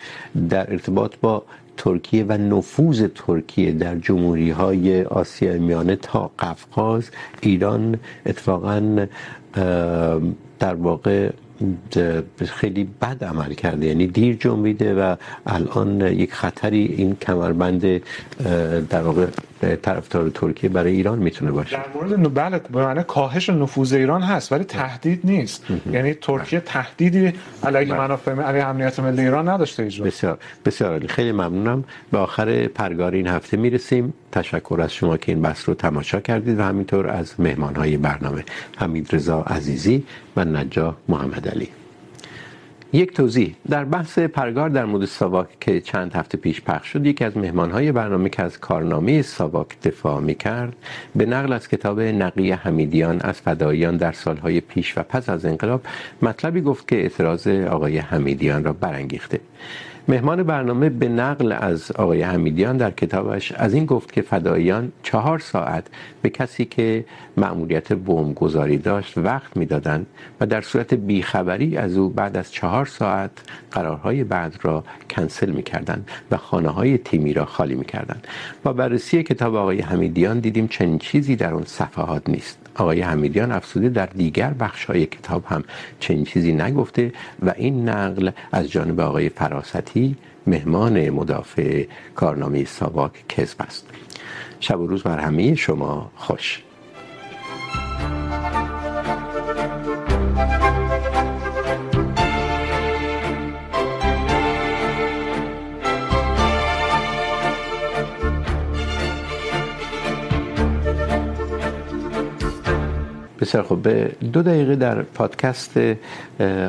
در 0.49 0.73
ارتباط 0.73 1.15
با 1.21 1.43
ترکیه 1.77 2.25
و 2.29 2.33
نفوذ 2.33 3.05
ترکیه 3.15 3.73
در 3.73 3.97
جمهوری 3.97 4.51
های 4.51 5.03
آسیای 5.03 5.59
میانه 5.59 5.97
تا 5.97 6.31
قفقاز 6.39 7.11
ایران 7.41 7.99
اتفاقا 8.27 9.07
در 10.61 10.75
واقع 10.75 11.31
خیلی 12.47 12.89
بد 13.03 13.25
عمل 13.25 13.55
کرده. 13.55 13.87
یعنی 13.87 14.07
دیر 14.07 14.37
جنبیده 14.37 14.95
و 14.95 15.17
الان 15.47 16.01
یک 16.01 16.35
خطری 16.35 16.85
این 16.99 17.17
کمربند 17.17 18.01
در 18.89 19.03
واقع 19.03 19.27
طرفدار 19.83 20.31
ترکیه 20.31 20.71
برای 20.71 20.93
ایران 20.93 21.19
میتونه 21.19 21.51
باشه. 21.51 21.77
در 21.77 21.85
مورد 21.95 22.35
بله 22.35 22.59
به 22.59 22.85
معنی 22.85 23.05
کاهش 23.05 23.51
نفوذ 23.51 23.93
ایران 23.93 24.23
هست 24.23 24.53
ولی 24.53 24.65
تهدید 24.65 25.21
نیست. 25.25 25.65
یعنی 25.93 26.15
ترکیه 26.15 26.61
تهدیدی 26.61 27.33
علیه 27.65 27.95
منافع 27.95 28.35
علیه 28.35 28.67
امنیت 28.67 29.01
ملی 29.01 29.23
ایران 29.23 29.49
نداشته 29.49 29.83
ایجاد 29.83 30.07
بسیار 30.07 30.39
بسیار 30.65 30.91
عالی. 30.91 31.09
خیلی 31.09 31.33
ممنونم. 31.33 31.85
به 32.13 32.19
آخر 32.19 32.67
پرگار 32.67 33.13
این 33.13 33.27
هفته 33.27 33.57
میرسیم. 33.57 34.13
تشکر 34.33 34.81
از 34.83 34.93
شما 34.93 35.17
که 35.17 35.33
این 35.33 35.43
بحث 35.43 35.69
رو 35.69 35.75
تماشا 35.75 36.21
کردید 36.21 36.59
و 36.59 36.63
همینطور 36.63 37.09
از 37.09 37.41
مهمانهای 37.41 37.97
برنامه 37.97 38.45
حمید 38.77 39.15
رضا 39.15 39.43
عزیزی 39.43 40.05
و 40.37 40.45
نجاح 40.45 40.95
محمد 41.09 41.49
علی. 41.51 41.69
یک 42.93 43.13
توضیح. 43.13 43.55
در 43.71 43.85
بحث 43.85 44.19
پرگار 44.19 44.69
در 44.69 44.85
مورد 44.85 45.05
ساواک 45.05 45.61
که 45.61 45.81
چند 45.81 46.15
هفته 46.15 46.39
پیش 46.39 46.61
پخش 46.61 46.89
شد، 46.89 47.07
یکی 47.07 47.25
از 47.25 47.37
مهمانهای 47.37 47.93
برنامه 47.93 48.29
که 48.29 48.43
از 48.43 48.59
کارنامه 48.59 49.23
ساواک 49.23 49.81
دفاع 49.83 50.21
می 50.21 50.35
کرد 50.35 50.77
به 51.17 51.27
نقل 51.27 51.53
از 51.53 51.69
کتاب 51.69 52.01
نقی 52.01 52.53
حمیدیان 52.53 53.21
از 53.21 53.41
فداییان 53.41 53.97
در 53.97 54.13
سالهای 54.13 54.61
پیش 54.61 54.99
و 54.99 55.03
پس 55.03 55.29
از 55.29 55.47
انقلاب 55.47 55.83
مطلبی 56.23 56.61
گفت 56.61 56.89
که 56.89 56.97
اعتراض 56.97 57.47
آقای 57.49 57.99
حمیدیان 57.99 58.65
را 58.65 58.73
برانگیخته. 58.73 59.41
مهمان 60.09 60.43
برنامه 60.43 60.89
به 60.89 61.09
نقل 61.09 61.53
از 61.53 61.93
آقای 61.93 62.23
حمیدیان 62.23 62.77
در 62.77 62.91
کتابش 62.91 63.53
از 63.53 63.75
این 63.75 63.87
گفت 63.87 64.13
که 64.13 64.23
فداییان 64.23 64.93
چهار 65.03 65.39
ساعت 65.39 65.87
به 66.23 66.31
کسی 66.31 66.65
که 66.65 67.05
مأموریت 67.37 67.93
بمبگذاری 67.93 68.79
داشت 68.79 69.19
وقت 69.19 69.57
میدادند 69.57 70.07
و 70.41 70.47
در 70.47 70.61
صورت 70.61 70.95
بیخبری 70.95 71.77
از 71.77 71.97
او 71.97 72.09
بعد 72.09 72.37
از 72.37 72.53
چهار 72.53 72.87
ساعت 72.87 73.31
قرارهای 73.71 74.25
بعد 74.25 74.59
را 74.63 74.85
کنسل 75.11 75.51
میکردند 75.51 76.11
و 76.31 76.37
خانه 76.37 76.69
های 76.69 76.99
تیمی 76.99 77.33
را 77.33 77.45
خالی 77.45 77.75
میکردند. 77.75 78.27
با 78.63 78.73
بررسی 78.73 79.23
کتاب 79.23 79.55
آقای 79.55 79.81
حمیدیان 79.81 80.41
دیدیم 80.41 80.69
چنین 80.69 80.99
چیزی 80.99 81.37
در 81.37 81.55
اون 81.55 81.65
صفحات 81.65 82.29
نیست. 82.29 82.70
آقای 82.81 83.01
حمیدیان 83.01 83.53
افسوده 83.53 83.89
در 83.89 84.07
دیگر 84.07 84.51
بخش‌های 84.51 85.07
کتاب 85.07 85.45
هم 85.47 85.65
چنین 86.01 86.25
چیزی 86.25 86.53
نگفته 86.53 87.13
و 87.43 87.55
این 87.57 87.89
نقل 87.89 88.31
از 88.53 88.71
جانب 88.71 89.01
آقای 89.01 89.29
فراستی 89.29 90.17
مهمان 90.47 91.11
مدافع 91.11 91.87
کارنامه 92.15 92.65
ساواک 92.65 93.29
کذب 93.29 93.63
است. 93.63 93.87
شب 94.61 94.81
و 94.81 94.87
روز 94.87 95.03
بر 95.03 95.19
همه 95.19 95.55
شما 95.55 96.11
خوش. 96.17 96.63
بسیار 113.41 113.65
خوب. 113.65 113.83
به 113.83 114.11
دو 114.33 114.43
دقیقه 114.43 114.77
در 114.77 115.03
پادکست 115.03 115.81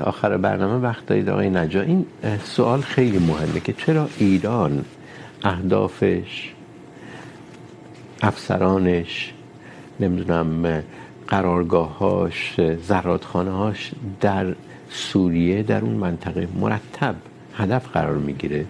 آخر 0.03 0.38
برنامه 0.38 0.88
وقت 0.88 1.05
دارید، 1.05 1.30
آقای 1.30 1.49
نجا. 1.49 1.82
این 1.82 2.05
سوال 2.43 2.82
خیلی 2.82 3.19
مهمه 3.19 3.59
که 3.59 3.74
چرا 3.74 4.09
ایران 4.17 4.86
اهدافش، 5.43 6.51
افسرانش، 8.22 9.34
نمیدونم 9.99 10.84
قرارگاهاش 11.28 12.55
زرادخانه 12.88 13.51
هاش 13.51 13.91
در 14.22 14.55
سوریه 14.89 15.63
در 15.63 15.82
اون 15.82 15.93
منطقه 15.93 16.47
مرتب 16.59 17.15
هدف 17.57 17.89
قرار 17.93 18.17
میگیره 18.17 18.65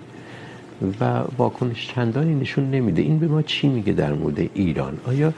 و 1.02 1.22
واکنش 1.38 1.88
چندانی 1.88 2.36
نشون 2.36 2.72
نمیده. 2.72 3.02
این 3.02 3.20
به 3.20 3.28
ما 3.28 3.42
چی 3.42 3.68
میگه 3.68 3.94
در 3.94 4.14
مورد 4.14 4.40
ایران؟ 4.54 4.98
آیا 5.08 5.34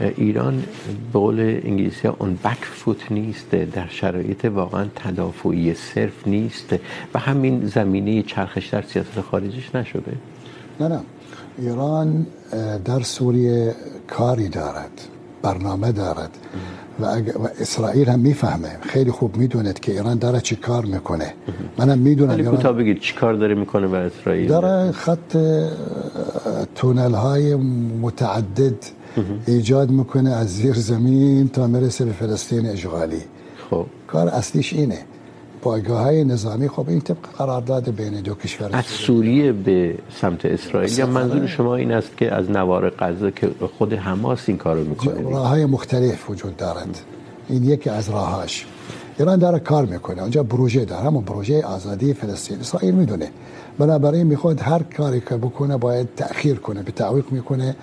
ایران 0.00 0.64
به 1.12 1.18
قول 1.18 1.40
انگلیسی 1.40 2.08
ها 2.08 2.16
اون 2.18 2.38
بک 2.44 2.64
فوت 2.64 3.12
نیست 3.12 3.50
در 3.50 3.88
شرایط 3.88 4.44
واقعا 4.44 4.86
تدافعی 4.96 5.74
صرف 5.74 6.28
نیست 6.28 6.74
و 7.14 7.18
همین 7.18 7.66
زمینه 7.66 8.22
چرخش 8.22 8.68
در 8.68 8.82
سیاست 8.82 9.20
خارجیش 9.20 9.74
نشده. 9.74 10.12
نه 10.80 10.88
نه. 10.88 11.00
ایران 11.58 12.26
در 12.84 13.00
سوریه 13.00 13.74
کاری 14.08 14.48
دارد 14.48 15.00
برنامه 15.42 15.92
دارد 15.92 16.30
و, 17.00 17.04
و 17.04 17.48
اسرائیل 17.60 18.08
هم 18.08 18.18
میفهمه. 18.20 18.78
خیلی 18.82 19.10
خوب 19.10 19.36
میدوند 19.36 19.80
که 19.80 19.92
ایران 19.92 20.18
داره 20.18 20.40
چی 20.40 20.56
کار 20.56 20.84
میکنه. 20.84 21.34
منم 21.78 21.98
میدونم 21.98 22.30
ولی 22.30 22.44
کوتاه 22.44 22.72
بگید 22.72 23.00
چی 23.00 23.14
کار 23.14 23.34
داره 23.34 23.54
میکنه 23.54 23.86
برای 23.86 24.06
اسرائیل؟ 24.06 24.48
داره 24.48 24.92
خط 24.92 25.36
تونل 26.74 27.14
های 27.14 27.54
متعدد 28.02 28.84
ایجاد 29.46 29.90
میکنه 29.90 30.30
از 30.30 30.48
زیر 30.48 30.74
زمین 30.74 31.48
تا 31.48 31.66
مرسه 31.66 32.04
به 32.04 32.12
فلسطین 32.12 32.66
اشغالی. 32.66 33.22
خب. 33.70 33.86
کار 34.06 34.28
اصلیش 34.28 34.72
اینه. 34.72 34.98
پایگاه 35.62 36.02
های 36.02 36.24
نظامی 36.24 36.68
خب 36.68 36.88
این 36.88 37.00
طبق 37.00 37.24
قرارداد 37.38 37.90
بین 37.90 38.20
دو 38.20 38.34
کشور 38.34 38.70
از 38.72 38.84
سوریه 38.84 39.52
به 39.52 39.94
سمت 40.20 40.46
اسرائیل. 40.46 40.98
یا 40.98 41.06
منظور 41.06 41.46
شما 41.46 41.74
این 41.76 41.92
است 41.92 42.16
که 42.16 42.34
از 42.34 42.50
نوار 42.50 42.90
غزه 42.90 43.30
که 43.30 43.50
خود 43.78 43.92
حماس 43.92 44.48
این 44.48 44.58
کارو 44.58 44.84
میکنه 44.84 45.30
راه 45.30 45.48
های 45.48 45.64
مختلف 45.66 46.30
وجود 46.30 46.56
دارند. 46.56 46.98
این 47.48 47.64
یکی 47.64 47.90
از 47.90 48.10
راهاش 48.10 48.66
ایران 49.18 49.38
داره 49.38 49.58
کار 49.58 49.86
میکنه. 49.86 50.22
اونجا 50.22 50.42
پروژه 50.42 50.84
داره. 50.84 51.06
همون 51.06 51.24
پروژه 51.24 51.62
آزادی 51.62 52.14
فلسطین. 52.14 52.60
اسرائیل 52.60 52.94
میدونه. 52.94 53.30
بنابراین 53.78 54.26
میخواد 54.26 54.60
هر 54.60 54.82
کاری 54.82 55.20
که 55.20 55.36
بکنه 55.36 55.76
باید 55.76 56.08
تأخیر 56.16 56.56
کنه 56.56 56.82
به 56.82 56.92
تعویق 56.92 57.24
میکنه. 57.30 57.76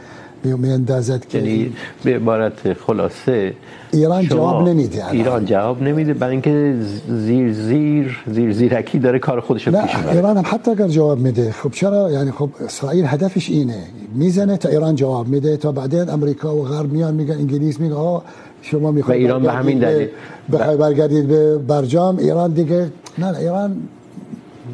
میاندازد 0.43 1.25
که 1.27 1.37
یعنی 1.37 1.73
به 2.03 2.15
عبارت 2.15 2.73
خلاصه 2.73 3.53
ایران 3.93 4.23
جواب 4.23 4.69
نمیده 4.69 5.11
ایران 5.11 5.45
جواب 5.45 5.83
نمیده 5.83 6.13
برای 6.13 6.31
اینکه 6.31 6.75
زیر 7.07 7.53
زیر 7.53 8.19
زیر 8.27 8.53
زیرکی 8.53 8.99
داره 8.99 9.19
کار 9.19 9.39
خودش 9.39 9.67
رو 9.67 9.73
پیش 9.81 9.95
میبره. 9.95 10.15
ایران 10.15 10.37
هم 10.37 10.43
حتی 10.47 10.71
اگر 10.71 10.87
جواب 10.87 11.19
میده 11.19 11.51
خب 11.51 11.71
چرا؟ 11.71 12.11
یعنی 12.11 12.31
خب 12.31 12.49
اسرائیل 12.65 13.05
هدفش 13.05 13.49
اینه. 13.49 13.83
میزنه 14.15 14.57
تا 14.57 14.69
ایران 14.69 14.95
جواب 14.95 15.27
میده 15.27 15.57
تا 15.57 15.71
بعدين 15.71 16.09
امریکا 16.09 16.55
و 16.55 16.63
غرب 16.63 16.91
میان 16.91 17.13
میگن 17.13 17.35
انگلیس 17.35 17.79
میگه 17.79 17.95
آقا 17.95 18.23
شما 18.61 18.91
میخواید 18.91 19.21
ایران 19.21 19.43
به 19.43 19.51
همین 19.51 19.79
دلیل. 19.79 20.07
بخوای 20.51 20.77
برگردید 20.77 21.27
به 21.27 21.57
برجام 21.57 22.17
ایران 22.17 22.51
دیگه 22.51 22.89
نه 23.17 23.37
ایران 23.37 23.75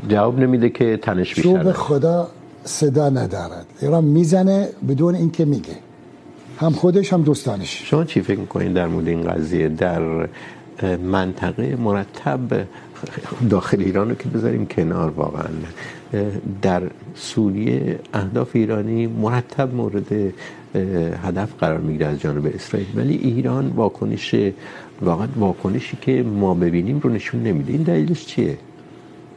جواب 0.09 0.39
نمیده 0.39 0.69
که 0.69 0.97
تنش 0.97 1.35
بیشتر 1.35 1.49
شو 1.49 1.63
به 1.63 1.73
خدا 1.73 2.27
صدا 2.67 3.09
ندارد. 3.09 3.65
ایران 3.81 4.03
میزنه 4.03 4.69
بدون 4.89 5.15
اینکه 5.15 5.45
میگه. 5.45 5.75
هم 6.59 6.71
خودش، 6.71 7.13
هم 7.13 7.21
دوستانش. 7.21 7.81
شما 7.89 8.03
چی 8.03 8.21
فکر 8.21 8.39
میکنید 8.39 8.73
در 8.73 8.87
مورد 8.87 9.07
این 9.07 9.21
قضیه؟ 9.21 9.69
در 9.69 10.27
منطقه 10.97 11.75
مرتب 11.75 12.39
داخل 13.49 13.81
ایران 13.81 14.09
رو 14.09 14.15
که 14.15 14.29
بذاریم 14.29 14.65
کنار 14.65 15.09
واقعا. 15.09 15.47
در 16.61 16.83
سوریه 17.15 17.99
اهداف 18.13 18.49
ایرانی 18.53 19.07
مرتب 19.07 19.75
مورد 19.75 20.33
هدف 21.23 21.49
قرار 21.59 21.77
میگیره 21.77 22.05
از 22.05 22.19
جانب 22.19 22.51
اسرائیل. 22.55 22.87
ولی 22.95 23.15
ایران 23.15 23.67
واکنش، 23.67 24.35
واقعا 25.01 25.27
واکنشی 25.35 25.97
که 26.01 26.23
ما 26.23 26.53
ببینیم 26.53 26.99
رو 26.99 27.09
نشون 27.09 27.43
نمیده. 27.43 27.71
این 27.73 27.83
دلیلش 27.83 28.25
چیه؟ 28.25 28.57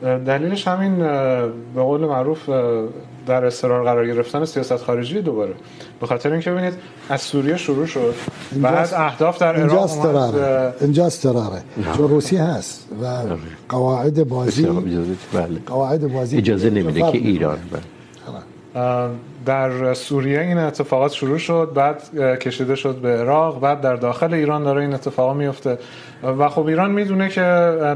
دلیلش 0.02 0.68
همین 0.68 0.98
به 1.74 1.82
قول 1.82 2.00
معروف 2.00 2.48
در 3.26 3.44
استقرار 3.44 3.84
قرار 3.84 4.06
گرفتن 4.06 4.44
سیاست 4.44 4.76
خارجی 4.76 5.22
دوباره. 5.22 5.52
به 6.00 6.06
خاطر 6.06 6.32
اینکه 6.32 6.50
ببینید 6.50 6.74
از 7.08 7.20
سوریه 7.20 7.56
شروع 7.56 7.86
شد. 7.86 8.14
بعد 8.62 8.94
اهداف 8.96 9.38
در 9.38 9.56
عراق 9.56 10.06
اومد. 10.06 10.74
اینجاست 10.80 11.22
تراره 11.22 11.62
چون 11.96 12.08
روسیه 12.08 12.42
هست 12.42 12.88
و 13.02 13.06
قواعد 13.68 14.28
بازی 14.28 14.68
قواعد 15.66 16.12
بازی 16.12 16.38
اجازه 16.38 16.70
نمیده 16.70 17.00
که 17.00 17.18
ایران 17.18 17.58
بله. 18.74 19.10
در 19.46 19.94
سوریه 19.94 20.40
این 20.40 20.58
اتفاقات 20.58 21.12
شروع 21.12 21.38
شد 21.38 21.70
بعد 21.74 22.18
کشیده 22.38 22.74
شد 22.74 22.94
به 22.94 23.08
عراق 23.08 23.60
بعد 23.60 23.80
در 23.80 23.96
داخل 23.96 24.34
ایران 24.34 24.64
داره 24.64 24.80
این 24.82 24.94
اتفاقا 24.94 25.34
میفته. 25.34 25.78
و 26.38 26.48
خب 26.48 26.66
ایران 26.66 26.90
میدونه 26.90 27.28
که 27.28 27.40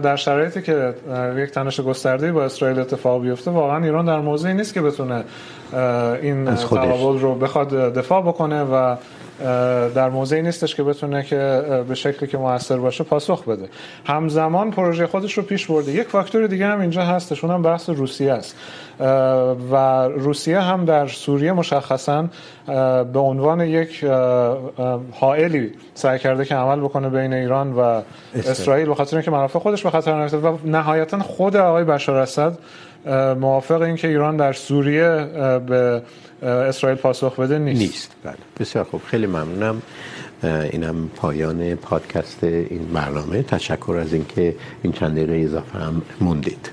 در 0.03 0.16
شرایطی 0.16 0.62
که 0.62 0.95
یک 1.36 1.51
تنش 1.51 1.80
گسترده 1.80 2.32
با 2.32 2.45
اسرائیل 2.45 2.78
اتفاق 2.78 3.22
بیفته 3.22 3.51
واقعا 3.51 3.84
ایران 3.84 4.05
در 4.05 4.20
موضعی 4.20 4.55
نیست 4.55 4.74
که 4.74 4.82
بتونه 4.82 5.24
این 6.22 6.55
تقابل 6.55 7.20
رو 7.20 7.34
بخواد 7.34 7.68
دفاع 7.68 8.22
بکنه 8.22 8.62
و 8.62 8.97
در 9.95 10.09
موضعی 10.09 10.43
نیستش 10.43 10.74
که 10.74 10.82
بتونه 10.82 11.22
که 11.22 11.62
به 11.89 11.95
شکلی 11.95 12.28
که 12.28 12.39
مؤثر 12.39 12.76
باشه 12.76 13.05
پاسخ 13.05 13.45
بده. 13.45 13.68
همزمان 14.05 14.70
پروژه 14.70 15.07
خودش 15.07 15.32
رو 15.32 15.43
پیش 15.43 15.66
برده. 15.66 15.93
یک 15.93 16.09
فاکتور 16.09 16.47
دیگه 16.47 16.66
هم 16.66 16.80
اینجا 16.80 17.03
هستش 17.03 17.45
اونم 17.45 17.62
بحث 17.62 17.91
روسیه 17.91 18.32
است. 18.32 18.57
و 19.70 19.76
روسیه 20.09 20.61
هم 20.61 20.85
در 20.85 21.07
سوریه 21.07 21.53
مشخصا 21.53 22.28
به 23.12 23.18
عنوان 23.18 23.61
یک 23.61 24.05
حائلی 25.12 25.72
سعی 25.95 26.18
کرده 26.18 26.45
که 26.45 26.55
عمل 26.55 26.80
بکنه 26.80 27.09
بین 27.09 27.32
ایران 27.32 27.72
و 27.72 28.03
اسرائیل. 28.35 28.87
به 28.87 28.95
خاطر 28.95 29.16
اینکه 29.16 29.30
منافع 29.30 29.59
خودش 29.59 29.82
به 29.82 29.91
خطر 29.91 30.22
نیفته 30.22 30.37
و 30.37 30.59
نهایتا 30.64 31.18
خود 31.18 31.57
آقای 31.57 31.85
بشار 31.85 32.16
اسد 32.16 32.59
موافق 33.40 33.82
این 33.82 33.96
که 33.96 34.09
ایران 34.09 34.36
در 34.36 34.52
سوریه 34.52 35.09
به 35.66 36.02
اسرائیل 36.42 36.98
پاسخ 36.98 37.40
بده 37.40 37.59
نیست. 37.59 37.80
نیست. 37.80 38.12
بله. 38.24 38.34
بسیار 38.61 38.84
خوب. 38.84 39.02
خیلی 39.07 39.26
ممنونم. 39.26 39.82
اینم 40.70 41.11
پایان 41.16 41.74
پادکست 41.74 42.44
این 42.44 42.86
برنامه. 42.92 43.42
تشکر 43.42 43.96
از 44.00 44.12
اینکه 44.12 44.55
این 44.82 44.92
چند 44.92 45.16
دقیقه 45.16 45.44
اضافه 45.44 45.78
هم 45.78 46.02
موندید. 46.20 46.70